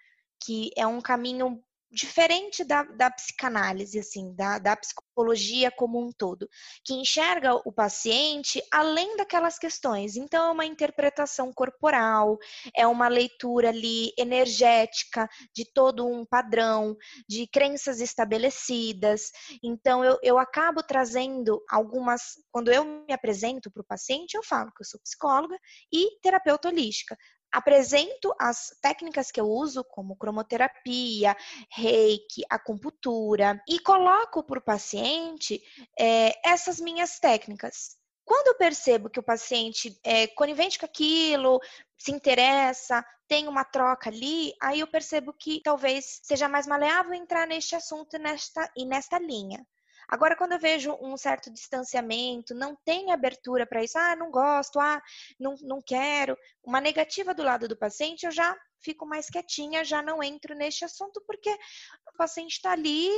que 0.45 0.71
é 0.77 0.87
um 0.87 1.01
caminho 1.01 1.65
diferente 1.91 2.65
da, 2.65 2.83
da 2.83 3.11
psicanálise, 3.11 3.99
assim, 3.99 4.35
da, 4.35 4.59
da 4.59 4.77
psicologia 4.77 5.71
como 5.71 6.01
um 6.01 6.11
todo, 6.13 6.49
que 6.85 6.95
enxerga 6.95 7.55
o 7.55 7.73
paciente 7.73 8.63
além 8.73 9.17
daquelas 9.17 9.59
questões. 9.59 10.17
Então, 10.17 10.49
é 10.49 10.51
uma 10.53 10.67
interpretação 10.67 11.53
corporal, 11.53 12.39
é 12.75 12.87
uma 12.87 13.09
leitura 13.09 13.69
ali 13.69 14.13
energética 14.19 15.29
de 15.55 15.65
todo 15.65 16.07
um 16.07 16.25
padrão, 16.25 16.97
de 17.29 17.47
crenças 17.47 18.01
estabelecidas. 18.01 19.31
Então, 19.63 20.05
eu, 20.05 20.19
eu 20.23 20.39
acabo 20.39 20.83
trazendo 20.83 21.63
algumas. 21.71 22.37
Quando 22.51 22.71
eu 22.71 22.85
me 22.85 23.13
apresento 23.13 23.71
para 23.71 23.83
o 23.83 23.87
paciente, 23.87 24.35
eu 24.35 24.43
falo 24.43 24.73
que 24.73 24.83
eu 24.83 24.87
sou 24.87 25.01
psicóloga 25.01 25.57
e 25.93 26.19
terapeuta 26.21 26.69
holística, 26.69 27.17
apresento 27.57 28.35
as 28.39 28.77
técnicas 28.83 29.31
que 29.31 29.41
eu 29.41 29.49
uso, 29.49 29.83
como 29.83 30.15
cromoterapia, 30.15 31.35
reiki, 31.71 32.43
acupuntura, 32.51 33.59
e 33.67 33.79
coloco 33.79 34.43
para 34.43 34.59
o 34.59 34.63
paciente 34.63 35.63
é, 35.99 36.39
essas 36.47 36.79
minhas 36.79 37.19
técnicas. 37.19 37.97
Quando 38.27 38.49
eu 38.49 38.59
percebo 38.59 39.09
que 39.09 39.21
o 39.21 39.23
paciente 39.23 39.99
é 40.05 40.27
conivente 40.27 40.79
com 40.79 40.85
aquilo, 40.85 41.59
se 41.97 42.13
interessa, 42.13 43.03
tem 43.27 43.49
uma 43.49 43.65
troca 43.65 44.11
ali, 44.11 44.53
aí 44.61 44.81
eu 44.81 44.87
percebo 44.87 45.33
que 45.33 45.63
talvez 45.63 46.21
seja 46.23 46.51
mais 46.51 46.67
maleável 46.67 47.15
entrar 47.15 47.47
neste 47.47 47.75
assunto 47.75 48.19
nesta, 48.19 48.71
e 48.77 48.85
nesta 48.85 49.19
linha. 49.19 49.67
Agora, 50.09 50.37
quando 50.37 50.53
eu 50.53 50.59
vejo 50.59 50.97
um 51.01 51.17
certo 51.17 51.51
distanciamento, 51.51 52.55
não 52.55 52.77
tem 52.85 53.13
abertura 53.13 53.67
para 53.67 53.83
isso, 53.83 53.99
ah, 53.99 54.15
não 54.15 54.31
gosto, 54.31 54.79
ah, 54.79 55.03
não, 55.39 55.55
não 55.63 55.81
quero, 55.81 56.37
uma 56.63 56.81
negativa 56.81 57.35
do 57.35 57.43
lado 57.43 57.67
do 57.67 57.77
paciente, 57.77 58.25
eu 58.25 58.33
já 58.33 58.57
fico 58.81 59.05
mais 59.07 59.29
quietinha, 59.29 59.85
já 59.85 60.03
não 60.03 60.23
entro 60.23 60.55
neste 60.55 60.85
assunto, 60.85 61.23
porque 61.27 61.51
o 61.51 62.17
paciente 62.17 62.53
está 62.53 62.73
ali 62.73 63.11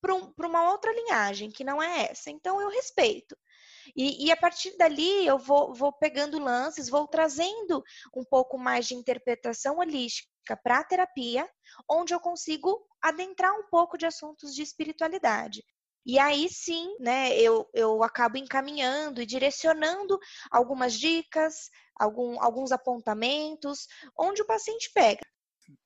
para 0.00 0.14
um, 0.14 0.32
uma 0.38 0.72
outra 0.72 0.92
linhagem, 0.92 1.50
que 1.50 1.62
não 1.62 1.82
é 1.82 2.10
essa. 2.10 2.30
Então, 2.30 2.60
eu 2.60 2.68
respeito. 2.68 3.36
E, 3.94 4.26
e, 4.26 4.32
a 4.32 4.36
partir 4.36 4.76
dali 4.76 5.26
eu 5.26 5.38
vou, 5.38 5.74
vou 5.74 5.92
pegando 5.92 6.38
lances, 6.38 6.88
vou 6.88 7.06
trazendo 7.06 7.82
um 8.14 8.24
pouco 8.24 8.58
mais 8.58 8.86
de 8.86 8.94
interpretação 8.94 9.78
holística 9.78 10.56
para 10.62 10.78
a 10.78 10.84
terapia, 10.84 11.48
onde 11.88 12.14
eu 12.14 12.20
consigo 12.20 12.86
adentrar 13.00 13.52
um 13.52 13.64
pouco 13.68 13.98
de 13.98 14.06
assuntos 14.06 14.54
de 14.54 14.62
espiritualidade. 14.62 15.64
E 16.04 16.18
aí 16.18 16.48
sim, 16.48 16.96
né, 16.98 17.36
eu, 17.38 17.68
eu 17.72 18.02
acabo 18.02 18.36
encaminhando 18.36 19.22
e 19.22 19.26
direcionando 19.26 20.18
algumas 20.50 20.98
dicas, 20.98 21.70
algum, 21.94 22.40
alguns 22.42 22.72
apontamentos, 22.72 23.86
onde 24.18 24.42
o 24.42 24.46
paciente 24.46 24.90
pega. 24.92 25.22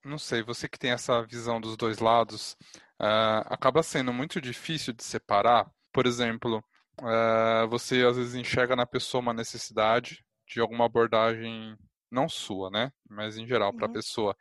Não 0.04 0.18
sei, 0.18 0.42
você 0.42 0.68
que 0.68 0.78
tem 0.78 0.90
essa 0.90 1.22
visão 1.26 1.60
dos 1.60 1.76
dois 1.76 1.98
lados, 1.98 2.56
uh, 3.00 3.44
acaba 3.46 3.82
sendo 3.82 4.12
muito 4.12 4.40
difícil 4.40 4.92
de 4.92 5.04
separar. 5.04 5.70
Por 5.92 6.06
exemplo, 6.06 6.64
uh, 7.00 7.68
você 7.68 8.02
às 8.02 8.16
vezes 8.16 8.34
enxerga 8.34 8.74
na 8.74 8.86
pessoa 8.86 9.20
uma 9.20 9.34
necessidade 9.34 10.24
de 10.48 10.60
alguma 10.60 10.86
abordagem, 10.86 11.76
não 12.10 12.28
sua, 12.28 12.70
né, 12.70 12.90
mas 13.08 13.36
em 13.36 13.46
geral, 13.46 13.74
para 13.74 13.86
a 13.86 13.88
uhum. 13.88 13.94
pessoa 13.94 14.36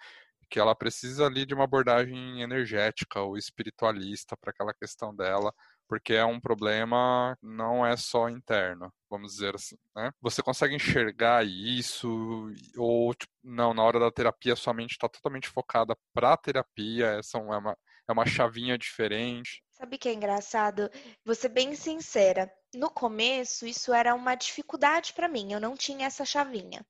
que 0.50 0.60
ela 0.60 0.76
precisa 0.76 1.26
ali 1.26 1.46
de 1.46 1.54
uma 1.54 1.64
abordagem 1.66 2.42
energética 2.42 3.22
ou 3.22 3.38
espiritualista 3.38 4.38
para 4.38 4.52
aquela 4.52 4.74
questão 4.74 5.16
dela, 5.16 5.54
porque 5.88 6.14
é 6.14 6.26
um 6.26 6.40
problema 6.40 7.38
não 7.42 7.86
é 7.86 7.96
só 7.96 8.30
interno, 8.30 8.92
vamos 9.10 9.34
dizer 9.34 9.56
assim, 9.56 9.78
né? 9.96 10.12
Você 10.22 10.42
consegue 10.42 10.76
enxergar 10.76 11.46
isso 11.46 12.52
ou 12.78 13.14
tipo, 13.14 13.32
não, 13.44 13.74
na 13.74 13.84
hora 13.84 14.00
da 14.00 14.12
terapia 14.12 14.56
sua 14.56 14.74
mente 14.74 14.92
está 14.92 15.08
totalmente 15.08 15.48
focada 15.48 15.96
para 16.14 16.34
a 16.34 16.38
terapia, 16.38 17.18
essa 17.20 17.38
é 17.38 17.42
uma, 17.42 17.78
é 18.08 18.12
uma 18.12 18.26
chavinha 18.26 18.78
diferente. 18.78 19.64
Sabe 19.72 19.98
que 19.98 20.08
é 20.08 20.14
engraçado? 20.14 20.90
Ser 21.34 21.50
bem 21.50 21.76
sincera. 21.76 22.50
No 22.76 22.90
começo, 22.90 23.66
isso 23.66 23.94
era 23.94 24.14
uma 24.14 24.36
dificuldade 24.36 25.14
para 25.14 25.28
mim. 25.28 25.54
Eu 25.54 25.60
não 25.60 25.76
tinha 25.76 26.08
essa 26.08 26.26
chavinha 26.26 26.86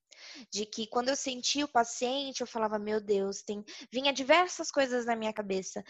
de 0.52 0.65
que 0.65 0.88
quando 0.88 1.10
eu 1.10 1.15
sentia 1.15 1.65
o 1.65 1.71
paciente, 1.71 2.41
eu 2.41 2.48
falava, 2.48 2.80
meu 2.80 3.00
Deus, 3.00 3.41
tem 3.43 3.63
vinha 3.91 4.12
diversas 4.12 4.71
coisas 4.71 5.06
na 5.06 5.15
minha 5.15 5.34
cabeça. 5.34 5.84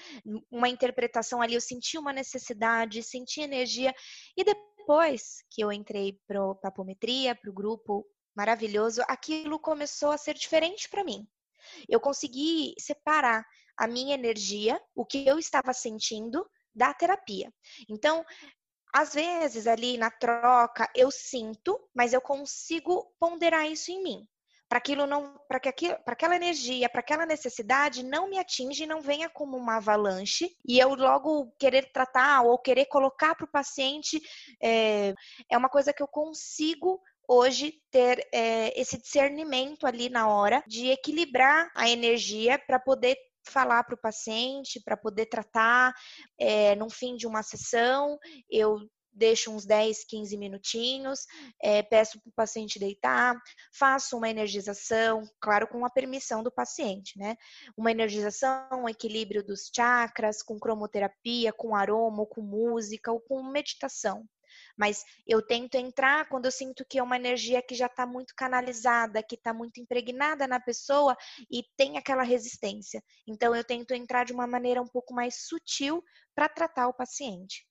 Uma 0.51 0.67
interpretação 0.67 1.41
ali, 1.41 1.53
eu 1.53 1.61
sentia 1.61 1.99
uma 1.99 2.13
necessidade, 2.13 3.01
sentia 3.03 3.43
energia. 3.43 3.93
E 4.35 4.43
depois 4.43 5.43
que 5.49 5.63
eu 5.63 5.71
entrei 5.71 6.19
para 6.27 6.39
a 6.39 6.67
apometria, 6.67 7.35
para 7.35 7.49
o 7.49 7.53
grupo 7.53 8.05
maravilhoso, 8.35 9.01
aquilo 9.07 9.59
começou 9.59 10.11
a 10.11 10.17
ser 10.17 10.33
diferente 10.33 10.89
para 10.89 11.03
mim. 11.03 11.25
Eu 11.87 11.99
consegui 11.99 12.75
separar 12.77 13.45
a 13.77 13.87
minha 13.87 14.13
energia, 14.13 14.79
o 14.93 15.05
que 15.05 15.25
eu 15.27 15.39
estava 15.39 15.73
sentindo, 15.73 16.45
da 16.73 16.93
terapia. 16.93 17.51
Então, 17.89 18.25
às 18.95 19.13
vezes, 19.13 19.67
ali 19.67 19.97
na 19.97 20.09
troca, 20.09 20.89
eu 20.95 21.11
sinto, 21.11 21.77
mas 21.93 22.13
eu 22.13 22.21
consigo 22.21 23.13
ponderar 23.19 23.69
isso 23.69 23.91
em 23.91 24.01
mim. 24.01 24.25
Para 24.69 24.77
aquilo 24.77 25.05
não, 25.05 25.37
para 25.49 25.59
que 25.59 25.67
aquilo, 25.67 25.97
para 26.05 26.13
aquela 26.13 26.33
energia, 26.37 26.87
para 26.87 27.01
aquela 27.01 27.25
necessidade 27.25 28.05
não 28.05 28.29
me 28.29 28.39
atinge 28.39 28.85
não 28.85 29.01
venha 29.01 29.29
como 29.29 29.57
uma 29.57 29.75
avalanche 29.75 30.49
e 30.65 30.79
eu 30.79 30.95
logo 30.95 31.53
querer 31.59 31.91
tratar 31.91 32.43
ou 32.43 32.57
querer 32.57 32.85
colocar 32.85 33.35
para 33.35 33.43
o 33.43 33.51
paciente 33.51 34.19
é, 34.63 35.13
é 35.51 35.57
uma 35.57 35.69
coisa 35.69 35.93
que 35.93 36.01
eu 36.01 36.07
consigo 36.07 37.01
hoje 37.27 37.73
ter 37.91 38.25
é, 38.33 38.79
esse 38.79 38.97
discernimento 38.97 39.85
ali 39.85 40.09
na 40.09 40.29
hora 40.29 40.63
de 40.65 40.87
equilibrar 40.87 41.69
a 41.75 41.89
energia 41.89 42.57
para 42.57 42.79
poder 42.79 43.17
falar 43.47 43.83
para 43.83 43.95
o 43.95 44.01
paciente, 44.01 44.81
para 44.83 44.97
poder 44.97 45.27
tratar 45.27 45.93
é, 46.39 46.75
no 46.75 46.89
fim 46.89 47.15
de 47.15 47.27
uma 47.27 47.43
sessão. 47.43 48.17
Eu 48.49 48.79
deixo 49.15 49.49
uns 49.51 49.65
10, 49.65 50.03
15 50.05 50.37
minutinhos, 50.37 51.25
é, 51.61 51.81
peço 51.81 52.19
para 52.19 52.29
o 52.29 52.33
paciente 52.33 52.77
deitar, 52.77 53.35
faço 53.73 54.17
uma 54.17 54.29
energização, 54.29 55.23
claro, 55.39 55.67
com 55.67 55.85
a 55.85 55.89
permissão 55.89 56.43
do 56.43 56.51
paciente, 56.51 57.17
né? 57.17 57.37
Uma 57.77 57.91
energização, 57.91 58.67
um 58.73 58.89
equilíbrio 58.89 59.43
dos 59.43 59.71
chakras, 59.73 60.43
com 60.43 60.59
cromoterapia, 60.59 61.53
com 61.53 61.75
aroma, 61.75 62.25
com 62.25 62.41
música, 62.41 63.11
ou 63.11 63.21
com 63.21 63.41
meditação. 63.43 64.27
Mas 64.77 65.03
eu 65.25 65.41
tento 65.41 65.75
entrar 65.75 66.27
quando 66.27 66.45
eu 66.45 66.51
sinto 66.51 66.85
que 66.87 66.99
é 66.99 67.03
uma 67.03 67.15
energia 67.15 67.61
que 67.61 67.75
já 67.75 67.85
está 67.85 68.05
muito 68.05 68.33
canalizada, 68.35 69.23
que 69.23 69.35
está 69.35 69.53
muito 69.53 69.79
impregnada 69.79 70.47
na 70.47 70.59
pessoa 70.59 71.15
e 71.49 71.63
tem 71.77 71.97
aquela 71.97 72.23
resistência. 72.23 73.01
Então 73.27 73.55
eu 73.55 73.63
tento 73.63 73.91
entrar 73.93 74.25
de 74.25 74.33
uma 74.33 74.47
maneira 74.47 74.81
um 74.81 74.87
pouco 74.87 75.13
mais 75.13 75.47
sutil 75.47 76.03
para 76.35 76.49
tratar 76.49 76.87
o 76.87 76.93
paciente. 76.93 77.65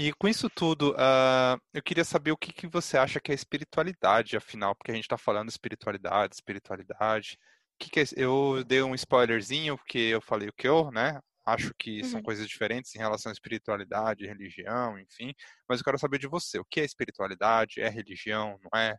E 0.00 0.12
com 0.12 0.28
isso 0.28 0.48
tudo, 0.48 0.92
uh, 0.92 1.60
eu 1.74 1.82
queria 1.82 2.04
saber 2.04 2.30
o 2.30 2.36
que, 2.36 2.52
que 2.52 2.68
você 2.68 2.96
acha 2.96 3.20
que 3.20 3.32
é 3.32 3.34
espiritualidade, 3.34 4.36
afinal, 4.36 4.72
porque 4.74 4.92
a 4.92 4.94
gente 4.94 5.04
está 5.04 5.18
falando 5.18 5.48
espiritualidade, 5.48 6.36
espiritualidade. 6.36 7.36
Que, 7.76 7.90
que 7.90 8.00
é, 8.00 8.04
eu 8.16 8.62
dei 8.64 8.80
um 8.80 8.94
spoilerzinho, 8.94 9.76
porque 9.76 9.98
eu 9.98 10.20
falei 10.20 10.48
o 10.48 10.52
que 10.52 10.68
eu, 10.68 10.90
né? 10.92 11.20
Acho 11.48 11.72
que 11.78 12.02
uhum. 12.02 12.08
são 12.08 12.22
coisas 12.22 12.46
diferentes 12.46 12.94
em 12.94 12.98
relação 12.98 13.30
à 13.30 13.32
espiritualidade, 13.32 14.26
religião, 14.26 14.98
enfim. 14.98 15.34
Mas 15.68 15.80
eu 15.80 15.84
quero 15.84 15.98
saber 15.98 16.18
de 16.18 16.28
você. 16.28 16.58
O 16.58 16.64
que 16.64 16.80
é 16.80 16.84
espiritualidade? 16.84 17.80
É 17.80 17.88
religião? 17.88 18.58
Não 18.62 18.78
é? 18.78 18.96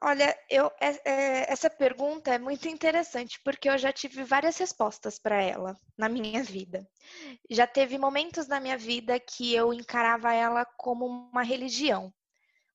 Olha, 0.00 0.34
eu, 0.48 0.70
é, 0.80 1.52
essa 1.52 1.68
pergunta 1.68 2.32
é 2.32 2.38
muito 2.38 2.68
interessante 2.68 3.40
porque 3.44 3.68
eu 3.68 3.76
já 3.76 3.92
tive 3.92 4.22
várias 4.22 4.56
respostas 4.56 5.18
para 5.18 5.42
ela 5.42 5.76
na 5.96 6.08
minha 6.08 6.42
vida. 6.42 6.88
Já 7.50 7.66
teve 7.66 7.98
momentos 7.98 8.46
na 8.46 8.60
minha 8.60 8.78
vida 8.78 9.18
que 9.18 9.52
eu 9.52 9.74
encarava 9.74 10.32
ela 10.32 10.64
como 10.76 11.04
uma 11.04 11.42
religião, 11.42 12.14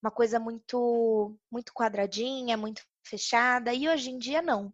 uma 0.04 0.12
coisa 0.12 0.38
muito, 0.38 1.34
muito 1.50 1.74
quadradinha, 1.74 2.58
muito 2.58 2.84
fechada, 3.06 3.74
e 3.74 3.88
hoje 3.88 4.10
em 4.10 4.20
dia 4.20 4.42
não. 4.42 4.74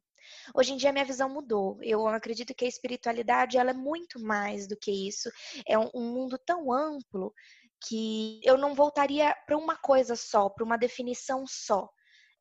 Hoje 0.53 0.73
em 0.73 0.77
dia 0.77 0.91
minha 0.91 1.05
visão 1.05 1.29
mudou. 1.29 1.77
Eu 1.81 2.07
acredito 2.07 2.53
que 2.53 2.65
a 2.65 2.67
espiritualidade 2.67 3.57
ela 3.57 3.71
é 3.71 3.73
muito 3.73 4.19
mais 4.19 4.67
do 4.67 4.77
que 4.77 4.91
isso. 4.91 5.29
É 5.67 5.77
um, 5.77 5.89
um 5.93 6.13
mundo 6.13 6.37
tão 6.37 6.71
amplo 6.71 7.33
que 7.87 8.41
eu 8.43 8.57
não 8.57 8.75
voltaria 8.75 9.35
para 9.45 9.57
uma 9.57 9.77
coisa 9.77 10.15
só, 10.15 10.49
para 10.49 10.65
uma 10.65 10.77
definição 10.77 11.45
só. 11.47 11.89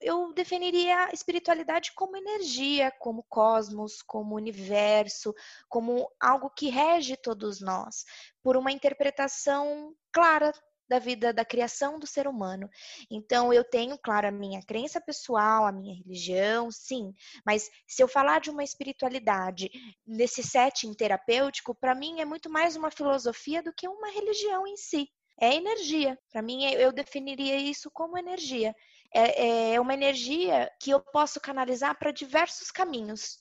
Eu 0.01 0.33
definiria 0.33 1.07
a 1.07 1.13
espiritualidade 1.13 1.93
como 1.95 2.17
energia, 2.17 2.93
como 3.01 3.25
cosmos, 3.29 4.01
como 4.01 4.37
universo, 4.37 5.35
como 5.69 6.09
algo 6.21 6.51
que 6.51 6.69
rege 6.69 7.17
todos 7.17 7.61
nós, 7.61 8.05
por 8.43 8.57
uma 8.57 8.71
interpretação 8.71 9.93
clara 10.13 10.53
da 10.89 10.99
vida 10.99 11.33
da 11.33 11.45
criação 11.45 11.99
do 11.99 12.07
ser 12.07 12.27
humano. 12.27 12.69
Então, 13.11 13.53
eu 13.53 13.65
tenho, 13.65 13.99
claro, 13.99 14.29
a 14.29 14.33
minha 14.33 14.63
crença 14.63 15.01
pessoal, 15.01 15.67
a 15.67 15.73
minha 15.73 15.95
religião, 15.95 16.71
sim, 16.71 17.15
mas 17.45 17.71
se 17.87 18.03
eu 18.03 18.09
falar 18.09 18.41
de 18.41 18.51
uma 18.51 18.65
espiritualidade 18.65 19.71
nesse 20.07 20.43
setting 20.43 20.95
terapêutico, 20.95 21.75
para 21.75 21.95
mim 21.95 22.21
é 22.21 22.25
muito 22.25 22.51
mais 22.51 22.77
uma 22.77 22.91
filosofia 22.91 23.63
do 23.63 23.73
que 23.73 23.89
uma 23.89 24.11
religião 24.11 24.67
em 24.67 24.77
si. 24.77 25.09
É 25.41 25.55
energia. 25.55 26.19
Para 26.33 26.43
mim, 26.43 26.65
eu 26.65 26.91
definiria 26.91 27.57
isso 27.57 27.89
como 27.93 28.19
energia. 28.19 28.75
É, 29.15 29.75
é 29.75 29.81
uma 29.81 29.95
energia 29.95 30.69
que 30.81 30.91
eu 30.91 31.01
posso 31.01 31.41
canalizar 31.41 31.97
para 31.97 32.11
diversos 32.11 32.73
caminhos 32.73 33.39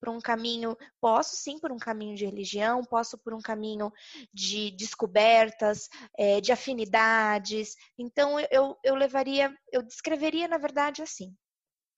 por 0.00 0.08
um 0.08 0.20
caminho, 0.20 0.76
posso 1.00 1.36
sim 1.36 1.58
por 1.58 1.72
um 1.72 1.78
caminho 1.78 2.16
de 2.16 2.24
religião, 2.24 2.84
posso 2.84 3.18
por 3.18 3.34
um 3.34 3.40
caminho 3.40 3.92
de 4.32 4.70
descobertas, 4.72 5.88
é, 6.16 6.40
de 6.40 6.52
afinidades. 6.52 7.74
Então 7.98 8.38
eu, 8.50 8.76
eu 8.84 8.94
levaria, 8.94 9.54
eu 9.72 9.82
descreveria 9.82 10.48
na 10.48 10.58
verdade 10.58 11.02
assim. 11.02 11.34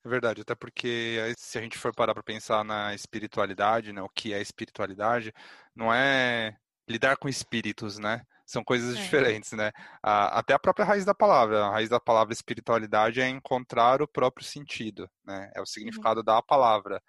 É 0.05 0.09
verdade, 0.09 0.41
até 0.41 0.55
porque 0.55 1.19
se 1.37 1.59
a 1.59 1.61
gente 1.61 1.77
for 1.77 1.95
parar 1.95 2.15
para 2.15 2.23
pensar 2.23 2.65
na 2.65 2.95
espiritualidade, 2.95 3.93
né, 3.93 4.01
o 4.01 4.09
que 4.09 4.33
é 4.33 4.41
espiritualidade, 4.41 5.31
não 5.77 5.93
é 5.93 6.57
lidar 6.89 7.17
com 7.19 7.29
espíritos, 7.29 7.99
né? 7.99 8.23
São 8.47 8.65
coisas 8.65 8.97
é. 8.97 9.01
diferentes, 9.01 9.53
né? 9.53 9.71
até 10.03 10.55
a 10.55 10.59
própria 10.59 10.85
raiz 10.85 11.05
da 11.05 11.15
palavra. 11.15 11.67
A 11.67 11.71
raiz 11.71 11.89
da 11.89 12.01
palavra 12.01 12.33
espiritualidade 12.33 13.21
é 13.21 13.29
encontrar 13.29 14.03
o 14.03 14.09
próprio 14.09 14.45
sentido, 14.45 15.09
né? 15.25 15.53
É 15.55 15.59
o 15.59 15.61
uhum. 15.61 15.67
significado 15.67 16.19
uhum. 16.19 16.25
da 16.25 16.43
palavra. 16.43 17.01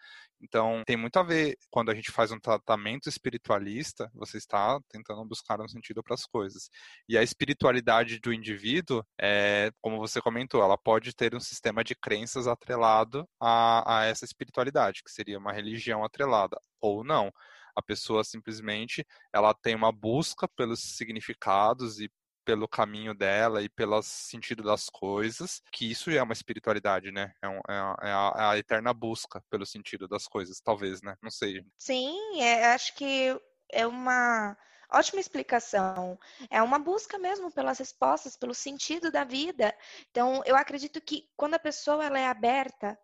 Então, 0.42 0.82
tem 0.86 0.98
muito 0.98 1.18
a 1.18 1.24
ver 1.24 1.56
quando 1.70 1.92
a 1.92 1.96
gente 1.96 2.12
faz 2.12 2.32
um 2.32 2.40
tratamento 2.40 3.08
espiritualista, 3.08 4.10
você 4.14 4.38
está 4.38 4.80
tentando 4.90 5.24
buscar 5.26 5.62
um 5.62 5.68
sentido 5.68 6.02
para 6.04 6.16
as 6.16 6.26
coisas. 6.26 6.70
E 7.08 7.18
a 7.18 7.24
espiritualidade 7.24 8.20
do 8.20 8.34
indivíduo, 8.34 9.06
é, 9.20 9.72
como 9.82 10.00
você 10.00 10.20
comentou, 10.20 10.64
ela 10.64 10.78
pode 10.78 11.14
ter 11.14 11.36
um 11.36 11.40
sistema 11.40 11.84
de 11.84 11.96
crenças 11.96 12.48
atrelado 12.48 13.28
a, 13.40 14.00
a 14.00 14.06
essa 14.06 14.26
espiritualidade, 14.26 15.04
que 15.04 15.12
seria 15.12 15.38
uma 15.38 15.54
religião 15.54 16.04
atrelada, 16.04 16.60
ou 16.82 17.04
não 17.04 17.32
a 17.76 17.82
pessoa 17.82 18.24
simplesmente 18.24 19.06
ela 19.34 19.54
tem 19.54 19.76
uma 19.76 19.92
busca 19.92 20.48
pelos 20.48 20.82
significados 20.82 22.00
e 22.00 22.10
pelo 22.46 22.68
caminho 22.68 23.14
dela 23.14 23.62
e 23.62 23.70
pelo 23.70 24.02
sentido 24.02 24.64
das 24.64 24.90
coisas, 24.90 25.62
que 25.72 25.90
isso 25.90 26.10
é 26.10 26.22
uma 26.22 26.34
espiritualidade, 26.34 27.12
né? 27.12 27.34
É, 27.42 27.48
um, 27.48 27.60
é, 27.68 27.74
a, 27.74 27.98
é, 28.02 28.44
a, 28.44 28.58
eterna 28.58 28.94
busca 28.94 29.44
pelo 29.50 29.66
sentido 29.66 30.08
das 30.08 30.28
coisas, 30.28 30.60
talvez, 30.62 31.02
né? 31.02 31.16
Não 31.22 31.32
sei. 31.32 31.64
Sim, 31.78 32.42
é, 32.42 32.74
acho 32.74 32.96
que 32.96 33.40
é 33.72 33.86
uma 33.86 34.56
ótima 34.92 35.20
explicação. 35.20 36.20
É 36.50 36.62
uma 36.62 36.78
busca 36.78 37.18
mesmo 37.18 37.52
pelas 37.52 37.80
respostas, 37.80 38.36
pelo 38.36 38.54
sentido 38.54 39.12
da 39.12 39.24
vida. 39.24 39.76
Então, 40.10 40.42
eu 40.46 40.56
acredito 40.56 41.02
que 41.02 41.30
quando 41.36 41.56
a 41.56 41.60
pessoa 41.60 42.06
ela 42.06 42.20
é 42.20 42.28
aberta 42.28 42.98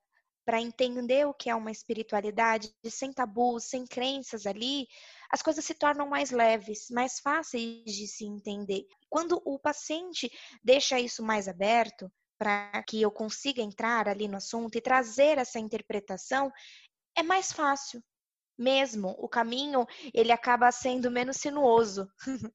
para 0.45 0.61
entender 0.61 1.27
o 1.27 1.33
que 1.33 1.49
é 1.49 1.55
uma 1.55 1.71
espiritualidade, 1.71 2.73
sem 2.85 3.11
tabus, 3.11 3.65
sem 3.65 3.85
crenças 3.85 4.45
ali, 4.45 4.87
as 5.29 5.41
coisas 5.41 5.65
se 5.65 5.73
tornam 5.73 6.07
mais 6.07 6.31
leves, 6.31 6.87
mais 6.89 7.19
fáceis 7.19 7.83
de 7.83 8.07
se 8.07 8.25
entender. 8.25 8.87
Quando 9.09 9.41
o 9.45 9.57
paciente 9.59 10.29
deixa 10.63 10.99
isso 10.99 11.23
mais 11.23 11.47
aberto, 11.47 12.11
para 12.37 12.83
que 12.83 13.01
eu 13.01 13.11
consiga 13.11 13.61
entrar 13.61 14.07
ali 14.07 14.27
no 14.27 14.37
assunto 14.37 14.77
e 14.77 14.81
trazer 14.81 15.37
essa 15.37 15.59
interpretação, 15.59 16.51
é 17.17 17.23
mais 17.23 17.51
fácil. 17.51 18.01
Mesmo 18.57 19.09
o 19.19 19.29
caminho 19.29 19.85
ele 20.13 20.31
acaba 20.31 20.71
sendo 20.71 21.11
menos 21.11 21.37
sinuoso. 21.37 22.09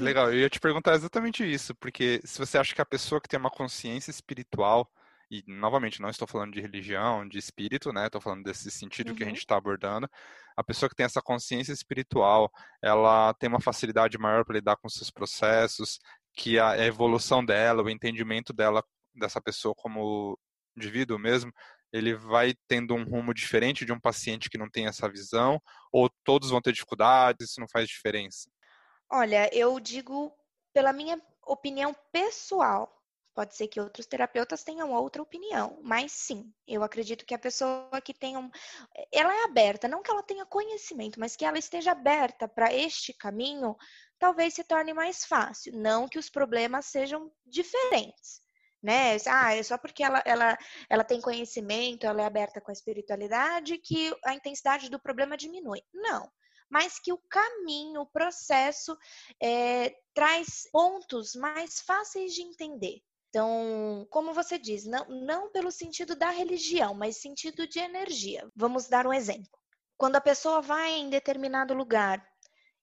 Legal, 0.00 0.32
eu 0.32 0.40
ia 0.40 0.50
te 0.50 0.58
perguntar 0.58 0.94
exatamente 0.94 1.44
isso, 1.44 1.74
porque 1.76 2.20
se 2.24 2.38
você 2.38 2.58
acha 2.58 2.74
que 2.74 2.82
a 2.82 2.86
pessoa 2.86 3.20
que 3.20 3.28
tem 3.28 3.38
uma 3.38 3.50
consciência 3.50 4.10
espiritual, 4.10 4.90
e 5.30 5.42
novamente 5.46 6.00
não 6.00 6.08
estou 6.08 6.26
falando 6.26 6.52
de 6.52 6.60
religião, 6.60 7.26
de 7.26 7.38
espírito, 7.38 7.92
né? 7.92 8.06
Estou 8.06 8.20
falando 8.20 8.44
desse 8.44 8.70
sentido 8.70 9.10
uhum. 9.10 9.16
que 9.16 9.24
a 9.24 9.26
gente 9.26 9.38
está 9.38 9.56
abordando. 9.56 10.08
A 10.56 10.62
pessoa 10.62 10.88
que 10.88 10.94
tem 10.94 11.04
essa 11.04 11.20
consciência 11.20 11.72
espiritual, 11.72 12.50
ela 12.82 13.34
tem 13.34 13.48
uma 13.48 13.60
facilidade 13.60 14.16
maior 14.18 14.44
para 14.44 14.54
lidar 14.54 14.76
com 14.76 14.88
seus 14.88 15.10
processos, 15.10 15.98
que 16.34 16.58
a 16.58 16.78
evolução 16.84 17.44
dela, 17.44 17.82
o 17.82 17.90
entendimento 17.90 18.52
dela 18.52 18.82
dessa 19.14 19.40
pessoa 19.40 19.74
como 19.74 20.38
indivíduo 20.76 21.18
mesmo, 21.18 21.52
ele 21.92 22.14
vai 22.14 22.54
tendo 22.68 22.94
um 22.94 23.04
rumo 23.04 23.32
diferente 23.32 23.84
de 23.84 23.92
um 23.92 24.00
paciente 24.00 24.50
que 24.50 24.58
não 24.58 24.68
tem 24.68 24.86
essa 24.86 25.08
visão, 25.08 25.60
ou 25.90 26.10
todos 26.24 26.50
vão 26.50 26.60
ter 26.60 26.72
dificuldades, 26.72 27.50
isso 27.50 27.60
não 27.60 27.68
faz 27.68 27.88
diferença? 27.88 28.50
Olha, 29.10 29.48
eu 29.54 29.78
digo 29.80 30.32
pela 30.74 30.92
minha 30.92 31.20
opinião 31.46 31.96
pessoal, 32.12 32.95
Pode 33.36 33.54
ser 33.54 33.68
que 33.68 33.78
outros 33.78 34.06
terapeutas 34.06 34.64
tenham 34.64 34.94
outra 34.94 35.20
opinião, 35.20 35.78
mas 35.82 36.10
sim, 36.10 36.50
eu 36.66 36.82
acredito 36.82 37.26
que 37.26 37.34
a 37.34 37.38
pessoa 37.38 38.00
que 38.02 38.14
tem 38.14 38.34
um. 38.34 38.50
Ela 39.12 39.30
é 39.30 39.44
aberta, 39.44 39.86
não 39.86 40.02
que 40.02 40.10
ela 40.10 40.22
tenha 40.22 40.46
conhecimento, 40.46 41.20
mas 41.20 41.36
que 41.36 41.44
ela 41.44 41.58
esteja 41.58 41.92
aberta 41.92 42.48
para 42.48 42.72
este 42.72 43.12
caminho, 43.12 43.76
talvez 44.18 44.54
se 44.54 44.64
torne 44.64 44.94
mais 44.94 45.26
fácil. 45.26 45.74
Não 45.76 46.08
que 46.08 46.18
os 46.18 46.30
problemas 46.30 46.86
sejam 46.86 47.30
diferentes. 47.44 48.40
Né? 48.82 49.18
Ah, 49.26 49.54
é 49.54 49.62
só 49.62 49.76
porque 49.76 50.02
ela, 50.02 50.22
ela, 50.24 50.56
ela 50.88 51.04
tem 51.04 51.20
conhecimento, 51.20 52.06
ela 52.06 52.22
é 52.22 52.24
aberta 52.24 52.58
com 52.58 52.70
a 52.70 52.72
espiritualidade, 52.72 53.76
que 53.76 54.16
a 54.24 54.32
intensidade 54.32 54.88
do 54.88 54.98
problema 54.98 55.36
diminui. 55.36 55.82
Não 55.92 56.26
mas 56.68 56.98
que 56.98 57.12
o 57.12 57.18
caminho, 57.30 58.00
o 58.00 58.06
processo 58.06 58.96
é, 59.40 59.94
traz 60.12 60.68
pontos 60.72 61.36
mais 61.36 61.80
fáceis 61.80 62.34
de 62.34 62.42
entender. 62.42 63.00
Então, 63.36 64.06
como 64.08 64.32
você 64.32 64.58
diz, 64.58 64.86
não, 64.86 65.04
não 65.10 65.52
pelo 65.52 65.70
sentido 65.70 66.16
da 66.16 66.30
religião, 66.30 66.94
mas 66.94 67.18
sentido 67.18 67.68
de 67.68 67.78
energia. 67.78 68.50
Vamos 68.56 68.88
dar 68.88 69.06
um 69.06 69.12
exemplo. 69.12 69.50
Quando 69.94 70.16
a 70.16 70.22
pessoa 70.22 70.62
vai 70.62 70.92
em 70.92 71.10
determinado 71.10 71.74
lugar 71.74 72.26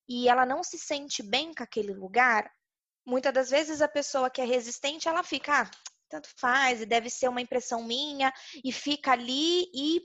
e 0.08 0.30
ela 0.30 0.46
não 0.46 0.64
se 0.64 0.78
sente 0.78 1.24
bem 1.24 1.56
com 1.56 1.64
aquele 1.64 1.92
lugar, 1.92 2.52
muitas 3.04 3.34
das 3.34 3.50
vezes 3.50 3.82
a 3.82 3.88
pessoa 3.88 4.30
que 4.30 4.42
é 4.42 4.46
resistente, 4.46 5.08
ela 5.08 5.24
fica, 5.24 5.64
ah, 5.64 5.72
tanto 6.08 6.30
faz, 6.38 6.82
e 6.82 6.86
deve 6.86 7.10
ser 7.10 7.30
uma 7.30 7.42
impressão 7.42 7.84
minha, 7.84 8.32
e 8.64 8.72
fica 8.72 9.14
ali 9.14 9.64
e 9.74 10.04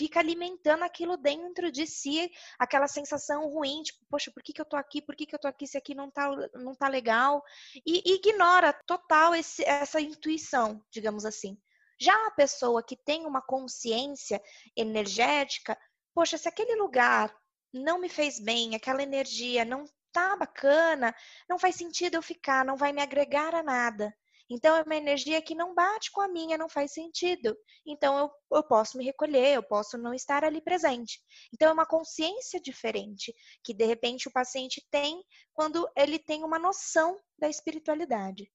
fica 0.00 0.18
alimentando 0.18 0.82
aquilo 0.82 1.14
dentro 1.18 1.70
de 1.70 1.86
si, 1.86 2.32
aquela 2.58 2.88
sensação 2.88 3.46
ruim, 3.50 3.82
tipo, 3.82 3.98
poxa, 4.08 4.30
por 4.30 4.42
que, 4.42 4.50
que 4.50 4.60
eu 4.60 4.64
tô 4.64 4.74
aqui? 4.74 5.02
Por 5.02 5.14
que, 5.14 5.26
que 5.26 5.34
eu 5.34 5.38
tô 5.38 5.46
aqui 5.46 5.66
se 5.66 5.76
aqui 5.76 5.94
não 5.94 6.10
tá, 6.10 6.30
não 6.54 6.74
tá 6.74 6.88
legal? 6.88 7.44
E, 7.86 8.02
e 8.06 8.14
ignora 8.14 8.72
total 8.86 9.34
esse, 9.34 9.62
essa 9.62 10.00
intuição, 10.00 10.82
digamos 10.90 11.26
assim. 11.26 11.58
Já 12.00 12.14
a 12.28 12.30
pessoa 12.30 12.82
que 12.82 12.96
tem 12.96 13.26
uma 13.26 13.42
consciência 13.42 14.40
energética, 14.74 15.76
poxa, 16.14 16.38
se 16.38 16.48
aquele 16.48 16.76
lugar 16.76 17.30
não 17.70 18.00
me 18.00 18.08
fez 18.08 18.40
bem, 18.40 18.74
aquela 18.74 19.02
energia 19.02 19.66
não 19.66 19.84
tá 20.10 20.34
bacana, 20.34 21.14
não 21.46 21.58
faz 21.58 21.76
sentido 21.76 22.14
eu 22.14 22.22
ficar, 22.22 22.64
não 22.64 22.74
vai 22.74 22.90
me 22.90 23.02
agregar 23.02 23.54
a 23.54 23.62
nada. 23.62 24.16
Então, 24.50 24.76
é 24.76 24.82
uma 24.82 24.96
energia 24.96 25.40
que 25.40 25.54
não 25.54 25.74
bate 25.74 26.10
com 26.10 26.20
a 26.20 26.28
minha, 26.28 26.58
não 26.58 26.68
faz 26.68 26.92
sentido. 26.92 27.56
Então, 27.86 28.18
eu, 28.18 28.30
eu 28.58 28.62
posso 28.64 28.98
me 28.98 29.04
recolher, 29.04 29.54
eu 29.54 29.62
posso 29.62 29.96
não 29.96 30.12
estar 30.12 30.44
ali 30.44 30.60
presente. 30.60 31.20
Então, 31.54 31.68
é 31.68 31.72
uma 31.72 31.86
consciência 31.86 32.60
diferente 32.60 33.32
que, 33.62 33.72
de 33.72 33.84
repente, 33.84 34.28
o 34.28 34.32
paciente 34.32 34.84
tem 34.90 35.22
quando 35.54 35.88
ele 35.96 36.18
tem 36.18 36.42
uma 36.42 36.58
noção 36.58 37.16
da 37.38 37.48
espiritualidade. 37.48 38.50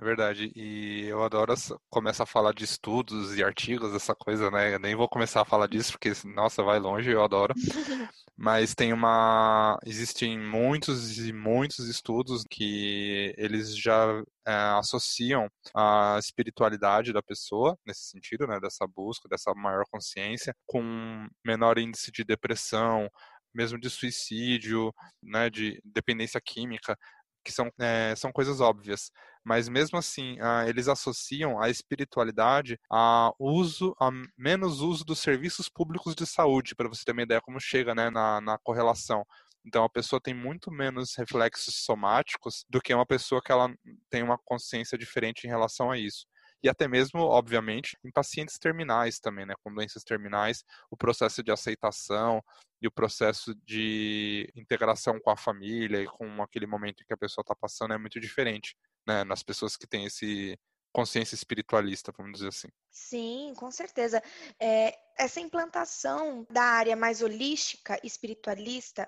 É 0.00 0.04
verdade. 0.04 0.50
E 0.56 1.04
eu 1.06 1.22
adoro 1.22 1.54
começar 1.88 2.24
a 2.24 2.26
falar 2.26 2.52
de 2.52 2.64
estudos 2.64 3.36
e 3.36 3.44
artigos, 3.44 3.94
essa 3.94 4.12
coisa, 4.14 4.50
né? 4.50 4.74
Eu 4.74 4.80
nem 4.80 4.96
vou 4.96 5.08
começar 5.08 5.42
a 5.42 5.44
falar 5.44 5.68
disso, 5.68 5.92
porque, 5.92 6.10
nossa, 6.34 6.64
vai 6.64 6.80
longe, 6.80 7.10
eu 7.10 7.22
adoro. 7.22 7.54
Mas 8.36 8.74
tem 8.74 8.92
uma. 8.92 9.78
Existem 9.86 10.36
muitos 10.36 11.16
e 11.18 11.32
muitos 11.32 11.88
estudos 11.88 12.42
que 12.50 13.32
eles 13.38 13.76
já 13.78 14.20
é, 14.46 14.52
associam 14.78 15.48
a 15.72 16.16
espiritualidade 16.18 17.12
da 17.12 17.22
pessoa, 17.22 17.78
nesse 17.86 18.08
sentido, 18.10 18.48
né? 18.48 18.58
Dessa 18.58 18.84
busca, 18.88 19.28
dessa 19.28 19.54
maior 19.54 19.84
consciência, 19.92 20.52
com 20.66 21.28
menor 21.44 21.78
índice 21.78 22.10
de 22.10 22.24
depressão, 22.24 23.08
mesmo 23.54 23.78
de 23.78 23.88
suicídio, 23.88 24.92
né, 25.22 25.48
de 25.48 25.80
dependência 25.84 26.40
química 26.44 26.98
que 27.44 27.52
são, 27.52 27.70
é, 27.78 28.14
são 28.16 28.32
coisas 28.32 28.60
óbvias. 28.60 29.10
Mas 29.44 29.68
mesmo 29.68 29.98
assim, 29.98 30.38
ah, 30.40 30.66
eles 30.66 30.88
associam 30.88 31.60
a 31.60 31.68
espiritualidade 31.68 32.78
a 32.90 33.30
uso, 33.38 33.94
a 34.00 34.10
menos 34.38 34.80
uso 34.80 35.04
dos 35.04 35.18
serviços 35.18 35.68
públicos 35.68 36.14
de 36.14 36.26
saúde, 36.26 36.74
para 36.74 36.88
você 36.88 37.04
ter 37.04 37.12
uma 37.12 37.22
ideia 37.22 37.40
como 37.42 37.60
chega 37.60 37.94
né, 37.94 38.08
na, 38.10 38.40
na 38.40 38.58
correlação. 38.58 39.24
Então 39.64 39.84
a 39.84 39.88
pessoa 39.88 40.20
tem 40.20 40.34
muito 40.34 40.70
menos 40.70 41.14
reflexos 41.16 41.74
somáticos 41.84 42.64
do 42.68 42.80
que 42.80 42.94
uma 42.94 43.06
pessoa 43.06 43.42
que 43.42 43.52
ela 43.52 43.72
tem 44.10 44.22
uma 44.22 44.38
consciência 44.38 44.96
diferente 44.96 45.44
em 45.44 45.50
relação 45.50 45.90
a 45.90 45.98
isso. 45.98 46.26
E 46.64 46.68
até 46.68 46.88
mesmo, 46.88 47.20
obviamente, 47.20 47.94
em 48.02 48.10
pacientes 48.10 48.58
terminais 48.58 49.18
também, 49.20 49.44
né? 49.44 49.54
Com 49.62 49.74
doenças 49.74 50.02
terminais, 50.02 50.64
o 50.90 50.96
processo 50.96 51.42
de 51.42 51.52
aceitação 51.52 52.42
e 52.80 52.88
o 52.88 52.90
processo 52.90 53.54
de 53.66 54.50
integração 54.56 55.20
com 55.20 55.30
a 55.30 55.36
família 55.36 56.02
e 56.02 56.06
com 56.06 56.42
aquele 56.42 56.66
momento 56.66 57.04
que 57.06 57.12
a 57.12 57.18
pessoa 57.18 57.42
está 57.42 57.54
passando 57.54 57.92
é 57.92 57.98
muito 57.98 58.18
diferente, 58.18 58.74
né? 59.06 59.24
Nas 59.24 59.42
pessoas 59.42 59.76
que 59.76 59.86
têm 59.86 60.06
esse 60.06 60.58
consciência 60.90 61.34
espiritualista, 61.34 62.12
vamos 62.16 62.34
dizer 62.34 62.48
assim. 62.48 62.68
Sim, 62.88 63.52
com 63.56 63.70
certeza. 63.70 64.22
É, 64.60 64.96
essa 65.18 65.40
implantação 65.40 66.46
da 66.48 66.62
área 66.62 66.94
mais 66.94 67.20
holística, 67.20 67.98
espiritualista, 68.04 69.06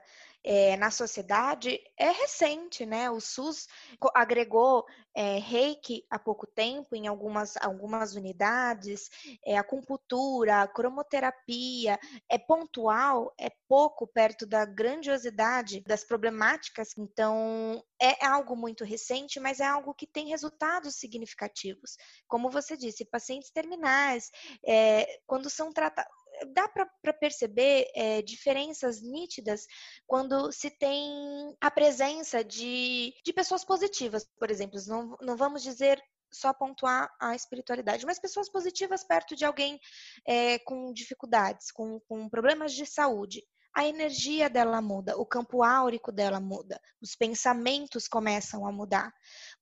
é, 0.48 0.76
na 0.76 0.92
sociedade 0.92 1.80
é 1.98 2.10
recente, 2.12 2.86
né? 2.86 3.10
O 3.10 3.20
SUS 3.20 3.66
agregou 4.14 4.86
é, 5.12 5.38
reiki 5.38 6.06
há 6.08 6.20
pouco 6.20 6.46
tempo 6.46 6.94
em 6.94 7.08
algumas, 7.08 7.56
algumas 7.56 8.14
unidades, 8.14 9.10
é, 9.44 9.58
acupuntura, 9.58 10.62
a 10.62 10.68
cromoterapia, 10.68 11.98
é 12.30 12.38
pontual, 12.38 13.34
é 13.40 13.50
pouco 13.68 14.06
perto 14.06 14.46
da 14.46 14.64
grandiosidade 14.64 15.80
das 15.80 16.04
problemáticas, 16.04 16.96
então 16.96 17.82
é 18.00 18.24
algo 18.24 18.54
muito 18.54 18.84
recente, 18.84 19.40
mas 19.40 19.58
é 19.58 19.66
algo 19.66 19.94
que 19.94 20.06
tem 20.06 20.28
resultados 20.28 20.94
significativos. 20.94 21.96
Como 22.28 22.50
você 22.50 22.76
disse, 22.76 23.04
pacientes 23.04 23.50
terminais, 23.50 24.30
é, 24.64 25.18
quando 25.26 25.50
são 25.50 25.72
tratados 25.72 26.15
dá 26.52 26.68
para 26.68 27.12
perceber 27.12 27.88
é, 27.94 28.22
diferenças 28.22 29.00
nítidas 29.00 29.66
quando 30.06 30.52
se 30.52 30.70
tem 30.70 31.56
a 31.60 31.70
presença 31.70 32.44
de, 32.44 33.14
de 33.24 33.32
pessoas 33.32 33.64
positivas, 33.64 34.28
por 34.38 34.50
exemplo. 34.50 34.78
Não, 34.86 35.16
não 35.20 35.36
vamos 35.36 35.62
dizer 35.62 36.02
só 36.32 36.52
pontuar 36.52 37.10
a 37.20 37.34
espiritualidade, 37.34 38.04
mas 38.04 38.18
pessoas 38.18 38.48
positivas 38.48 39.04
perto 39.04 39.34
de 39.34 39.44
alguém 39.44 39.80
é, 40.26 40.58
com 40.60 40.92
dificuldades, 40.92 41.70
com, 41.70 42.00
com 42.00 42.28
problemas 42.28 42.72
de 42.72 42.84
saúde. 42.84 43.42
A 43.74 43.86
energia 43.86 44.48
dela 44.48 44.80
muda, 44.80 45.18
o 45.18 45.26
campo 45.26 45.62
áurico 45.62 46.10
dela 46.10 46.40
muda, 46.40 46.80
os 47.00 47.14
pensamentos 47.14 48.08
começam 48.08 48.66
a 48.66 48.72
mudar. 48.72 49.12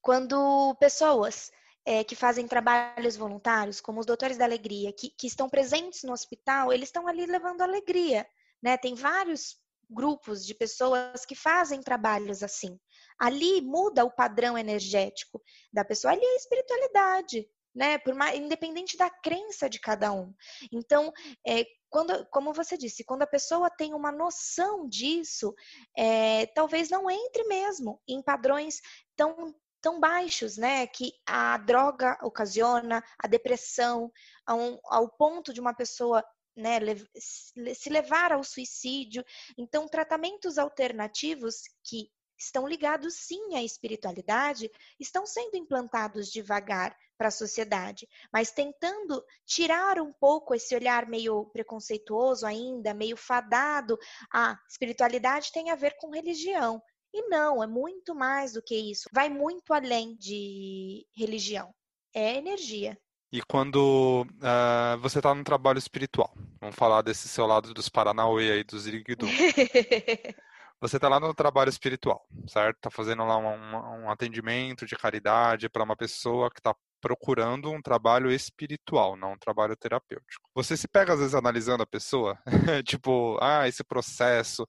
Quando 0.01 0.75
pessoas 0.79 1.51
é, 1.85 2.03
que 2.03 2.16
fazem 2.16 2.47
trabalhos 2.47 3.16
voluntários, 3.16 3.80
como 3.80 4.01
os 4.01 4.07
Doutores 4.07 4.37
da 4.37 4.45
Alegria, 4.45 4.93
que, 4.93 5.11
que 5.11 5.26
estão 5.26 5.49
presentes 5.49 6.03
no 6.03 6.12
hospital, 6.12 6.72
eles 6.72 6.89
estão 6.89 7.07
ali 7.07 7.26
levando 7.26 7.61
alegria. 7.61 8.26
Né? 8.62 8.76
Tem 8.76 8.95
vários 8.95 9.57
grupos 9.91 10.47
de 10.47 10.55
pessoas 10.55 11.24
que 11.26 11.35
fazem 11.35 11.82
trabalhos 11.82 12.43
assim. 12.43 12.78
Ali 13.18 13.61
muda 13.61 14.05
o 14.05 14.11
padrão 14.11 14.57
energético 14.57 15.43
da 15.72 15.85
pessoa, 15.85 16.12
ali 16.12 16.24
é 16.24 16.32
a 16.32 16.37
espiritualidade, 16.37 17.49
né? 17.74 17.99
Por 17.99 18.14
mais, 18.14 18.39
independente 18.39 18.97
da 18.97 19.11
crença 19.11 19.68
de 19.68 19.78
cada 19.78 20.12
um. 20.12 20.32
Então, 20.72 21.12
é, 21.47 21.64
quando, 21.91 22.26
como 22.30 22.53
você 22.53 22.76
disse, 22.76 23.05
quando 23.05 23.22
a 23.22 23.26
pessoa 23.26 23.70
tem 23.70 23.95
uma 23.95 24.11
noção 24.11 24.89
disso, 24.89 25.55
é, 25.97 26.47
talvez 26.47 26.89
não 26.91 27.11
entre 27.11 27.45
mesmo 27.45 28.01
em 28.09 28.22
padrões 28.22 28.80
tão 29.16 29.55
tão 29.85 30.01
baixos, 30.01 30.57
né, 30.57 30.87
que 30.87 31.12
a 31.26 31.59
droga 31.59 32.18
ocasiona, 32.22 33.05
a 33.18 33.28
depressão, 33.28 34.11
ao, 34.47 34.80
ao 34.87 35.11
ponto 35.11 35.53
de 35.53 35.61
uma 35.61 35.74
pessoa 35.74 36.24
né, 36.57 36.78
se 37.14 37.91
levar 37.91 38.32
ao 38.32 38.43
suicídio. 38.43 39.22
Então, 39.59 39.87
tratamentos 39.87 40.57
alternativos 40.57 41.57
que 41.85 42.11
estão 42.39 42.66
ligados 42.66 43.26
sim 43.26 43.55
à 43.55 43.62
espiritualidade 43.62 44.70
estão 44.99 45.26
sendo 45.26 45.55
implantados 45.59 46.32
devagar 46.32 46.97
para 47.18 47.28
a 47.28 47.30
sociedade, 47.30 48.09
mas 48.32 48.51
tentando 48.51 49.22
tirar 49.45 50.01
um 50.01 50.14
pouco 50.14 50.55
esse 50.55 50.74
olhar 50.74 51.07
meio 51.07 51.45
preconceituoso 51.51 52.47
ainda, 52.47 52.95
meio 52.95 53.18
fadado. 53.18 53.99
A 54.32 54.59
espiritualidade 54.66 55.53
tem 55.53 55.70
a 55.70 55.76
ver 55.76 55.95
com 55.99 56.11
religião. 56.11 56.82
E 57.15 57.29
não, 57.29 57.62
é 57.62 57.67
muito 57.69 58.12
mais 58.12 58.55
do 58.55 58.61
que 58.61 58.75
isso. 58.75 59.09
Vai 59.12 59.29
muito 59.29 59.73
além 59.73 60.17
de 60.17 61.07
religião. 61.17 61.73
É 62.12 62.37
energia. 62.37 62.99
E 63.31 63.41
quando 63.41 64.27
uh, 64.27 64.99
você 64.99 65.21
está 65.21 65.33
num 65.33 65.45
trabalho 65.45 65.79
espiritual, 65.79 66.35
vamos 66.61 66.75
falar 66.75 67.03
desse 67.03 67.29
seu 67.29 67.47
lado 67.47 67.73
dos 67.73 67.89
Paranauê 67.89 68.51
aí, 68.51 68.65
dos 68.65 68.89
Iriguidum. 68.89 69.29
você 70.81 70.97
está 70.97 71.09
lá 71.09 71.21
no 71.21 71.33
trabalho 71.33 71.69
espiritual, 71.69 72.27
certo? 72.49 72.79
Está 72.79 72.91
fazendo 72.91 73.25
lá 73.25 73.37
um, 73.37 74.05
um 74.05 74.11
atendimento 74.11 74.85
de 74.85 74.97
caridade 74.97 75.69
para 75.69 75.85
uma 75.85 75.97
pessoa 75.97 76.51
que 76.51 76.59
está 76.59 76.75
procurando 77.01 77.71
um 77.71 77.83
trabalho 77.83 78.31
espiritual, 78.31 79.17
não 79.17 79.35
um 79.35 79.39
trabalho 79.39 79.77
terapêutico. 79.77 80.49
Você 80.55 80.77
se 80.77 80.89
pega 80.89 81.12
às 81.12 81.21
vezes 81.21 81.35
analisando 81.35 81.83
a 81.83 81.87
pessoa, 81.87 82.37
tipo, 82.85 83.39
ah, 83.41 83.69
esse 83.69 83.85
processo, 83.85 84.67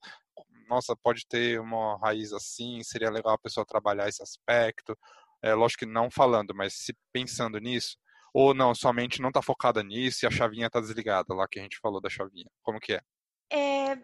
nossa, 0.68 0.96
pode 0.96 1.26
ter 1.26 1.60
uma 1.60 1.98
raiz 1.98 2.32
assim, 2.32 2.82
seria 2.82 3.10
legal 3.10 3.34
a 3.34 3.38
pessoa 3.38 3.66
trabalhar 3.66 4.08
esse 4.08 4.22
aspecto. 4.22 4.96
É, 5.42 5.54
lógico 5.54 5.80
que 5.80 5.90
não 5.90 6.10
falando, 6.10 6.54
mas 6.54 6.74
se 6.74 6.94
pensando 7.12 7.58
nisso, 7.58 7.96
ou 8.32 8.52
não, 8.52 8.74
somente 8.74 9.20
não 9.20 9.28
está 9.28 9.40
focada 9.40 9.82
nisso 9.82 10.24
e 10.24 10.26
a 10.26 10.30
chavinha 10.30 10.66
está 10.66 10.78
desligada, 10.78 11.34
lá 11.34 11.48
que 11.48 11.58
a 11.58 11.62
gente 11.62 11.78
falou 11.78 12.00
da 12.00 12.10
chavinha. 12.10 12.50
Como 12.62 12.78
que 12.78 12.92
é? 12.92 13.00
é? 13.50 13.96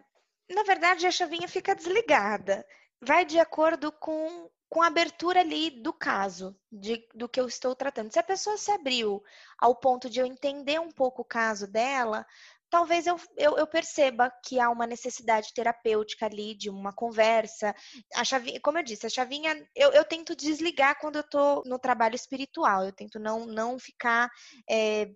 Na 0.49 0.63
verdade, 0.65 1.05
a 1.05 1.11
chavinha 1.11 1.47
fica 1.47 1.75
desligada. 1.75 2.65
Vai 2.99 3.25
de 3.25 3.37
acordo 3.37 3.91
com, 3.91 4.49
com 4.69 4.81
a 4.81 4.87
abertura 4.87 5.41
ali 5.41 5.69
do 5.69 5.93
caso, 5.93 6.57
de, 6.71 7.07
do 7.13 7.29
que 7.29 7.39
eu 7.39 7.47
estou 7.47 7.75
tratando. 7.75 8.11
Se 8.11 8.17
a 8.17 8.23
pessoa 8.23 8.57
se 8.57 8.71
abriu 8.71 9.21
ao 9.59 9.75
ponto 9.75 10.09
de 10.09 10.19
eu 10.19 10.25
entender 10.25 10.79
um 10.79 10.89
pouco 10.91 11.21
o 11.21 11.25
caso 11.25 11.67
dela, 11.67 12.25
talvez 12.73 13.05
eu, 13.05 13.17
eu, 13.37 13.55
eu, 13.55 13.67
perceba 13.67 14.33
que 14.43 14.59
há 14.59 14.67
uma 14.67 14.87
necessidade 14.87 15.53
terapêutica 15.53 16.25
ali, 16.25 16.55
de 16.55 16.71
uma 16.71 16.91
conversa. 16.91 17.71
A 18.15 18.23
chavinha, 18.23 18.59
como 18.59 18.79
eu 18.79 18.83
disse, 18.83 19.05
a 19.05 19.11
chavinha 19.11 19.53
eu, 19.75 19.91
eu 19.91 20.03
tento 20.03 20.35
desligar 20.35 20.99
quando 20.99 21.17
eu 21.17 21.21
estou 21.21 21.61
no 21.67 21.77
trabalho 21.77 22.15
espiritual, 22.15 22.83
eu 22.83 22.91
tento 22.91 23.19
não, 23.19 23.45
não 23.45 23.77
ficar. 23.77 24.27
É, 24.67 25.07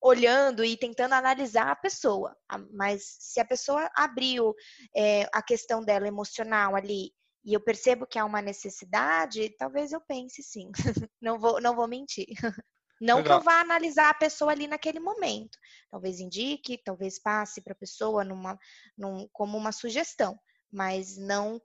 olhando 0.00 0.64
e 0.64 0.76
tentando 0.76 1.12
analisar 1.12 1.72
a 1.72 1.74
pessoa, 1.74 2.36
mas 2.72 3.16
se 3.18 3.40
a 3.40 3.44
pessoa 3.44 3.90
abriu 3.96 4.54
é, 4.96 5.28
a 5.32 5.42
questão 5.42 5.82
dela 5.82 6.06
emocional 6.06 6.76
ali 6.76 7.10
e 7.44 7.52
eu 7.52 7.60
percebo 7.60 8.06
que 8.06 8.16
há 8.16 8.24
uma 8.24 8.40
necessidade, 8.40 9.56
talvez 9.58 9.90
eu 9.90 10.00
pense 10.00 10.40
sim. 10.40 10.70
não 11.20 11.36
vou, 11.36 11.60
não 11.60 11.74
vou 11.74 11.88
mentir. 11.88 12.26
Não 13.00 13.18
Legal. 13.18 13.40
que 13.40 13.42
eu 13.42 13.44
vá 13.44 13.60
analisar 13.60 14.10
a 14.10 14.14
pessoa 14.14 14.52
ali 14.52 14.66
naquele 14.66 15.00
momento. 15.00 15.58
Talvez 15.90 16.20
indique, 16.20 16.82
talvez 16.84 17.18
passe 17.18 17.60
para 17.60 17.72
a 17.72 17.76
pessoa 17.76 18.24
numa, 18.24 18.58
num, 18.96 19.28
como 19.32 19.56
uma 19.56 19.72
sugestão. 19.72 20.38
Mas 20.70 21.16
não 21.16 21.60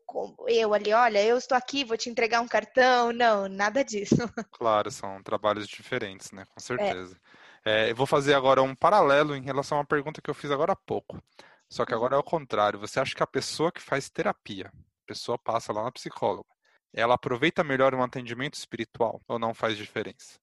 eu 0.47 0.73
ali, 0.73 0.93
olha, 0.93 1.21
eu 1.21 1.37
estou 1.37 1.57
aqui, 1.57 1.83
vou 1.83 1.97
te 1.97 2.09
entregar 2.09 2.39
um 2.39 2.47
cartão. 2.47 3.11
Não, 3.11 3.49
nada 3.49 3.83
disso. 3.83 4.15
Claro, 4.53 4.89
são 4.91 5.21
trabalhos 5.21 5.67
diferentes, 5.67 6.31
né? 6.31 6.45
Com 6.45 6.57
é. 6.57 6.61
certeza. 6.61 7.19
É. 7.29 7.43
É, 7.65 7.91
eu 7.91 7.95
vou 7.95 8.05
fazer 8.05 8.33
agora 8.33 8.61
um 8.61 8.75
paralelo 8.75 9.35
em 9.35 9.41
relação 9.41 9.77
a 9.77 9.81
uma 9.81 9.87
pergunta 9.87 10.21
que 10.21 10.29
eu 10.29 10.33
fiz 10.33 10.51
agora 10.51 10.73
há 10.73 10.75
pouco. 10.75 11.21
Só 11.69 11.85
que 11.85 11.93
agora 11.93 12.15
é 12.15 12.19
o 12.19 12.23
contrário. 12.23 12.79
Você 12.79 12.99
acha 12.99 13.15
que 13.15 13.23
a 13.23 13.27
pessoa 13.27 13.71
que 13.71 13.81
faz 13.81 14.09
terapia, 14.09 14.67
a 14.67 15.05
pessoa 15.07 15.37
passa 15.37 15.73
lá 15.73 15.83
na 15.83 15.91
psicóloga, 15.91 16.49
ela 16.93 17.15
aproveita 17.15 17.63
melhor 17.63 17.95
um 17.95 18.03
atendimento 18.03 18.55
espiritual 18.55 19.21
ou 19.27 19.39
não 19.39 19.53
faz 19.53 19.77
diferença? 19.77 20.39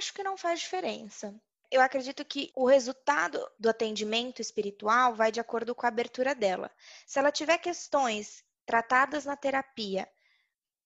Acho 0.00 0.14
que 0.14 0.22
não 0.22 0.34
faz 0.34 0.60
diferença. 0.60 1.38
Eu 1.70 1.82
acredito 1.82 2.24
que 2.24 2.50
o 2.56 2.66
resultado 2.66 3.38
do 3.58 3.68
atendimento 3.68 4.40
espiritual 4.40 5.14
vai 5.14 5.30
de 5.30 5.38
acordo 5.38 5.74
com 5.74 5.84
a 5.84 5.90
abertura 5.90 6.34
dela. 6.34 6.70
Se 7.06 7.18
ela 7.18 7.30
tiver 7.30 7.58
questões 7.58 8.42
tratadas 8.64 9.26
na 9.26 9.36
terapia 9.36 10.10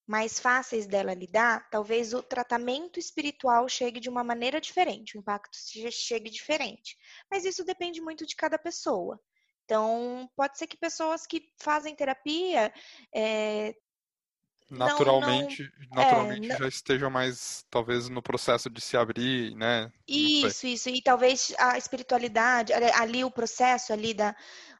mais 0.04 0.40
fáceis 0.40 0.84
dela 0.88 1.14
lidar, 1.14 1.70
talvez 1.70 2.12
o 2.12 2.24
tratamento 2.24 2.98
espiritual 2.98 3.68
chegue 3.68 4.00
de 4.00 4.08
uma 4.08 4.24
maneira 4.24 4.60
diferente, 4.60 5.16
o 5.16 5.20
impacto 5.20 5.56
chegue 5.92 6.28
diferente. 6.28 6.98
Mas 7.30 7.44
isso 7.44 7.64
depende 7.64 8.00
muito 8.00 8.26
de 8.26 8.34
cada 8.34 8.58
pessoa. 8.58 9.20
Então, 9.64 10.28
pode 10.34 10.58
ser 10.58 10.66
que 10.66 10.76
pessoas 10.76 11.24
que 11.24 11.52
fazem 11.56 11.94
terapia 11.94 12.74
é, 13.14 13.76
naturalmente, 14.70 15.62
não, 15.62 15.88
não, 15.88 16.02
naturalmente 16.02 16.52
é, 16.52 16.58
já 16.58 16.68
estejam 16.68 17.10
mais, 17.10 17.64
talvez, 17.70 18.08
no 18.08 18.22
processo 18.22 18.68
de 18.70 18.80
se 18.80 18.96
abrir, 18.96 19.54
né? 19.54 19.90
Isso, 20.08 20.66
isso. 20.66 20.88
E 20.88 21.02
talvez 21.02 21.54
a 21.58 21.78
espiritualidade, 21.78 22.72
ali 22.72 23.24
o 23.24 23.30
processo 23.30 23.92
ali 23.92 24.14
da, 24.14 24.34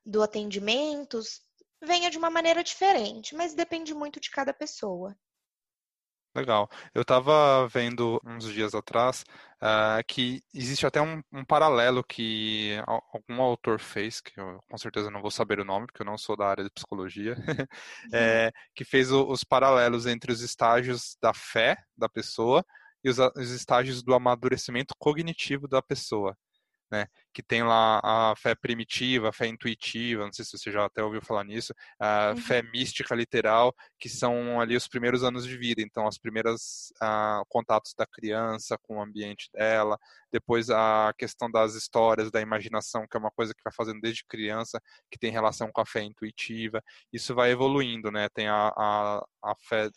do 0.05 0.23
atendimento 0.23 1.21
venha 1.83 2.11
de 2.11 2.19
uma 2.19 2.31
maneira 2.31 2.65
diferente, 2.65 3.35
mas 3.35 3.55
depende 3.55 3.95
muito 3.95 4.21
de 4.21 4.31
cada 4.31 4.53
pessoa. 4.53 5.17
Legal. 6.35 6.69
Eu 6.93 7.03
estava 7.03 7.69
vendo 7.69 8.21
uns 8.25 8.45
dias 8.53 8.75
atrás 8.75 9.25
uh, 9.63 10.03
que 10.09 10.43
existe 10.53 10.85
até 10.85 11.01
um, 11.01 11.23
um, 11.33 11.45
paralelo 11.45 12.03
que 12.03 12.73
algum 13.13 13.41
autor 13.41 13.79
fez, 13.79 14.21
que 14.21 14.41
eu 14.41 14.61
com 14.69 14.77
certeza 14.77 15.13
não 15.13 15.23
vou 15.23 15.31
saber 15.31 15.61
o 15.61 15.65
nome, 15.65 15.87
porque 15.87 16.03
eu 16.03 16.07
não 16.07 16.19
sou 16.19 16.37
da 16.37 16.49
área 16.49 16.65
de 16.65 16.71
psicologia, 16.71 17.37
é, 18.13 18.51
que 18.75 18.85
fez 18.85 19.13
o, 19.13 19.25
os 19.31 19.45
paralelos 19.45 20.07
entre 20.07 20.33
os 20.33 20.41
estágios 20.41 21.17
da 21.23 21.33
fé 21.33 21.77
da 21.97 22.09
pessoa 22.09 22.65
e 23.05 23.09
os, 23.09 23.19
os 23.19 23.51
estágios 23.51 24.03
do 24.03 24.13
amadurecimento 24.13 24.93
cognitivo 24.99 25.69
da 25.69 25.81
pessoa 25.81 26.37
né? 26.95 27.07
Que 27.33 27.43
tem 27.43 27.65
lá 27.65 28.01
a 28.03 28.35
fé 28.37 28.55
primitiva, 28.55 29.29
a 29.29 29.33
fé 29.33 29.49
intuitiva, 29.49 30.25
não 30.25 30.33
sei 30.33 30.45
se 30.45 30.57
você 30.57 30.71
já 30.71 30.85
até 30.85 31.03
ouviu 31.03 31.21
falar 31.21 31.43
nisso, 31.43 31.75
a 31.99 32.31
uhum. 32.31 32.37
fé 32.37 32.63
mística 32.63 33.15
literal, 33.15 33.75
que 33.99 34.09
são 34.09 34.61
ali 34.61 34.77
os 34.77 34.87
primeiros 34.87 35.25
anos 35.25 35.45
de 35.45 35.57
vida, 35.59 35.83
então 35.83 36.07
as 36.07 36.17
primeiras 36.17 36.93
uh, 37.03 37.45
contatos 37.49 37.95
da 37.99 38.07
criança 38.07 38.79
com 38.83 38.99
o 38.99 39.03
ambiente 39.03 39.51
dela, 39.53 39.99
depois 40.33 40.71
a 40.71 41.13
questão 41.19 41.51
das 41.51 41.75
histórias, 41.75 42.31
da 42.31 42.41
imaginação, 42.41 43.07
que 43.11 43.17
é 43.17 43.21
uma 43.21 43.31
coisa 43.31 43.53
que 43.53 43.63
vai 43.65 43.73
fazendo 43.73 44.01
desde 44.01 44.25
criança, 44.25 44.81
que 45.11 45.19
tem 45.19 45.33
relação 45.33 45.71
com 45.73 45.81
a 45.81 45.87
fé 45.87 46.03
intuitiva, 46.03 46.81
isso 47.13 47.35
vai 47.35 47.51
evoluindo, 47.51 48.11
né? 48.11 48.29
Tem 48.33 48.47
a, 48.47 48.69
a, 48.77 49.27
a 49.43 49.55
fé 49.69 49.91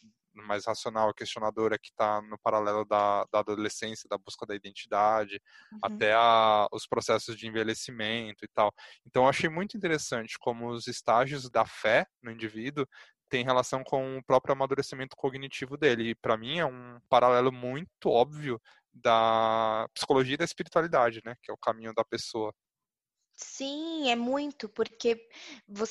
mais 0.44 0.66
racional, 0.66 1.14
questionadora, 1.14 1.78
que 1.78 1.90
está 1.90 2.22
no 2.22 2.38
paralelo 2.40 2.86
da, 2.86 3.26
da, 3.32 3.40
adolescência, 3.40 4.08
da 4.10 4.18
busca 4.18 4.46
da 4.46 4.56
identidade, 4.56 5.42
uhum. 5.72 5.80
até 5.82 6.14
a, 6.14 6.68
os 6.72 6.88
processos 6.88 7.38
de 7.38 7.48
envelhecimento 7.48 8.44
e 8.44 8.48
tal. 8.54 8.74
Então, 9.06 9.24
eu 9.24 9.30
achei 9.30 9.50
muito 9.50 9.78
interessante 9.78 10.38
como 10.40 10.70
os 10.70 10.88
estágios 10.88 11.50
da 11.50 11.66
fé 11.66 12.06
no 12.22 12.32
indivíduo 12.32 12.86
têm 13.30 13.44
relação 13.44 13.84
com 13.84 14.18
o 14.18 14.24
próprio 14.24 14.54
amadurecimento 14.54 15.16
cognitivo 15.16 15.78
dele. 15.78 16.12
E, 16.12 16.16
para 16.16 16.38
mim, 16.38 16.60
é 16.60 16.66
um 16.66 17.00
paralelo 17.10 17.52
muito 17.52 18.10
óbvio 18.10 18.60
da 18.94 19.88
psicologia 19.94 20.36
e 20.36 20.38
da 20.38 20.46
espiritualidade, 20.46 21.22
né? 21.26 21.36
Que 21.42 21.52
é 21.52 21.54
o 21.54 21.58
caminho 21.58 21.94
da 21.94 22.04
pessoa. 22.04 22.54
Sim, 23.40 24.10
é 24.10 24.16
muito, 24.16 24.68
porque 24.68 25.30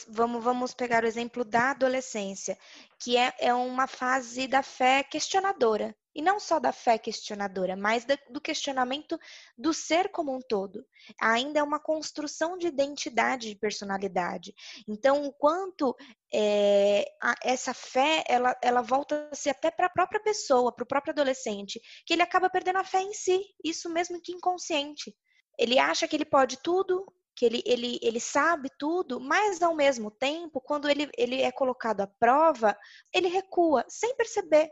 vamos, 0.08 0.42
vamos 0.42 0.74
pegar 0.74 1.04
o 1.04 1.06
exemplo 1.06 1.44
da 1.44 1.70
adolescência, 1.70 2.58
que 2.98 3.16
é, 3.16 3.32
é 3.38 3.54
uma 3.54 3.86
fase 3.86 4.48
da 4.48 4.64
fé 4.64 5.04
questionadora. 5.04 5.94
E 6.12 6.22
não 6.22 6.40
só 6.40 6.58
da 6.58 6.72
fé 6.72 6.98
questionadora, 6.98 7.76
mas 7.76 8.04
da, 8.04 8.18
do 8.30 8.40
questionamento 8.40 9.16
do 9.56 9.72
ser 9.72 10.10
como 10.10 10.34
um 10.34 10.40
todo. 10.40 10.84
Ainda 11.20 11.60
é 11.60 11.62
uma 11.62 11.78
construção 11.78 12.58
de 12.58 12.66
identidade, 12.66 13.50
de 13.50 13.54
personalidade. 13.54 14.52
Então, 14.88 15.24
o 15.24 15.32
quanto 15.32 15.94
é, 16.34 17.04
a, 17.22 17.34
essa 17.44 17.72
fé, 17.72 18.24
ela, 18.26 18.56
ela 18.60 18.82
volta-se 18.82 19.48
até 19.48 19.70
para 19.70 19.86
a 19.86 19.90
própria 19.90 20.20
pessoa, 20.20 20.74
para 20.74 20.84
o 20.84 20.88
próprio 20.88 21.12
adolescente, 21.12 21.80
que 22.04 22.14
ele 22.14 22.22
acaba 22.22 22.50
perdendo 22.50 22.78
a 22.78 22.84
fé 22.84 23.02
em 23.02 23.12
si, 23.12 23.40
isso 23.62 23.88
mesmo 23.88 24.20
que 24.20 24.32
inconsciente. 24.32 25.14
Ele 25.58 25.78
acha 25.78 26.08
que 26.08 26.16
ele 26.16 26.24
pode 26.24 26.58
tudo, 26.62 27.06
que 27.36 27.44
ele, 27.44 27.62
ele, 27.66 27.98
ele 28.02 28.18
sabe 28.18 28.70
tudo, 28.78 29.20
mas 29.20 29.60
ao 29.60 29.76
mesmo 29.76 30.10
tempo, 30.10 30.58
quando 30.58 30.88
ele, 30.88 31.10
ele 31.18 31.42
é 31.42 31.52
colocado 31.52 32.00
à 32.00 32.06
prova, 32.06 32.76
ele 33.12 33.28
recua 33.28 33.84
sem 33.88 34.16
perceber, 34.16 34.70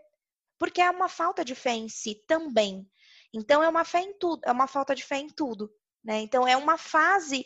porque 0.58 0.80
é 0.80 0.90
uma 0.90 1.08
falta 1.08 1.44
de 1.44 1.54
fé 1.54 1.72
em 1.72 1.90
si 1.90 2.14
também. 2.26 2.88
Então 3.34 3.62
é 3.62 3.68
uma 3.68 3.84
fé 3.84 4.00
em 4.00 4.18
tudo, 4.18 4.40
é 4.44 4.50
uma 4.50 4.66
falta 4.66 4.94
de 4.94 5.04
fé 5.04 5.18
em 5.18 5.28
tudo, 5.28 5.70
né? 6.02 6.20
Então 6.20 6.48
é 6.48 6.56
uma 6.56 6.78
fase 6.78 7.44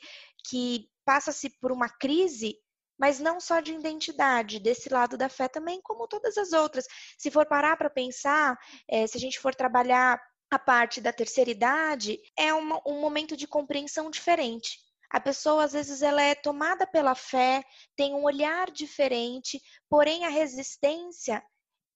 que 0.48 0.88
passa-se 1.04 1.50
por 1.58 1.72
uma 1.72 1.88
crise, 1.88 2.56
mas 2.96 3.18
não 3.18 3.40
só 3.40 3.58
de 3.58 3.72
identidade, 3.72 4.60
desse 4.60 4.88
lado 4.88 5.16
da 5.16 5.28
fé 5.28 5.48
também, 5.48 5.80
como 5.82 6.06
todas 6.06 6.38
as 6.38 6.52
outras. 6.52 6.86
Se 7.18 7.30
for 7.30 7.46
parar 7.46 7.76
para 7.76 7.90
pensar, 7.90 8.56
é, 8.88 9.06
se 9.06 9.16
a 9.16 9.20
gente 9.20 9.40
for 9.40 9.54
trabalhar 9.54 10.20
a 10.50 10.58
parte 10.58 11.00
da 11.00 11.12
terceira 11.12 11.50
idade, 11.50 12.20
é 12.36 12.54
uma, 12.54 12.80
um 12.86 13.00
momento 13.00 13.36
de 13.36 13.46
compreensão 13.48 14.10
diferente. 14.10 14.78
A 15.10 15.20
pessoa, 15.20 15.64
às 15.64 15.72
vezes, 15.72 16.02
ela 16.02 16.22
é 16.22 16.34
tomada 16.34 16.86
pela 16.86 17.14
fé, 17.14 17.64
tem 17.96 18.14
um 18.14 18.24
olhar 18.24 18.70
diferente, 18.70 19.60
porém 19.88 20.24
a 20.24 20.28
resistência 20.28 21.42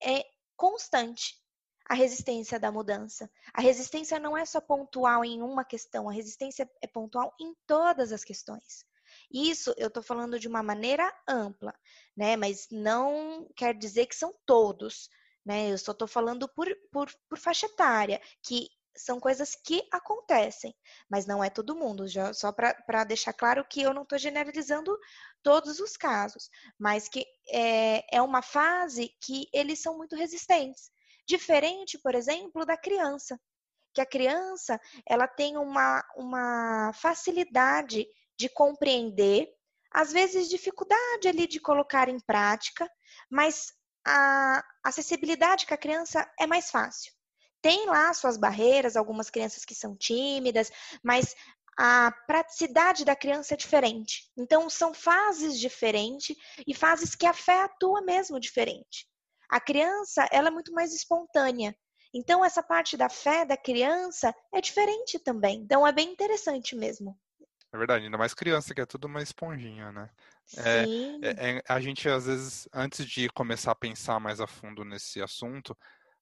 é 0.02 0.24
constante. 0.56 1.40
A 1.88 1.94
resistência 1.94 2.58
da 2.58 2.70
mudança. 2.72 3.30
A 3.52 3.60
resistência 3.60 4.18
não 4.18 4.36
é 4.36 4.46
só 4.46 4.60
pontual 4.60 5.24
em 5.24 5.42
uma 5.42 5.64
questão, 5.64 6.08
a 6.08 6.12
resistência 6.12 6.70
é 6.80 6.86
pontual 6.86 7.34
em 7.40 7.54
todas 7.66 8.12
as 8.12 8.24
questões. 8.24 8.86
Isso 9.30 9.74
eu 9.76 9.88
estou 9.88 10.02
falando 10.02 10.38
de 10.38 10.48
uma 10.48 10.62
maneira 10.62 11.12
ampla, 11.28 11.74
né? 12.16 12.36
Mas 12.36 12.68
não 12.70 13.48
quer 13.56 13.74
dizer 13.74 14.06
que 14.06 14.14
são 14.14 14.34
todos, 14.46 15.08
né? 15.44 15.70
Eu 15.70 15.78
só 15.78 15.92
estou 15.92 16.08
falando 16.08 16.48
por, 16.48 16.68
por, 16.90 17.10
por 17.28 17.38
faixa 17.38 17.66
etária, 17.66 18.20
que 18.42 18.68
são 18.96 19.18
coisas 19.18 19.54
que 19.54 19.86
acontecem, 19.90 20.74
mas 21.08 21.26
não 21.26 21.42
é 21.42 21.50
todo 21.50 21.76
mundo. 21.76 22.06
Já, 22.06 22.32
só 22.32 22.52
para 22.52 23.04
deixar 23.04 23.32
claro 23.32 23.64
que 23.68 23.82
eu 23.82 23.94
não 23.94 24.02
estou 24.02 24.18
generalizando 24.18 24.96
todos 25.42 25.80
os 25.80 25.96
casos, 25.96 26.50
mas 26.78 27.08
que 27.08 27.26
é, 27.48 28.16
é 28.16 28.22
uma 28.22 28.42
fase 28.42 29.14
que 29.20 29.48
eles 29.52 29.80
são 29.80 29.96
muito 29.96 30.16
resistentes. 30.16 30.90
Diferente, 31.26 31.98
por 31.98 32.14
exemplo, 32.14 32.66
da 32.66 32.76
criança, 32.76 33.40
que 33.94 34.00
a 34.00 34.06
criança 34.06 34.80
ela 35.06 35.28
tem 35.28 35.56
uma, 35.56 36.04
uma 36.16 36.92
facilidade 36.94 38.06
de 38.36 38.48
compreender, 38.48 39.48
às 39.90 40.12
vezes 40.12 40.48
dificuldade 40.48 41.28
ali 41.28 41.46
de 41.46 41.60
colocar 41.60 42.08
em 42.08 42.18
prática, 42.18 42.90
mas 43.30 43.72
a 44.04 44.64
acessibilidade 44.82 45.66
com 45.66 45.74
a 45.74 45.78
criança 45.78 46.28
é 46.38 46.46
mais 46.46 46.70
fácil 46.70 47.12
tem 47.62 47.86
lá 47.86 48.12
suas 48.12 48.36
barreiras, 48.36 48.96
algumas 48.96 49.30
crianças 49.30 49.64
que 49.64 49.74
são 49.74 49.96
tímidas, 49.96 50.70
mas 51.02 51.34
a 51.78 52.12
praticidade 52.26 53.04
da 53.04 53.16
criança 53.16 53.54
é 53.54 53.56
diferente. 53.56 54.30
Então, 54.36 54.68
são 54.68 54.92
fases 54.92 55.58
diferentes 55.58 56.36
e 56.66 56.74
fases 56.74 57.14
que 57.14 57.24
a 57.24 57.32
fé 57.32 57.62
atua 57.62 58.02
mesmo 58.02 58.38
diferente. 58.38 59.06
A 59.48 59.60
criança, 59.60 60.28
ela 60.30 60.48
é 60.48 60.50
muito 60.50 60.72
mais 60.72 60.92
espontânea. 60.92 61.74
Então, 62.12 62.44
essa 62.44 62.62
parte 62.62 62.96
da 62.96 63.08
fé 63.08 63.46
da 63.46 63.56
criança 63.56 64.34
é 64.52 64.60
diferente 64.60 65.18
também. 65.18 65.60
Então, 65.60 65.86
é 65.86 65.92
bem 65.92 66.10
interessante 66.12 66.76
mesmo. 66.76 67.18
É 67.72 67.78
verdade, 67.78 68.04
ainda 68.04 68.18
mais 68.18 68.34
criança, 68.34 68.74
que 68.74 68.82
é 68.82 68.86
tudo 68.86 69.06
uma 69.06 69.22
esponjinha, 69.22 69.90
né? 69.92 70.10
É, 70.58 70.84
Sim. 70.84 71.20
É, 71.22 71.56
é, 71.56 71.62
a 71.66 71.80
gente, 71.80 72.06
às 72.06 72.26
vezes, 72.26 72.68
antes 72.72 73.06
de 73.06 73.30
começar 73.30 73.72
a 73.72 73.76
pensar 73.76 74.20
mais 74.20 74.40
a 74.42 74.46
fundo 74.46 74.84
nesse 74.84 75.22
assunto, 75.22 75.74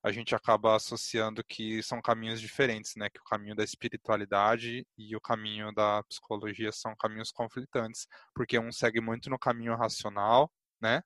a 0.02 0.10
gente 0.10 0.34
acaba 0.34 0.76
associando 0.76 1.44
que 1.44 1.82
são 1.82 2.00
caminhos 2.00 2.40
diferentes, 2.40 2.94
né? 2.96 3.10
Que 3.10 3.20
o 3.20 3.24
caminho 3.24 3.54
da 3.54 3.64
espiritualidade 3.64 4.86
e 4.96 5.14
o 5.14 5.20
caminho 5.20 5.72
da 5.72 6.02
psicologia 6.04 6.72
são 6.72 6.94
caminhos 6.96 7.30
conflitantes, 7.30 8.06
porque 8.34 8.58
um 8.58 8.72
segue 8.72 9.00
muito 9.00 9.28
no 9.28 9.38
caminho 9.38 9.76
racional, 9.76 10.50
né? 10.80 11.02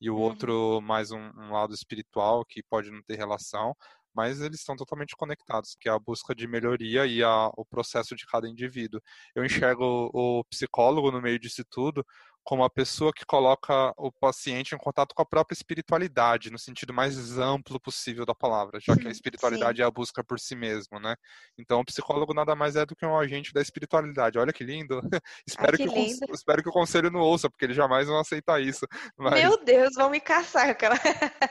E 0.00 0.08
o 0.10 0.14
uhum. 0.14 0.20
outro 0.20 0.80
mais 0.80 1.10
um, 1.10 1.18
um, 1.18 1.52
lado 1.52 1.74
espiritual 1.74 2.44
que 2.44 2.62
pode 2.62 2.90
não 2.90 3.02
ter 3.02 3.16
relação, 3.16 3.74
mas 4.14 4.40
eles 4.40 4.60
estão 4.60 4.76
totalmente 4.76 5.14
conectados, 5.16 5.76
que 5.78 5.88
é 5.88 5.92
a 5.92 5.98
busca 5.98 6.34
de 6.34 6.46
melhoria 6.46 7.06
e 7.06 7.22
a, 7.22 7.48
o 7.56 7.64
processo 7.66 8.16
de 8.16 8.26
cada 8.26 8.48
indivíduo. 8.48 9.00
Eu 9.34 9.44
enxergo 9.44 10.10
o 10.14 10.44
psicólogo 10.44 11.10
no 11.10 11.20
meio 11.20 11.38
disso 11.38 11.62
tudo 11.70 12.04
como 12.48 12.64
a 12.64 12.70
pessoa 12.70 13.12
que 13.12 13.26
coloca 13.26 13.92
o 13.94 14.10
paciente 14.10 14.74
em 14.74 14.78
contato 14.78 15.14
com 15.14 15.20
a 15.20 15.26
própria 15.26 15.54
espiritualidade, 15.54 16.50
no 16.50 16.58
sentido 16.58 16.94
mais 16.94 17.38
amplo 17.38 17.78
possível 17.78 18.24
da 18.24 18.34
palavra, 18.34 18.80
já 18.80 18.96
que 18.96 19.06
a 19.06 19.10
espiritualidade 19.10 19.76
Sim. 19.76 19.82
é 19.82 19.84
a 19.84 19.90
busca 19.90 20.24
por 20.24 20.40
si 20.40 20.56
mesmo, 20.56 20.98
né? 20.98 21.14
Então, 21.58 21.80
o 21.80 21.84
psicólogo 21.84 22.32
nada 22.32 22.56
mais 22.56 22.74
é 22.74 22.86
do 22.86 22.96
que 22.96 23.04
um 23.04 23.18
agente 23.18 23.52
da 23.52 23.60
espiritualidade. 23.60 24.38
Olha 24.38 24.50
que 24.50 24.64
lindo. 24.64 24.98
espero, 25.46 25.76
que, 25.76 25.86
que 25.86 25.94
lindo. 25.94 26.24
O, 26.26 26.34
espero 26.34 26.62
que 26.62 26.70
o 26.70 26.72
conselho 26.72 27.10
não 27.10 27.20
ouça, 27.20 27.50
porque 27.50 27.66
eles 27.66 27.76
jamais 27.76 28.08
vão 28.08 28.18
aceitar 28.18 28.62
isso. 28.62 28.86
Mas... 29.18 29.34
Meu 29.34 29.62
Deus, 29.62 29.94
vão 29.94 30.08
me 30.08 30.18
caçar, 30.18 30.74
cara. 30.74 30.98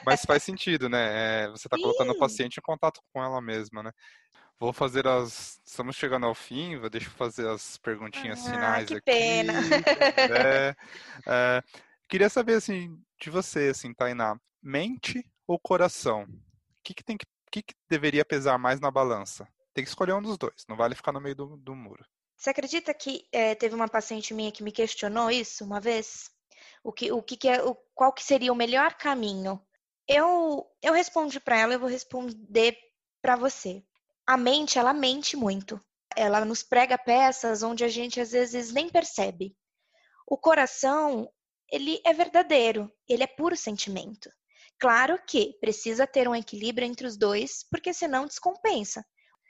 Mas 0.03 0.23
faz 0.25 0.41
sentido, 0.41 0.89
né? 0.89 1.43
É, 1.43 1.47
você 1.49 1.67
está 1.67 1.77
colocando 1.77 2.13
o 2.13 2.17
paciente 2.17 2.57
em 2.57 2.63
contato 2.63 3.01
com 3.13 3.23
ela 3.23 3.39
mesma, 3.39 3.83
né? 3.83 3.91
Vou 4.59 4.73
fazer 4.73 5.07
as. 5.07 5.61
Estamos 5.63 5.95
chegando 5.95 6.25
ao 6.25 6.33
fim, 6.33 6.79
deixa 6.89 7.07
eu 7.07 7.11
fazer 7.11 7.47
as 7.47 7.77
perguntinhas 7.77 8.39
ah, 8.47 8.49
finais 8.49 8.87
que 8.87 8.95
aqui. 8.95 9.05
pena. 9.05 9.53
É, 10.33 10.75
é, 11.27 11.63
queria 12.09 12.29
saber 12.29 12.55
assim 12.55 12.99
de 13.21 13.29
você, 13.29 13.69
assim, 13.69 13.93
Tainá, 13.93 14.39
mente 14.61 15.23
ou 15.45 15.59
coração? 15.59 16.23
O 16.23 16.83
que, 16.83 16.95
que 16.95 17.03
tem 17.03 17.17
que, 17.17 17.25
que, 17.51 17.61
que 17.61 17.75
deveria 17.87 18.25
pesar 18.25 18.57
mais 18.57 18.79
na 18.79 18.89
balança? 18.89 19.47
Tem 19.75 19.83
que 19.83 19.89
escolher 19.89 20.13
um 20.13 20.21
dos 20.21 20.37
dois, 20.39 20.65
não 20.67 20.75
vale 20.75 20.95
ficar 20.95 21.11
no 21.11 21.21
meio 21.21 21.35
do, 21.35 21.57
do 21.57 21.75
muro. 21.75 22.03
Você 22.35 22.49
acredita 22.49 22.93
que 22.93 23.27
é, 23.31 23.53
teve 23.53 23.75
uma 23.75 23.87
paciente 23.87 24.33
minha 24.33 24.51
que 24.51 24.63
me 24.63 24.71
questionou 24.71 25.29
isso 25.29 25.63
uma 25.63 25.79
vez? 25.79 26.31
O 26.83 26.91
que, 26.91 27.11
o 27.11 27.21
que, 27.21 27.37
que 27.37 27.47
é, 27.47 27.63
o, 27.63 27.75
qual 27.93 28.11
que 28.11 28.23
seria 28.23 28.51
o 28.51 28.55
melhor 28.55 28.95
caminho? 28.95 29.61
Eu, 30.07 30.65
eu 30.81 30.93
respondi 30.93 31.39
para 31.39 31.59
ela, 31.59 31.73
eu 31.73 31.79
vou 31.79 31.89
responder 31.89 32.75
para 33.21 33.35
você 33.35 33.83
a 34.27 34.35
mente, 34.35 34.77
ela 34.77 34.93
mente 34.93 35.37
muito. 35.37 35.81
Ela 36.15 36.43
nos 36.43 36.61
prega 36.61 36.97
peças 36.97 37.63
onde 37.63 37.85
a 37.85 37.87
gente 37.87 38.19
às 38.19 38.31
vezes 38.31 38.73
nem 38.73 38.89
percebe. 38.89 39.55
O 40.27 40.37
coração, 40.37 41.31
ele 41.71 42.01
é 42.05 42.11
verdadeiro, 42.11 42.91
ele 43.07 43.23
é 43.23 43.27
puro 43.27 43.55
sentimento. 43.55 44.29
Claro 44.77 45.17
que 45.25 45.57
precisa 45.61 46.05
ter 46.05 46.27
um 46.27 46.35
equilíbrio 46.35 46.85
entre 46.85 47.07
os 47.07 47.15
dois, 47.15 47.65
porque 47.71 47.93
senão 47.93 48.27
descompensa. 48.27 49.05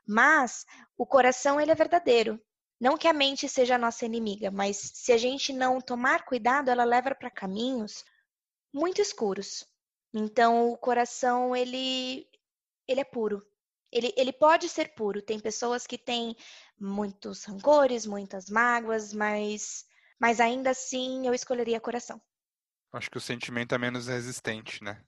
Mas 0.08 0.64
o 0.96 1.06
coração 1.06 1.60
ele 1.60 1.72
é 1.72 1.76
verdadeiro. 1.76 2.40
Não 2.80 2.98
que 2.98 3.08
a 3.08 3.14
mente 3.14 3.50
seja 3.50 3.76
a 3.76 3.80
nossa 3.80 4.06
inimiga, 4.06 4.52
mas 4.52 4.78
se 4.78 5.12
a 5.12 5.18
gente 5.18 5.52
não 5.52 5.82
tomar 5.82 6.24
cuidado, 6.26 6.70
ela 6.70 6.84
leva 6.84 7.16
para 7.16 7.32
caminhos 7.32 8.06
muito 8.72 9.02
escuros. 9.02 9.66
Então 10.14 10.70
o 10.70 10.78
coração 10.78 11.56
ele 11.56 12.28
ele 12.88 13.02
é 13.02 13.04
puro, 13.04 13.44
Ele, 13.92 14.14
ele 14.18 14.34
pode 14.34 14.68
ser 14.70 14.94
puro. 14.94 15.22
Tem 15.22 15.40
pessoas 15.40 15.88
que 15.88 15.98
têm 15.98 16.36
muitos 16.80 17.46
rancores, 17.46 18.06
muitas 18.06 18.50
mágoas, 18.50 19.14
mas, 19.14 19.86
mas 20.20 20.40
ainda 20.40 20.72
assim 20.72 21.26
eu 21.28 21.34
escolheria 21.34 21.80
coração. 21.80 22.22
Acho 22.92 23.10
que 23.12 23.18
o 23.18 23.22
sentimento 23.22 23.76
é 23.76 23.78
menos 23.78 24.08
resistente, 24.08 24.84
né? 24.84 25.04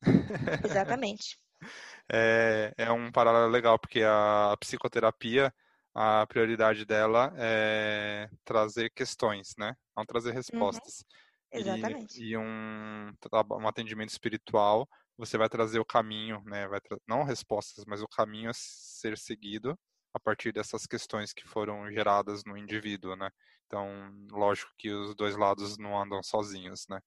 Exatamente. 0.64 1.40
é, 2.12 2.74
é 2.78 2.92
um 2.92 3.12
paralelo 3.12 3.52
legal, 3.52 3.80
porque 3.80 4.02
a 4.04 4.56
psicoterapia, 4.60 5.54
a 5.94 6.26
prioridade 6.28 6.86
dela 6.86 7.34
é 7.38 8.30
trazer 8.44 8.90
questões, 8.92 9.56
né? 9.58 9.76
Não 9.96 10.06
trazer 10.06 10.30
uhum. 10.30 10.36
respostas. 10.36 11.00
Uhum. 11.00 11.60
Exatamente. 11.60 12.22
E, 12.22 12.32
e 12.32 12.38
um, 12.38 13.12
um 13.52 13.68
atendimento 13.68 14.10
espiritual 14.10 14.88
você 15.20 15.38
vai 15.38 15.50
trazer 15.50 15.80
o 15.80 15.86
caminho, 15.86 16.42
né? 16.46 16.66
Vai 16.68 16.80
não 17.06 17.24
respostas, 17.24 17.84
mas 17.86 18.02
o 18.02 18.08
caminho 18.08 18.50
a 18.50 18.54
ser 18.54 19.18
seguido 19.18 19.78
a 20.14 20.20
partir 20.20 20.54
dessas 20.54 20.88
questões 20.88 21.34
que 21.34 21.46
foram 21.46 21.92
geradas 21.92 22.42
no 22.46 22.58
indivíduo, 22.58 23.18
né? 23.18 23.30
Então, 23.68 23.86
lógico 24.32 24.72
que 24.78 24.90
os 24.90 25.14
dois 25.14 25.36
lados 25.36 25.78
não 25.78 26.02
andam 26.02 26.24
sozinhos, 26.24 26.86
né? 26.90 27.00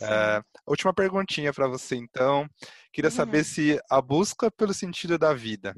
É, 0.00 0.42
última 0.66 0.92
perguntinha 0.92 1.52
para 1.52 1.68
você, 1.68 1.94
então. 1.94 2.48
Queria 2.92 3.10
uhum. 3.10 3.16
saber 3.16 3.44
se 3.44 3.78
a 3.90 4.00
busca 4.00 4.50
pelo 4.50 4.74
sentido 4.74 5.18
da 5.18 5.32
vida, 5.34 5.74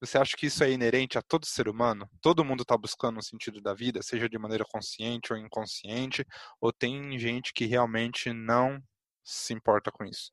você 0.00 0.18
acha 0.18 0.36
que 0.36 0.46
isso 0.46 0.64
é 0.64 0.70
inerente 0.70 1.18
a 1.18 1.22
todo 1.22 1.46
ser 1.46 1.68
humano? 1.68 2.08
Todo 2.20 2.44
mundo 2.44 2.62
está 2.62 2.76
buscando 2.76 3.18
um 3.18 3.22
sentido 3.22 3.60
da 3.60 3.74
vida, 3.74 4.02
seja 4.02 4.28
de 4.28 4.38
maneira 4.38 4.64
consciente 4.64 5.32
ou 5.32 5.38
inconsciente, 5.38 6.26
ou 6.60 6.72
tem 6.72 7.16
gente 7.18 7.52
que 7.52 7.64
realmente 7.64 8.32
não 8.32 8.82
se 9.24 9.52
importa 9.54 9.92
com 9.92 10.04
isso? 10.04 10.32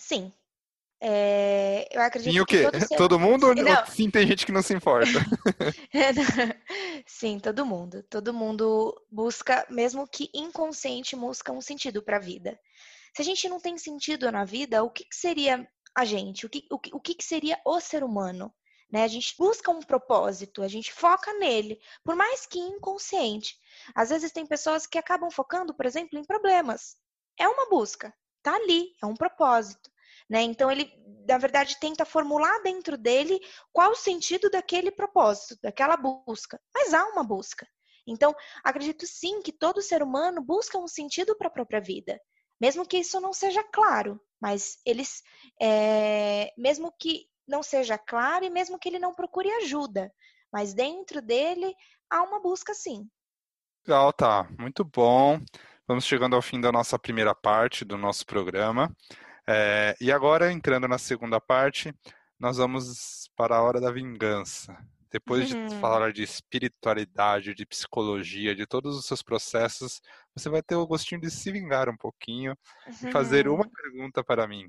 Sim. 0.00 0.32
É, 1.02 1.88
eu 1.90 2.00
acredito 2.00 2.32
sim, 2.32 2.40
o 2.40 2.46
quê? 2.46 2.70
Que 2.70 2.96
todo, 2.96 3.18
mundo 3.18 3.46
ou 3.46 3.54
sim 3.86 4.10
tem 4.10 4.26
gente 4.26 4.44
que 4.44 4.52
não 4.52 4.62
se 4.62 4.74
importa? 4.74 5.12
sim, 7.06 7.38
todo 7.38 7.64
mundo. 7.64 8.02
Todo 8.04 8.34
mundo 8.34 8.94
busca, 9.10 9.66
mesmo 9.70 10.06
que 10.06 10.30
inconsciente, 10.34 11.14
busca 11.16 11.52
um 11.52 11.60
sentido 11.60 12.02
para 12.02 12.16
a 12.16 12.20
vida. 12.20 12.58
Se 13.14 13.22
a 13.22 13.24
gente 13.24 13.48
não 13.48 13.60
tem 13.60 13.76
sentido 13.76 14.30
na 14.32 14.44
vida, 14.44 14.82
o 14.82 14.90
que, 14.90 15.04
que 15.04 15.16
seria 15.16 15.66
a 15.94 16.04
gente? 16.04 16.46
O 16.46 16.48
que, 16.48 16.66
o, 16.70 16.78
que, 16.78 16.90
o 16.94 17.00
que 17.00 17.16
seria 17.22 17.58
o 17.64 17.80
ser 17.80 18.02
humano? 18.02 18.52
Né? 18.90 19.04
A 19.04 19.08
gente 19.08 19.34
busca 19.38 19.70
um 19.70 19.80
propósito, 19.80 20.62
a 20.62 20.68
gente 20.68 20.92
foca 20.92 21.32
nele, 21.34 21.78
por 22.04 22.16
mais 22.16 22.46
que 22.46 22.58
inconsciente. 22.58 23.56
Às 23.94 24.10
vezes 24.10 24.32
tem 24.32 24.46
pessoas 24.46 24.86
que 24.86 24.98
acabam 24.98 25.30
focando, 25.30 25.74
por 25.74 25.86
exemplo, 25.86 26.18
em 26.18 26.24
problemas. 26.24 26.96
É 27.38 27.48
uma 27.48 27.68
busca, 27.70 28.12
tá 28.42 28.54
ali, 28.54 28.92
é 29.02 29.06
um 29.06 29.14
propósito. 29.14 29.90
Né? 30.28 30.42
Então 30.42 30.70
ele, 30.70 30.90
na 31.28 31.38
verdade, 31.38 31.78
tenta 31.80 32.04
formular 32.04 32.62
dentro 32.62 32.96
dele 32.96 33.40
qual 33.72 33.90
o 33.90 33.96
sentido 33.96 34.48
daquele 34.48 34.90
propósito, 34.90 35.58
daquela 35.62 35.96
busca. 35.96 36.60
Mas 36.74 36.94
há 36.94 37.04
uma 37.06 37.24
busca. 37.24 37.66
Então, 38.06 38.34
acredito 38.64 39.06
sim 39.06 39.42
que 39.42 39.52
todo 39.52 39.82
ser 39.82 40.02
humano 40.02 40.42
busca 40.42 40.78
um 40.78 40.88
sentido 40.88 41.36
para 41.36 41.48
a 41.48 41.52
própria 41.52 41.80
vida, 41.80 42.20
mesmo 42.60 42.86
que 42.86 42.98
isso 42.98 43.20
não 43.20 43.32
seja 43.32 43.62
claro. 43.62 44.20
Mas 44.40 44.78
eles, 44.86 45.22
é, 45.60 46.52
mesmo 46.56 46.92
que 46.98 47.26
não 47.46 47.62
seja 47.62 47.98
claro 47.98 48.44
e 48.44 48.50
mesmo 48.50 48.78
que 48.78 48.88
ele 48.88 48.98
não 48.98 49.14
procure 49.14 49.50
ajuda, 49.50 50.12
mas 50.52 50.72
dentro 50.72 51.20
dele 51.20 51.74
há 52.08 52.22
uma 52.22 52.40
busca 52.40 52.72
sim. 52.72 53.08
Legal, 53.86 54.12
tá. 54.12 54.48
Muito 54.58 54.84
bom. 54.84 55.40
Vamos 55.90 56.04
chegando 56.04 56.36
ao 56.36 56.40
fim 56.40 56.60
da 56.60 56.70
nossa 56.70 56.96
primeira 56.96 57.34
parte 57.34 57.84
do 57.84 57.98
nosso 57.98 58.24
programa. 58.24 58.96
É, 59.44 59.96
e 60.00 60.12
agora, 60.12 60.52
entrando 60.52 60.86
na 60.86 60.98
segunda 60.98 61.40
parte, 61.40 61.92
nós 62.38 62.58
vamos 62.58 63.28
para 63.34 63.56
a 63.56 63.62
hora 63.64 63.80
da 63.80 63.90
vingança. 63.90 64.78
Depois 65.10 65.50
uhum. 65.50 65.66
de 65.66 65.74
falar 65.80 66.12
de 66.12 66.22
espiritualidade, 66.22 67.56
de 67.56 67.66
psicologia, 67.66 68.54
de 68.54 68.68
todos 68.68 68.96
os 68.96 69.04
seus 69.04 69.20
processos, 69.20 70.00
você 70.32 70.48
vai 70.48 70.62
ter 70.62 70.76
o 70.76 70.86
gostinho 70.86 71.20
de 71.20 71.28
se 71.28 71.50
vingar 71.50 71.88
um 71.88 71.96
pouquinho 71.96 72.56
uhum. 72.86 73.08
e 73.08 73.10
fazer 73.10 73.48
uma 73.48 73.64
uhum. 73.64 73.70
pergunta 73.70 74.22
para 74.22 74.46
mim. 74.46 74.68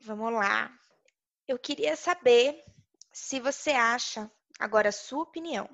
Vamos 0.00 0.32
lá. 0.32 0.72
Eu 1.46 1.58
queria 1.58 1.96
saber 1.96 2.64
se 3.12 3.40
você 3.40 3.72
acha, 3.72 4.30
agora 4.58 4.88
a 4.88 4.92
sua 4.92 5.22
opinião, 5.22 5.68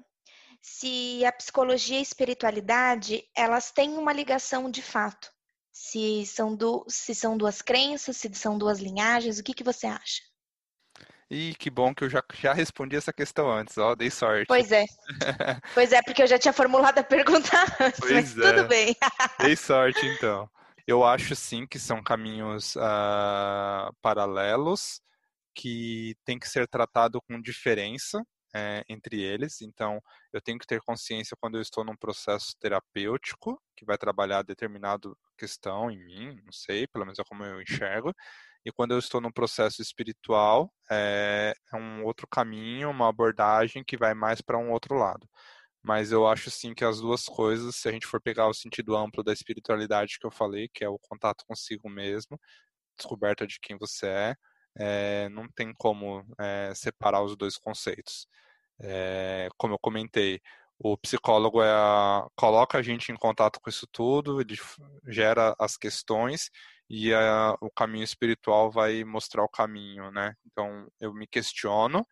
se 0.60 1.24
a 1.24 1.32
psicologia 1.32 1.96
e 1.96 2.00
a 2.00 2.02
espiritualidade, 2.02 3.24
elas 3.34 3.70
têm 3.70 3.96
uma 3.96 4.12
ligação 4.12 4.70
de 4.70 4.82
fato. 4.82 5.30
Se 5.72 6.26
são, 6.26 6.54
do, 6.54 6.84
se 6.88 7.14
são 7.14 7.36
duas 7.36 7.62
crenças, 7.62 8.16
se 8.16 8.32
são 8.34 8.58
duas 8.58 8.80
linhagens, 8.80 9.38
o 9.38 9.42
que, 9.42 9.54
que 9.54 9.64
você 9.64 9.86
acha? 9.86 10.20
E 11.30 11.54
que 11.54 11.70
bom 11.70 11.94
que 11.94 12.02
eu 12.02 12.10
já, 12.10 12.22
já 12.34 12.52
respondi 12.52 12.96
essa 12.96 13.12
questão 13.12 13.48
antes, 13.50 13.78
ó, 13.78 13.94
dei 13.94 14.10
sorte. 14.10 14.46
Pois 14.48 14.72
é. 14.72 14.84
pois 15.72 15.92
é, 15.92 16.02
porque 16.02 16.22
eu 16.22 16.26
já 16.26 16.38
tinha 16.38 16.52
formulado 16.52 16.98
a 16.98 17.04
pergunta 17.04 17.50
antes, 17.80 18.00
pois 18.00 18.12
mas 18.12 18.38
é. 18.38 18.52
tudo 18.52 18.68
bem. 18.68 18.96
dei 19.38 19.54
sorte, 19.56 20.04
então. 20.06 20.50
Eu 20.86 21.04
acho 21.04 21.36
sim 21.36 21.68
que 21.68 21.78
são 21.78 22.02
caminhos 22.02 22.74
uh, 22.74 23.94
paralelos, 24.02 25.00
que 25.54 26.16
tem 26.24 26.36
que 26.36 26.48
ser 26.48 26.66
tratado 26.66 27.22
com 27.22 27.40
diferença, 27.40 28.20
é, 28.54 28.84
entre 28.88 29.20
eles. 29.20 29.60
Então, 29.60 30.00
eu 30.32 30.40
tenho 30.40 30.58
que 30.58 30.66
ter 30.66 30.80
consciência 30.82 31.36
quando 31.40 31.56
eu 31.56 31.62
estou 31.62 31.84
num 31.84 31.96
processo 31.96 32.54
terapêutico 32.60 33.60
que 33.76 33.84
vai 33.84 33.96
trabalhar 33.98 34.42
determinada 34.42 35.10
questão 35.38 35.90
em 35.90 35.98
mim, 36.04 36.36
não 36.44 36.52
sei, 36.52 36.86
pelo 36.86 37.04
menos 37.04 37.18
é 37.18 37.24
como 37.24 37.44
eu 37.44 37.60
enxergo. 37.62 38.14
E 38.64 38.70
quando 38.70 38.92
eu 38.92 38.98
estou 38.98 39.20
num 39.20 39.32
processo 39.32 39.80
espiritual, 39.80 40.70
é, 40.90 41.54
é 41.72 41.76
um 41.76 42.04
outro 42.04 42.26
caminho, 42.28 42.90
uma 42.90 43.08
abordagem 43.08 43.82
que 43.82 43.96
vai 43.96 44.12
mais 44.14 44.40
para 44.42 44.58
um 44.58 44.70
outro 44.70 44.94
lado. 44.96 45.26
Mas 45.82 46.12
eu 46.12 46.26
acho 46.28 46.50
sim 46.50 46.74
que 46.74 46.84
as 46.84 47.00
duas 47.00 47.24
coisas, 47.24 47.76
se 47.76 47.88
a 47.88 47.92
gente 47.92 48.06
for 48.06 48.20
pegar 48.20 48.48
o 48.48 48.54
sentido 48.54 48.94
amplo 48.96 49.22
da 49.24 49.32
espiritualidade 49.32 50.18
que 50.20 50.26
eu 50.26 50.30
falei, 50.30 50.68
que 50.74 50.84
é 50.84 50.88
o 50.88 50.98
contato 50.98 51.44
consigo 51.46 51.88
mesmo, 51.88 52.38
descoberta 52.98 53.46
de 53.46 53.58
quem 53.60 53.78
você 53.78 54.06
é, 54.06 54.36
é, 54.76 55.28
não 55.30 55.48
tem 55.48 55.72
como 55.74 56.24
é, 56.38 56.72
separar 56.74 57.22
os 57.22 57.36
dois 57.36 57.56
conceitos. 57.56 58.26
É, 58.80 59.48
como 59.56 59.74
eu 59.74 59.78
comentei, 59.78 60.40
o 60.78 60.96
psicólogo 60.96 61.62
é 61.62 61.70
a, 61.70 62.26
coloca 62.34 62.78
a 62.78 62.82
gente 62.82 63.12
em 63.12 63.16
contato 63.16 63.60
com 63.60 63.68
isso 63.68 63.86
tudo, 63.92 64.40
ele 64.40 64.56
gera 65.06 65.54
as 65.58 65.76
questões 65.76 66.50
e 66.88 67.12
a, 67.12 67.54
o 67.60 67.70
caminho 67.70 68.04
espiritual 68.04 68.70
vai 68.70 69.04
mostrar 69.04 69.44
o 69.44 69.48
caminho, 69.48 70.10
né? 70.10 70.34
Então 70.46 70.88
eu 70.98 71.12
me 71.12 71.26
questiono 71.26 72.06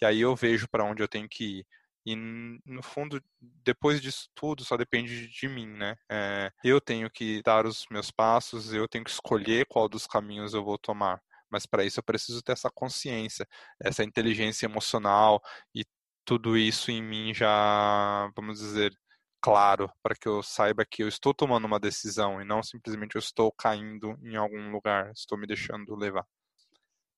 e 0.00 0.04
aí 0.04 0.20
eu 0.20 0.36
vejo 0.36 0.68
para 0.68 0.84
onde 0.84 1.02
eu 1.02 1.08
tenho 1.08 1.28
que 1.28 1.60
ir. 1.60 1.66
E 2.04 2.16
no 2.16 2.82
fundo, 2.82 3.22
depois 3.40 4.00
disso 4.00 4.28
tudo, 4.34 4.64
só 4.64 4.76
depende 4.76 5.28
de 5.28 5.48
mim, 5.48 5.66
né? 5.66 5.96
É, 6.10 6.50
eu 6.64 6.80
tenho 6.80 7.10
que 7.10 7.42
dar 7.42 7.66
os 7.66 7.86
meus 7.90 8.10
passos, 8.10 8.72
eu 8.72 8.88
tenho 8.88 9.04
que 9.04 9.10
escolher 9.10 9.66
qual 9.66 9.88
dos 9.88 10.06
caminhos 10.06 10.54
eu 10.54 10.64
vou 10.64 10.78
tomar 10.78 11.20
mas 11.52 11.66
para 11.66 11.84
isso 11.84 12.00
eu 12.00 12.04
preciso 12.04 12.42
ter 12.42 12.52
essa 12.52 12.70
consciência, 12.70 13.46
essa 13.80 14.02
inteligência 14.02 14.66
emocional 14.66 15.40
e 15.74 15.84
tudo 16.24 16.56
isso 16.56 16.90
em 16.90 17.02
mim 17.02 17.34
já, 17.34 18.30
vamos 18.34 18.58
dizer, 18.58 18.92
claro, 19.40 19.92
para 20.02 20.14
que 20.14 20.28
eu 20.28 20.42
saiba 20.42 20.86
que 20.88 21.02
eu 21.02 21.08
estou 21.08 21.34
tomando 21.34 21.66
uma 21.66 21.78
decisão 21.78 22.40
e 22.40 22.44
não 22.44 22.62
simplesmente 22.62 23.16
eu 23.16 23.20
estou 23.20 23.52
caindo 23.52 24.16
em 24.22 24.36
algum 24.36 24.70
lugar, 24.70 25.10
estou 25.12 25.36
me 25.36 25.46
deixando 25.46 25.94
levar. 25.94 26.26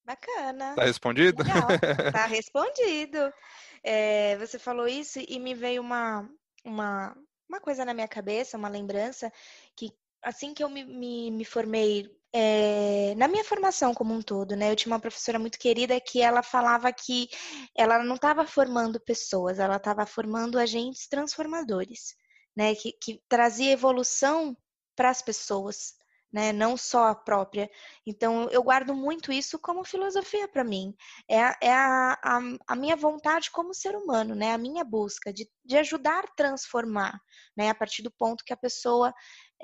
Bacana. 0.05 0.75
Tá 0.75 0.85
respondido? 0.85 1.43
Legal. 1.43 1.69
Tá 2.13 2.27
respondido. 2.29 3.33
É, 3.83 4.37
você 4.37 4.59
falou 4.59 4.87
isso 4.87 5.19
e 5.27 5.39
me 5.39 5.55
veio 5.55 5.81
uma, 5.81 6.29
uma, 6.63 7.17
uma 7.49 7.61
coisa 7.61 7.85
na 7.85 7.95
minha 7.95 8.09
cabeça, 8.09 8.59
uma 8.59 8.69
lembrança, 8.69 9.33
que 9.75 9.91
assim 10.25 10.55
que 10.55 10.65
eu 10.65 10.69
me, 10.69 10.85
me, 10.85 11.31
me 11.31 11.45
formei 11.45 12.11
é, 12.37 13.15
na 13.17 13.29
minha 13.29 13.45
formação 13.45 13.95
como 13.95 14.13
um 14.13 14.21
todo, 14.21 14.57
né? 14.57 14.73
Eu 14.73 14.77
tinha 14.77 14.93
uma 14.93 15.01
professora 15.01 15.39
muito 15.39 15.57
querida 15.57 16.01
que 16.01 16.21
ela 16.21 16.43
falava 16.43 16.93
que 16.93 17.29
ela 17.77 18.03
não 18.03 18.17
estava 18.17 18.45
formando 18.45 18.99
pessoas, 18.99 19.61
ela 19.61 19.77
estava 19.77 20.05
formando 20.05 20.59
agentes 20.59 21.07
transformadores, 21.07 22.17
né? 22.57 22.75
Que, 22.75 22.93
que 23.01 23.23
trazia 23.29 23.71
evolução 23.71 24.57
para 24.97 25.11
as 25.11 25.23
pessoas, 25.23 25.95
né? 26.33 26.53
Não 26.53 26.77
só 26.77 27.07
a 27.07 27.15
própria. 27.15 27.71
Então, 28.05 28.49
eu 28.51 28.65
guardo 28.65 28.93
muito 28.97 29.31
isso 29.31 29.57
como 29.57 29.85
filosofia 29.85 30.49
para 30.49 30.65
mim. 30.65 30.93
É, 31.29 31.41
a, 31.41 31.57
é 31.61 31.73
a, 31.73 32.19
a, 32.21 32.41
a, 32.67 32.75
minha 32.75 32.97
vontade 32.97 33.49
como 33.53 33.73
ser 33.73 33.95
humano, 33.95 34.35
né? 34.35 34.53
A 34.53 34.59
minha 34.59 34.83
busca 34.83 35.33
de, 35.33 35.49
de 35.65 35.77
ajudar 35.77 36.25
a 36.25 36.35
transformar, 36.35 37.17
né? 37.57 37.69
A 37.71 37.75
partir 37.77 38.03
do 38.03 38.11
ponto 38.11 38.45
que 38.45 38.53
a 38.53 38.57
pessoa 38.57 39.15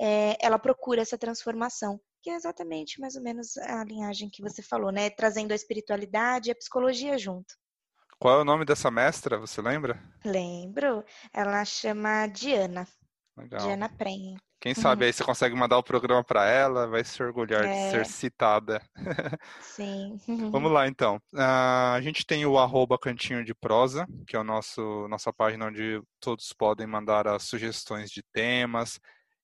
é, 0.01 0.35
ela 0.41 0.57
procura 0.57 1.01
essa 1.01 1.17
transformação 1.17 1.99
que 2.23 2.29
é 2.29 2.35
exatamente 2.35 2.99
mais 2.99 3.15
ou 3.15 3.21
menos 3.21 3.57
a 3.57 3.83
linhagem 3.83 4.29
que 4.29 4.41
você 4.41 4.61
falou, 4.61 4.91
né? 4.91 5.09
Trazendo 5.09 5.51
a 5.51 5.55
espiritualidade 5.55 6.49
e 6.49 6.51
a 6.51 6.55
psicologia 6.55 7.17
junto. 7.17 7.55
Qual 8.19 8.37
é 8.37 8.41
o 8.41 8.45
nome 8.45 8.65
dessa 8.65 8.91
mestra, 8.91 9.39
você 9.39 9.61
lembra? 9.61 9.99
Lembro. 10.23 11.03
Ela 11.33 11.65
chama 11.65 12.27
Diana. 12.27 12.87
Legal. 13.35 13.61
Diana 13.61 13.89
Prenha. 13.89 14.37
Quem 14.59 14.75
sabe 14.75 15.03
uhum. 15.03 15.07
aí 15.07 15.13
você 15.13 15.23
consegue 15.23 15.55
mandar 15.55 15.79
o 15.79 15.83
programa 15.83 16.23
para 16.23 16.45
ela, 16.47 16.85
vai 16.85 17.03
se 17.03 17.21
orgulhar 17.23 17.65
é. 17.65 17.85
de 17.85 17.91
ser 17.91 18.05
citada. 18.05 18.79
Sim. 19.59 20.19
Vamos 20.51 20.71
lá, 20.71 20.87
então. 20.87 21.15
Uh, 21.33 21.95
a 21.95 21.99
gente 22.01 22.23
tem 22.23 22.45
o 22.45 22.59
arroba 22.59 22.99
Cantinho 22.99 23.43
de 23.43 23.55
Prosa, 23.55 24.05
que 24.27 24.37
é 24.37 24.43
nosso 24.43 25.07
nossa 25.07 25.33
página 25.33 25.65
onde 25.65 25.99
todos 26.19 26.53
podem 26.53 26.85
mandar 26.85 27.27
as 27.27 27.41
sugestões 27.41 28.11
de 28.11 28.21
temas. 28.31 28.99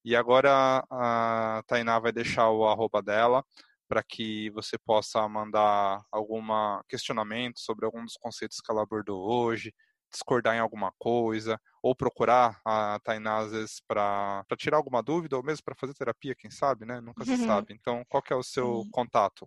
E 0.08 0.16
agora 0.16 0.86
a 0.90 1.62
Tainá 1.68 2.00
vai 2.00 2.14
deixar 2.14 2.50
o 2.50 2.66
arroba 2.66 3.02
dela 3.02 3.44
para 3.90 4.02
que 4.02 4.50
você 4.52 4.78
possa 4.78 5.28
mandar 5.28 6.02
algum 6.10 6.42
questionamento 6.88 7.60
sobre 7.60 7.86
algum 7.86 8.06
dos 8.06 8.16
conceitos 8.16 8.62
que 8.62 8.72
ela 8.72 8.84
abordou 8.84 9.22
hoje, 9.30 9.74
discordar 10.10 10.56
em 10.56 10.60
alguma 10.60 10.94
coisa, 10.98 11.60
ou 11.84 11.94
procurar 11.94 12.58
a 12.64 12.98
Tainá 13.04 13.40
às 13.40 13.52
vezes 13.52 13.82
para 13.86 14.46
tirar 14.58 14.78
alguma 14.78 15.04
dúvida, 15.04 15.36
ou 15.36 15.44
mesmo 15.44 15.66
para 15.66 15.76
fazer 15.76 15.94
terapia, 15.94 16.34
quem 16.34 16.50
sabe, 16.50 16.86
né? 16.86 17.02
Nunca 17.02 17.26
se 17.26 17.36
sabe. 17.46 17.74
Então, 17.74 18.06
qual 18.08 18.24
que 18.24 18.32
é 18.32 18.36
o 18.38 18.44
seu 18.44 18.84
Sim. 18.86 18.92
contato? 18.92 19.46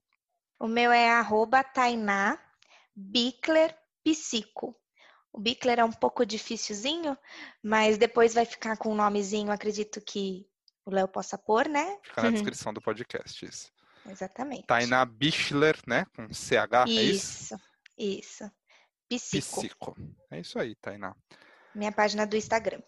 O 0.59 0.69
meu 0.69 0.93
é 0.93 1.09
arroba 1.09 1.65
Tainá 1.65 2.39
Bickler 2.95 3.75
Psico. 4.05 4.77
O 5.33 5.41
Bickler 5.41 5.79
é 5.79 5.85
um 5.85 5.93
pouco 5.93 6.27
dificilzinho, 6.27 7.17
mas 7.63 7.97
depois 7.97 8.35
vai 8.35 8.45
ficar 8.45 8.77
com 8.77 8.93
um 8.93 8.97
nomezinho, 8.97 9.51
acredito 9.51 10.03
que 10.03 10.50
o 10.91 10.95
Léo 10.95 11.09
possa 11.09 11.39
pôr, 11.39 11.69
né? 11.69 11.99
Fica 12.03 12.23
na 12.23 12.31
descrição 12.31 12.73
do 12.73 12.81
podcast, 12.81 13.45
isso. 13.47 13.71
Exatamente. 14.07 14.67
Tainá 14.67 15.05
Bichler, 15.05 15.79
né? 15.87 16.07
Com 16.17 16.33
CH, 16.33 16.87
isso, 16.89 17.55
é 17.99 18.03
isso? 18.03 18.51
Isso. 19.11 19.31
Psico. 19.37 19.61
Psico. 19.61 19.97
É 20.31 20.41
isso 20.41 20.59
aí, 20.59 20.75
Tainá. 20.77 21.15
Minha 21.75 21.93
página 21.93 22.27
do 22.27 22.37
Instagram. 22.37 22.81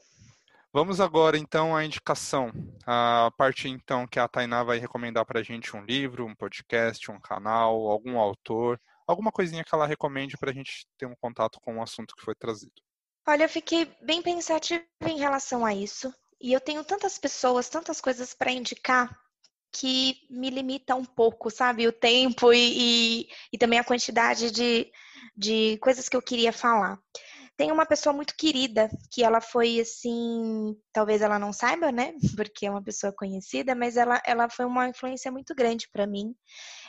Vamos 0.72 1.00
agora 1.00 1.36
então 1.36 1.76
à 1.76 1.84
indicação. 1.84 2.50
A 2.86 3.30
parte 3.36 3.68
então 3.68 4.06
que 4.06 4.18
a 4.18 4.26
Tainá 4.26 4.62
vai 4.62 4.78
recomendar 4.78 5.26
para 5.26 5.40
a 5.40 5.42
gente 5.42 5.76
um 5.76 5.84
livro, 5.84 6.24
um 6.24 6.34
podcast, 6.34 7.10
um 7.10 7.20
canal, 7.20 7.90
algum 7.90 8.18
autor, 8.18 8.80
alguma 9.06 9.30
coisinha 9.30 9.64
que 9.64 9.74
ela 9.74 9.86
recomende 9.86 10.38
para 10.38 10.50
a 10.50 10.54
gente 10.54 10.86
ter 10.96 11.06
um 11.06 11.14
contato 11.20 11.60
com 11.60 11.76
o 11.76 11.82
assunto 11.82 12.14
que 12.16 12.24
foi 12.24 12.34
trazido. 12.34 12.72
Olha, 13.26 13.44
eu 13.44 13.48
fiquei 13.48 13.84
bem 14.02 14.22
pensativa 14.22 14.82
em 15.02 15.18
relação 15.18 15.64
a 15.64 15.74
isso. 15.74 16.12
E 16.42 16.52
eu 16.52 16.60
tenho 16.60 16.84
tantas 16.84 17.18
pessoas, 17.18 17.68
tantas 17.68 18.00
coisas 18.00 18.34
para 18.34 18.50
indicar 18.50 19.16
que 19.72 20.16
me 20.28 20.50
limita 20.50 20.94
um 20.94 21.04
pouco, 21.04 21.50
sabe? 21.50 21.86
O 21.86 21.92
tempo 21.92 22.52
e, 22.52 23.22
e, 23.22 23.28
e 23.52 23.58
também 23.58 23.78
a 23.78 23.84
quantidade 23.84 24.50
de, 24.50 24.90
de 25.36 25.78
coisas 25.78 26.08
que 26.08 26.16
eu 26.16 26.20
queria 26.20 26.52
falar. 26.52 26.98
Tem 27.56 27.70
uma 27.70 27.86
pessoa 27.86 28.12
muito 28.12 28.34
querida 28.36 28.90
que 29.10 29.22
ela 29.22 29.40
foi 29.40 29.80
assim, 29.80 30.76
talvez 30.92 31.22
ela 31.22 31.38
não 31.38 31.52
saiba, 31.52 31.92
né? 31.92 32.12
Porque 32.36 32.66
é 32.66 32.70
uma 32.70 32.82
pessoa 32.82 33.12
conhecida, 33.12 33.74
mas 33.74 33.96
ela, 33.96 34.20
ela 34.26 34.48
foi 34.50 34.64
uma 34.64 34.88
influência 34.88 35.30
muito 35.30 35.54
grande 35.54 35.88
para 35.90 36.06
mim. 36.06 36.34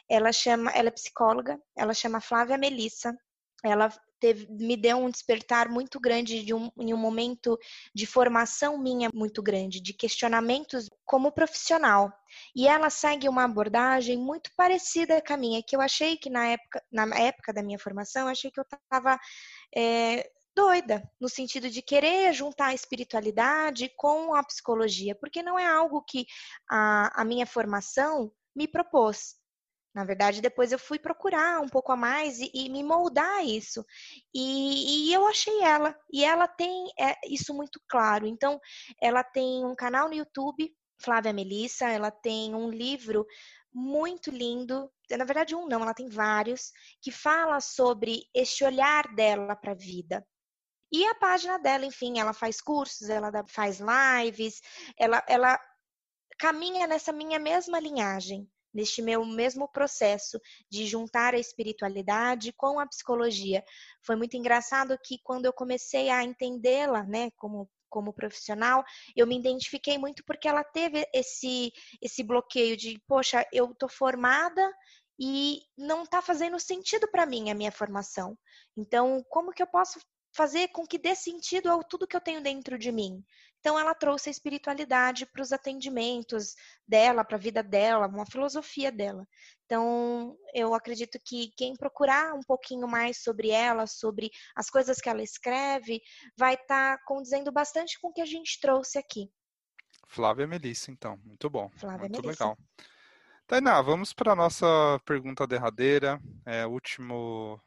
Ela 0.10 0.32
chama, 0.32 0.72
ela 0.72 0.88
é 0.88 0.92
psicóloga, 0.92 1.60
ela 1.78 1.94
chama 1.94 2.20
Flávia 2.20 2.58
Melissa. 2.58 3.16
Ela 3.64 3.94
teve, 4.24 4.48
me 4.50 4.78
deu 4.78 5.00
um 5.00 5.10
despertar 5.10 5.68
muito 5.68 6.00
grande 6.00 6.46
de 6.46 6.54
um, 6.54 6.72
em 6.80 6.94
um 6.94 6.98
momento 6.98 7.60
de 7.94 8.06
formação 8.06 8.78
minha 8.78 9.10
muito 9.14 9.44
grande, 9.44 9.82
de 9.82 9.92
questionamentos 9.92 10.90
como 11.04 11.30
profissional. 11.30 12.10
E 12.56 12.66
ela 12.66 12.90
segue 12.90 13.28
uma 13.28 13.44
abordagem 13.44 14.18
muito 14.18 14.50
parecida 14.56 15.22
com 15.22 15.34
a 15.34 15.38
minha, 15.38 15.62
que 15.62 15.76
eu 15.76 15.82
achei 15.82 16.16
que 16.16 16.30
na 16.30 16.48
época, 16.48 16.82
na 16.90 17.04
época 17.18 17.52
da 17.52 17.62
minha 17.62 17.78
formação, 17.78 18.30
achei 18.30 18.50
que 18.50 18.62
eu 18.62 18.64
estava 18.64 19.20
é, 19.76 20.32
doida, 20.56 21.04
no 21.20 21.28
sentido 21.28 21.70
de 21.70 21.82
querer 21.82 22.32
juntar 22.32 22.68
a 22.68 22.74
espiritualidade 22.74 23.92
com 23.98 24.34
a 24.34 24.42
psicologia, 24.42 25.14
porque 25.16 25.44
não 25.44 25.60
é 25.60 25.68
algo 25.68 26.02
que 26.02 26.26
a, 26.72 27.22
a 27.22 27.26
minha 27.26 27.46
formação 27.46 28.32
me 28.56 28.70
propôs. 28.70 29.36
Na 29.94 30.04
verdade, 30.04 30.42
depois 30.42 30.72
eu 30.72 30.80
fui 30.80 30.98
procurar 30.98 31.62
um 31.62 31.70
pouco 31.70 31.92
a 31.92 31.96
mais 31.96 32.40
e, 32.40 32.50
e 32.52 32.70
me 32.70 32.84
moldar 32.84 33.46
isso. 33.46 33.86
E, 34.34 35.10
e, 35.10 35.14
eu 35.14 35.28
achei 35.28 35.62
ela. 35.62 35.96
E 36.12 36.26
ela 36.26 36.48
tem 36.48 36.88
é, 37.00 37.16
isso 37.28 37.54
muito 37.54 37.80
claro. 37.88 38.26
Então, 38.26 38.60
ela 39.00 39.24
tem 39.24 39.64
um 39.64 39.76
canal 39.76 40.10
no 40.10 40.16
YouTube, 40.16 40.76
Flávia 41.00 41.32
Melissa, 41.32 41.88
ela 41.88 42.10
tem 42.10 42.56
um 42.56 42.70
livro 42.70 43.26
muito 43.72 44.32
lindo. 44.32 44.92
Na 45.12 45.26
verdade, 45.26 45.56
um 45.56 45.68
não, 45.68 45.84
ela 45.84 45.94
tem 45.94 46.10
vários, 46.10 46.72
que 47.00 47.12
fala 47.12 47.62
sobre 47.62 48.24
este 48.34 48.64
olhar 48.64 49.14
dela 49.14 49.56
para 49.56 49.74
a 49.74 49.76
vida. 49.76 50.26
E 50.92 51.06
a 51.06 51.16
página 51.16 51.60
dela, 51.60 51.86
enfim, 51.86 52.20
ela 52.20 52.34
faz 52.34 52.62
cursos, 52.62 53.10
ela 53.10 53.32
faz 53.48 53.80
lives, 53.80 54.60
ela, 54.98 55.24
ela 55.28 55.60
caminha 56.40 56.88
nessa 56.88 57.12
minha 57.12 57.40
mesma 57.40 57.80
linhagem 57.80 58.48
neste 58.74 59.02
meu 59.02 59.26
mesmo 59.26 59.68
processo 59.68 60.40
de 60.70 60.86
juntar 60.86 61.34
a 61.34 61.40
espiritualidade 61.40 62.54
com 62.54 62.80
a 62.80 62.88
psicologia. 62.88 63.64
Foi 64.02 64.16
muito 64.16 64.36
engraçado 64.36 64.98
que 65.04 65.20
quando 65.24 65.46
eu 65.46 65.54
comecei 65.54 66.10
a 66.10 66.24
entendê-la, 66.24 67.04
né, 67.04 67.30
como 67.38 67.70
como 67.90 68.12
profissional, 68.12 68.84
eu 69.16 69.28
me 69.28 69.38
identifiquei 69.38 70.00
muito 70.00 70.24
porque 70.26 70.48
ela 70.48 70.64
teve 70.64 71.08
esse 71.14 71.72
esse 72.02 72.24
bloqueio 72.24 72.76
de, 72.76 73.00
poxa, 73.08 73.46
eu 73.54 73.72
tô 73.76 73.88
formada 73.88 74.68
e 75.20 75.62
não 75.78 76.02
está 76.02 76.20
fazendo 76.20 76.60
sentido 76.60 77.08
para 77.12 77.28
mim 77.28 77.52
a 77.52 77.54
minha 77.54 77.72
formação. 77.72 78.36
Então, 78.76 79.24
como 79.30 79.52
que 79.52 79.62
eu 79.62 79.68
posso 79.68 80.00
fazer 80.36 80.70
com 80.70 80.86
que 80.86 80.98
dê 80.98 81.16
sentido 81.16 81.70
ao 81.70 81.84
tudo 81.84 82.08
que 82.08 82.16
eu 82.16 82.22
tenho 82.22 82.42
dentro 82.42 82.78
de 82.78 82.92
mim. 82.92 83.24
Então 83.64 83.80
ela 83.80 83.96
trouxe 83.96 84.28
a 84.28 84.32
espiritualidade 84.32 85.26
para 85.26 85.42
os 85.42 85.54
atendimentos 85.54 86.54
dela, 86.86 87.24
para 87.24 87.38
a 87.38 87.40
vida 87.40 87.64
dela, 87.64 88.08
uma 88.08 88.26
filosofia 88.26 88.92
dela. 88.92 89.26
Então 89.66 90.36
eu 90.54 90.74
acredito 90.74 91.18
que 91.24 91.54
quem 91.56 91.74
procurar 91.74 92.34
um 92.34 92.42
pouquinho 92.42 92.86
mais 92.90 93.24
sobre 93.24 93.52
ela, 93.52 93.88
sobre 93.88 94.30
as 94.54 94.70
coisas 94.70 94.98
que 95.00 95.08
ela 95.08 95.24
escreve, 95.24 96.02
vai 96.38 96.56
estar 96.56 96.98
tá 96.98 97.04
condizendo 97.06 97.54
bastante 97.54 97.98
com 98.02 98.10
o 98.10 98.14
que 98.14 98.20
a 98.20 98.26
gente 98.26 98.60
trouxe 98.60 98.98
aqui. 98.98 99.32
Flávia 100.10 100.46
Melissa, 100.46 100.92
então, 100.92 101.18
muito 101.24 101.50
bom, 101.50 101.70
Flávia 101.78 102.10
muito 102.10 102.22
Melissa. 102.22 102.44
legal. 102.44 102.58
Tainá, 103.48 103.82
vamos 103.82 104.12
para 104.12 104.34
a 104.34 104.36
nossa 104.36 104.66
pergunta 105.06 105.48
derradeira, 105.48 106.20
é, 106.46 106.66
último 106.68 107.62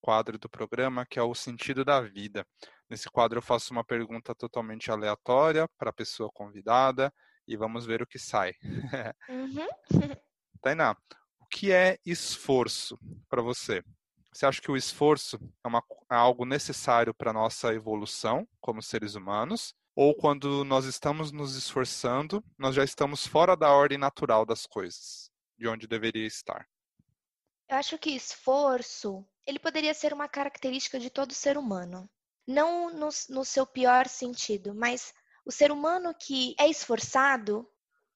quadro 0.00 0.38
do 0.38 0.48
programa, 0.48 1.04
que 1.04 1.18
é 1.18 1.22
o 1.22 1.34
sentido 1.34 1.84
da 1.84 2.00
vida. 2.00 2.46
Nesse 2.92 3.08
quadro 3.08 3.38
eu 3.38 3.42
faço 3.42 3.72
uma 3.72 3.82
pergunta 3.82 4.34
totalmente 4.34 4.90
aleatória 4.90 5.66
para 5.78 5.88
a 5.88 5.94
pessoa 5.94 6.30
convidada 6.30 7.10
e 7.48 7.56
vamos 7.56 7.86
ver 7.86 8.02
o 8.02 8.06
que 8.06 8.18
sai. 8.18 8.52
Uhum. 9.30 9.66
Tainá, 10.60 10.94
o 11.40 11.46
que 11.46 11.72
é 11.72 11.96
esforço 12.04 12.98
para 13.30 13.40
você? 13.40 13.82
Você 14.30 14.44
acha 14.44 14.60
que 14.60 14.70
o 14.70 14.76
esforço 14.76 15.38
é, 15.64 15.68
uma, 15.68 15.82
é 16.10 16.14
algo 16.14 16.44
necessário 16.44 17.14
para 17.14 17.30
a 17.30 17.32
nossa 17.32 17.72
evolução 17.72 18.46
como 18.60 18.82
seres 18.82 19.14
humanos? 19.14 19.74
Ou 19.96 20.14
quando 20.14 20.62
nós 20.62 20.84
estamos 20.84 21.32
nos 21.32 21.56
esforçando, 21.56 22.44
nós 22.58 22.74
já 22.74 22.84
estamos 22.84 23.26
fora 23.26 23.56
da 23.56 23.72
ordem 23.72 23.96
natural 23.96 24.44
das 24.44 24.66
coisas, 24.66 25.30
de 25.56 25.66
onde 25.66 25.86
deveria 25.86 26.26
estar? 26.26 26.68
Eu 27.70 27.78
acho 27.78 27.96
que 27.96 28.10
esforço 28.10 29.26
ele 29.46 29.58
poderia 29.58 29.94
ser 29.94 30.12
uma 30.12 30.28
característica 30.28 30.98
de 30.98 31.10
todo 31.10 31.34
ser 31.34 31.56
humano. 31.56 32.08
Não 32.46 32.90
no, 32.90 33.08
no 33.28 33.44
seu 33.44 33.66
pior 33.66 34.08
sentido, 34.08 34.74
mas 34.74 35.14
o 35.44 35.52
ser 35.52 35.70
humano 35.70 36.14
que 36.14 36.54
é 36.58 36.68
esforçado, 36.68 37.68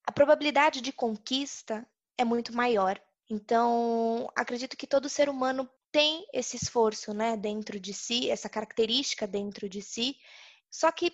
a 0.07 0.13
probabilidade 0.13 0.81
de 0.81 0.93
conquista 0.93 1.87
é 2.19 2.25
muito 2.25 2.55
maior. 2.55 3.01
Então, 3.29 4.31
acredito 4.37 4.77
que 4.77 4.87
todo 4.87 5.09
ser 5.09 5.29
humano 5.29 5.69
tem 5.91 6.27
esse 6.33 6.57
esforço, 6.57 7.13
né, 7.15 7.37
dentro 7.37 7.81
de 7.81 7.93
si, 7.93 8.31
essa 8.31 8.49
característica 8.49 9.27
dentro 9.27 9.69
de 9.69 9.81
si, 9.81 10.17
só 10.71 10.93
que 10.93 11.11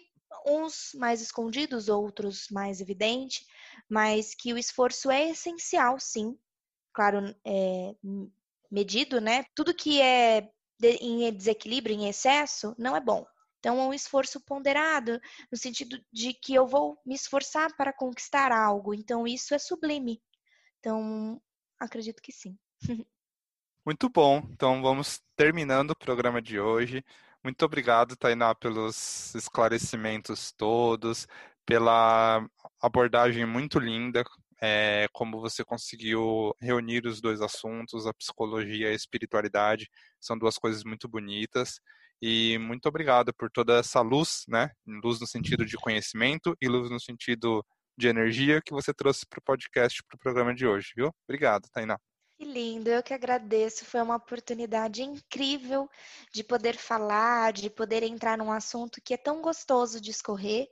uns 0.46 0.92
mais 0.94 1.20
escondidos, 1.20 1.88
outros 1.88 2.48
mais 2.50 2.80
evidente, 2.80 3.46
mas 3.88 4.34
que 4.34 4.52
o 4.52 4.58
esforço 4.58 5.10
é 5.10 5.30
essencial, 5.30 6.00
sim. 6.00 6.36
Claro, 6.92 7.34
é, 7.44 7.94
medido, 8.70 9.20
né? 9.20 9.44
Tudo 9.54 9.74
que 9.74 10.00
é 10.00 10.50
em 10.88 11.32
desequilíbrio, 11.32 11.94
em 11.94 12.08
excesso, 12.08 12.74
não 12.78 12.96
é 12.96 13.00
bom. 13.00 13.26
Então, 13.58 13.78
é 13.78 13.84
um 13.84 13.94
esforço 13.94 14.40
ponderado, 14.40 15.20
no 15.50 15.56
sentido 15.56 15.96
de 16.12 16.34
que 16.34 16.52
eu 16.52 16.66
vou 16.66 16.98
me 17.06 17.14
esforçar 17.14 17.74
para 17.76 17.92
conquistar 17.92 18.50
algo. 18.50 18.92
Então, 18.92 19.24
isso 19.24 19.54
é 19.54 19.58
sublime. 19.58 20.20
Então, 20.80 21.40
acredito 21.78 22.20
que 22.20 22.32
sim. 22.32 22.58
Muito 23.86 24.08
bom. 24.08 24.42
Então, 24.50 24.82
vamos 24.82 25.20
terminando 25.36 25.92
o 25.92 25.96
programa 25.96 26.42
de 26.42 26.58
hoje. 26.58 27.04
Muito 27.42 27.64
obrigado, 27.64 28.16
Tainá, 28.16 28.54
pelos 28.54 29.34
esclarecimentos 29.34 30.52
todos, 30.52 31.26
pela 31.64 32.44
abordagem 32.80 33.46
muito 33.46 33.78
linda 33.78 34.24
é, 34.62 35.08
como 35.12 35.40
você 35.40 35.64
conseguiu 35.64 36.54
reunir 36.60 37.04
os 37.04 37.20
dois 37.20 37.40
assuntos, 37.40 38.06
a 38.06 38.14
psicologia 38.14 38.88
e 38.88 38.92
a 38.92 38.94
espiritualidade, 38.94 39.90
são 40.20 40.38
duas 40.38 40.56
coisas 40.56 40.84
muito 40.84 41.08
bonitas. 41.08 41.80
E 42.22 42.56
muito 42.58 42.88
obrigado 42.88 43.34
por 43.34 43.50
toda 43.50 43.80
essa 43.80 44.00
luz, 44.00 44.44
né? 44.46 44.70
Luz 44.86 45.18
no 45.18 45.26
sentido 45.26 45.66
de 45.66 45.76
conhecimento 45.76 46.56
e 46.62 46.68
luz 46.68 46.88
no 46.88 47.00
sentido 47.00 47.66
de 47.98 48.06
energia 48.06 48.62
que 48.64 48.72
você 48.72 48.94
trouxe 48.94 49.26
para 49.28 49.40
o 49.40 49.42
podcast, 49.42 50.00
para 50.04 50.14
o 50.14 50.18
programa 50.20 50.54
de 50.54 50.64
hoje, 50.64 50.92
viu? 50.94 51.10
Obrigado, 51.26 51.68
Tainá. 51.72 51.98
Que 52.38 52.44
lindo, 52.44 52.88
eu 52.88 53.02
que 53.02 53.12
agradeço. 53.12 53.84
Foi 53.84 54.00
uma 54.00 54.14
oportunidade 54.14 55.02
incrível 55.02 55.90
de 56.32 56.44
poder 56.44 56.76
falar, 56.76 57.52
de 57.52 57.68
poder 57.68 58.04
entrar 58.04 58.38
num 58.38 58.52
assunto 58.52 59.00
que 59.04 59.14
é 59.14 59.16
tão 59.16 59.42
gostoso 59.42 60.00
de 60.00 60.12
escorrer. 60.12 60.68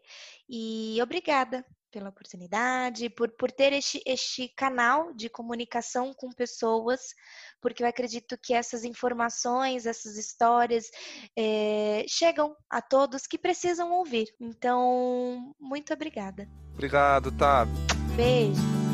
E 0.49 0.97
obrigada 1.03 1.66
pela 1.91 2.09
oportunidade, 2.09 3.11
por, 3.11 3.30
por 3.30 3.51
ter 3.51 3.72
este, 3.72 4.03
este 4.07 4.49
canal 4.49 5.12
de 5.14 5.28
comunicação 5.28 6.12
com 6.14 6.30
pessoas, 6.32 7.01
porque 7.61 7.82
eu 7.82 7.86
acredito 7.86 8.38
que 8.43 8.55
essas 8.55 8.84
informações, 8.84 9.86
essas 9.86 10.16
histórias 10.16 10.91
é, 11.36 12.05
chegam 12.09 12.57
a 12.68 12.80
todos 12.80 13.26
que 13.26 13.38
precisam 13.38 13.93
ouvir. 13.93 14.26
Então, 14.41 15.55
muito 15.61 15.93
obrigada. 15.93 16.49
Obrigado, 16.72 17.30
tá? 17.32 17.66
Beijo. 18.16 18.89